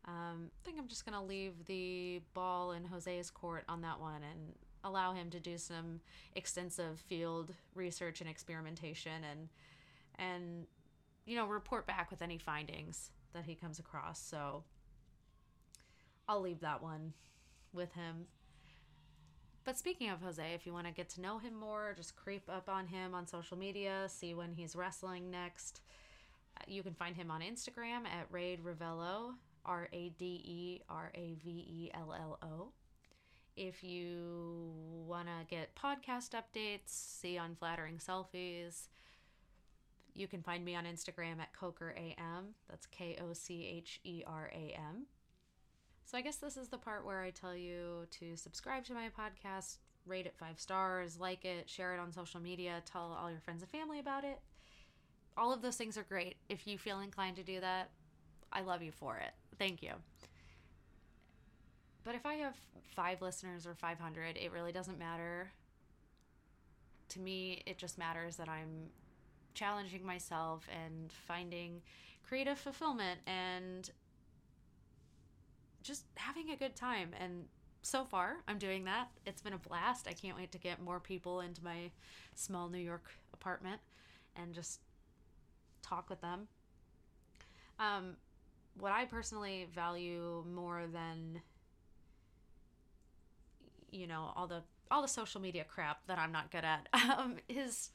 Um, 0.07 0.51
I 0.51 0.65
think 0.65 0.79
I'm 0.79 0.89
just 0.89 1.05
to 1.17 1.25
leave 1.25 1.67
the 1.67 2.23
ball 2.35 2.73
in 2.73 2.85
Jose's 2.85 3.31
court 3.31 3.65
on 3.69 3.83
that 3.83 4.01
one 4.01 4.23
and 4.23 4.55
allow 4.85 5.13
him 5.13 5.31
to 5.31 5.41
do 5.41 5.59
some 5.59 6.01
extensive 6.35 7.01
field 7.01 7.55
research 7.75 8.21
and 8.21 8.31
experimentation 8.31 9.25
and 9.31 9.49
and 10.19 10.67
you 11.27 11.37
know 11.37 11.47
report 11.47 11.87
back 11.87 12.11
with 12.11 12.23
any 12.23 12.39
findings 12.39 13.11
that 13.33 13.45
he 13.45 13.55
comes 13.55 13.79
across. 13.79 14.21
So 14.21 14.65
I'll 16.29 16.41
leave 16.41 16.61
that 16.61 16.83
one 16.83 17.13
with 17.73 17.93
him. 17.95 18.27
But 19.65 19.79
speaking 19.79 20.11
of 20.11 20.21
Jose, 20.23 20.55
if 20.55 20.67
you 20.67 20.73
want 20.73 20.87
to 20.87 20.93
get 20.93 21.09
to 21.11 21.21
know 21.21 21.39
him 21.39 21.55
more, 21.55 21.95
just 21.97 22.17
creep 22.17 22.49
up 22.49 22.69
on 22.69 22.87
him 22.87 23.15
on 23.15 23.27
social 23.27 23.59
media, 23.59 24.07
see 24.09 24.35
when 24.35 24.53
he's 24.55 24.75
wrestling 24.75 25.31
next. 25.31 25.83
Uh, 26.57 26.65
you 26.67 26.83
can 26.83 26.95
find 26.95 27.15
him 27.15 27.31
on 27.31 27.41
Instagram 27.41 28.07
at 28.07 28.27
Raid 28.31 28.65
Ravello, 28.65 29.35
R 29.65 29.89
If 33.63 33.85
you 33.85 34.73
want 35.07 35.27
to 35.27 35.45
get 35.55 35.77
podcast 35.77 36.31
updates, 36.31 36.87
see 36.87 37.37
unflattering 37.37 37.99
selfies, 37.99 38.89
you 40.15 40.27
can 40.27 40.43
find 40.43 40.65
me 40.65 40.75
on 40.75 40.87
Instagram 40.87 41.41
at 41.41 41.53
Kocher 41.53 41.95
AM. 41.95 42.55
That's 42.71 42.87
K 42.87 43.19
O 43.21 43.35
C 43.35 43.67
H 43.67 44.01
E 44.03 44.23
R 44.27 44.51
A 44.51 44.75
M. 44.75 45.05
So 46.07 46.17
I 46.17 46.23
guess 46.23 46.37
this 46.37 46.57
is 46.57 46.69
the 46.69 46.79
part 46.79 47.05
where 47.05 47.21
I 47.21 47.29
tell 47.29 47.55
you 47.55 48.07
to 48.13 48.35
subscribe 48.35 48.87
to 48.87 48.95
my 48.95 49.11
podcast, 49.11 49.77
rate 50.07 50.25
it 50.25 50.39
five 50.39 50.59
stars, 50.59 51.21
like 51.21 51.45
it, 51.45 51.69
share 51.69 51.93
it 51.95 52.01
on 52.01 52.13
social 52.13 52.41
media, 52.41 52.81
tell 52.87 53.15
all 53.21 53.31
your 53.31 53.41
friends 53.41 53.61
and 53.61 53.71
family 53.71 53.99
about 53.99 54.25
it. 54.25 54.41
All 55.37 55.53
of 55.53 55.61
those 55.61 55.77
things 55.77 55.99
are 55.99 56.03
great. 56.05 56.37
If 56.49 56.67
you 56.67 56.79
feel 56.79 57.01
inclined 57.01 57.37
to 57.37 57.43
do 57.43 57.61
that, 57.61 57.91
I 58.55 58.63
love 58.63 58.83
you 58.83 58.91
for 58.91 59.19
it. 59.19 59.33
Thank 59.59 59.83
you. 59.83 59.93
But 62.05 62.15
if 62.15 62.25
I 62.25 62.35
have 62.35 62.57
five 62.95 63.23
listeners 63.23 63.67
or 63.67 63.75
500, 63.75 64.37
it 64.37 64.53
really 64.53 64.73
doesn't 64.73 64.99
matter. 64.99 65.51
To 67.11 67.21
me, 67.21 67.63
it 67.67 67.79
just 67.79 67.99
matters 67.99 68.37
that 68.37 68.49
I'm 68.49 68.91
challenging 69.55 70.05
myself 70.05 70.67
and 70.85 71.13
finding 71.27 71.83
creative 72.27 72.59
fulfillment 72.59 73.21
and 73.27 73.91
just 75.83 76.05
having 76.15 76.51
a 76.51 76.57
good 76.57 76.77
time. 76.77 77.11
And 77.19 77.47
so 77.83 78.05
far, 78.05 78.37
I'm 78.47 78.59
doing 78.59 78.85
that. 78.85 79.09
It's 79.27 79.43
been 79.43 79.53
a 79.53 79.59
blast. 79.59 80.07
I 80.09 80.13
can't 80.13 80.37
wait 80.37 80.53
to 80.53 80.59
get 80.59 80.83
more 80.83 81.01
people 81.01 81.41
into 81.41 81.65
my 81.65 81.91
small 82.35 82.69
New 82.69 82.79
York 82.79 83.11
apartment 83.33 83.81
and 84.37 84.55
just 84.55 84.81
talk 85.83 86.09
with 86.09 86.21
them. 86.21 86.49
Um, 87.79 88.17
what 88.79 88.93
I 88.93 89.07
personally 89.07 89.67
value 89.75 90.45
more 90.55 90.85
than 90.93 91.41
you 93.91 94.07
know 94.07 94.33
all 94.37 94.47
the 94.47 94.63
all 94.91 95.03
the 95.03 95.09
social 95.09 95.41
media 95.41 95.65
crap 95.65 96.07
that 96.07 96.19
I'm 96.19 96.33
not 96.33 96.51
good 96.51 96.65
at 96.65 96.89
um, 97.19 97.37
is 97.49 97.91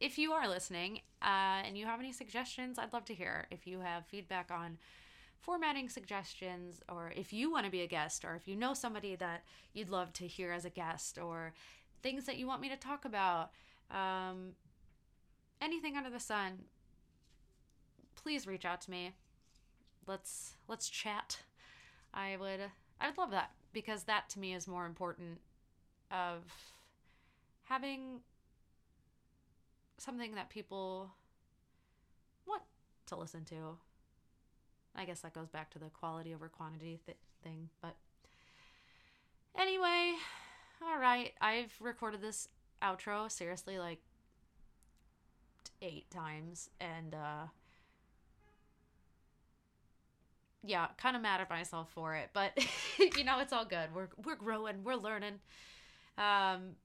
if 0.00 0.18
you 0.18 0.32
are 0.32 0.48
listening 0.48 1.00
uh, 1.22 1.62
and 1.64 1.76
you 1.76 1.86
have 1.86 2.00
any 2.00 2.12
suggestions, 2.12 2.78
I'd 2.78 2.92
love 2.92 3.04
to 3.06 3.14
hear. 3.14 3.46
If 3.50 3.66
you 3.66 3.80
have 3.80 4.06
feedback 4.06 4.50
on 4.50 4.78
formatting 5.40 5.88
suggestions, 5.88 6.80
or 6.88 7.12
if 7.16 7.32
you 7.32 7.50
want 7.50 7.64
to 7.64 7.70
be 7.70 7.82
a 7.82 7.86
guest, 7.86 8.24
or 8.24 8.34
if 8.34 8.48
you 8.48 8.56
know 8.56 8.74
somebody 8.74 9.16
that 9.16 9.44
you'd 9.72 9.88
love 9.88 10.12
to 10.14 10.26
hear 10.26 10.52
as 10.52 10.64
a 10.64 10.70
guest, 10.70 11.18
or 11.18 11.52
things 12.02 12.24
that 12.26 12.36
you 12.36 12.46
want 12.46 12.60
me 12.60 12.68
to 12.68 12.76
talk 12.76 13.04
about, 13.04 13.50
um, 13.90 14.52
anything 15.60 15.96
under 15.96 16.10
the 16.10 16.20
sun, 16.20 16.64
please 18.16 18.46
reach 18.46 18.64
out 18.64 18.80
to 18.82 18.90
me. 18.90 19.12
Let's 20.06 20.54
let's 20.68 20.88
chat. 20.88 21.38
I 22.12 22.36
would 22.38 22.60
I 23.00 23.08
would 23.08 23.18
love 23.18 23.30
that 23.30 23.50
because 23.72 24.04
that 24.04 24.28
to 24.30 24.38
me 24.38 24.54
is 24.54 24.66
more 24.66 24.86
important 24.86 25.40
of 26.10 26.44
having 27.64 28.20
something 29.98 30.34
that 30.34 30.50
people 30.50 31.10
want 32.46 32.62
to 33.06 33.16
listen 33.16 33.44
to 33.44 33.78
I 34.96 35.04
guess 35.04 35.20
that 35.20 35.34
goes 35.34 35.48
back 35.48 35.70
to 35.70 35.78
the 35.78 35.90
quality 35.90 36.34
over 36.34 36.48
quantity 36.48 36.98
th- 37.04 37.18
thing. 37.42 37.68
But 37.82 37.96
anyway, 39.56 40.14
all 40.82 40.98
right. 40.98 41.32
I've 41.40 41.74
recorded 41.80 42.22
this 42.22 42.48
outro 42.82 43.30
seriously 43.30 43.78
like 43.78 44.00
eight 45.82 46.10
times, 46.10 46.70
and 46.80 47.14
uh, 47.14 47.46
yeah, 50.66 50.88
kind 50.98 51.16
of 51.16 51.22
mad 51.22 51.40
at 51.40 51.50
myself 51.50 51.90
for 51.94 52.14
it. 52.14 52.30
But 52.32 52.52
you 52.98 53.24
know, 53.24 53.40
it's 53.40 53.52
all 53.52 53.64
good. 53.64 53.94
We're 53.94 54.08
we're 54.24 54.36
growing. 54.36 54.84
We're 54.84 54.96
learning. 54.96 55.40
Um. 56.18 56.76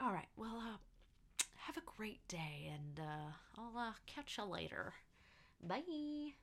All 0.00 0.12
right. 0.12 0.28
Well, 0.36 0.56
uh, 0.58 0.76
have 1.66 1.76
a 1.76 1.82
great 1.96 2.26
day, 2.28 2.70
and 2.72 3.00
uh, 3.00 3.32
I'll 3.56 3.76
uh, 3.78 3.92
catch 4.06 4.38
you 4.38 4.44
later. 4.44 4.94
Bye. 5.62 6.34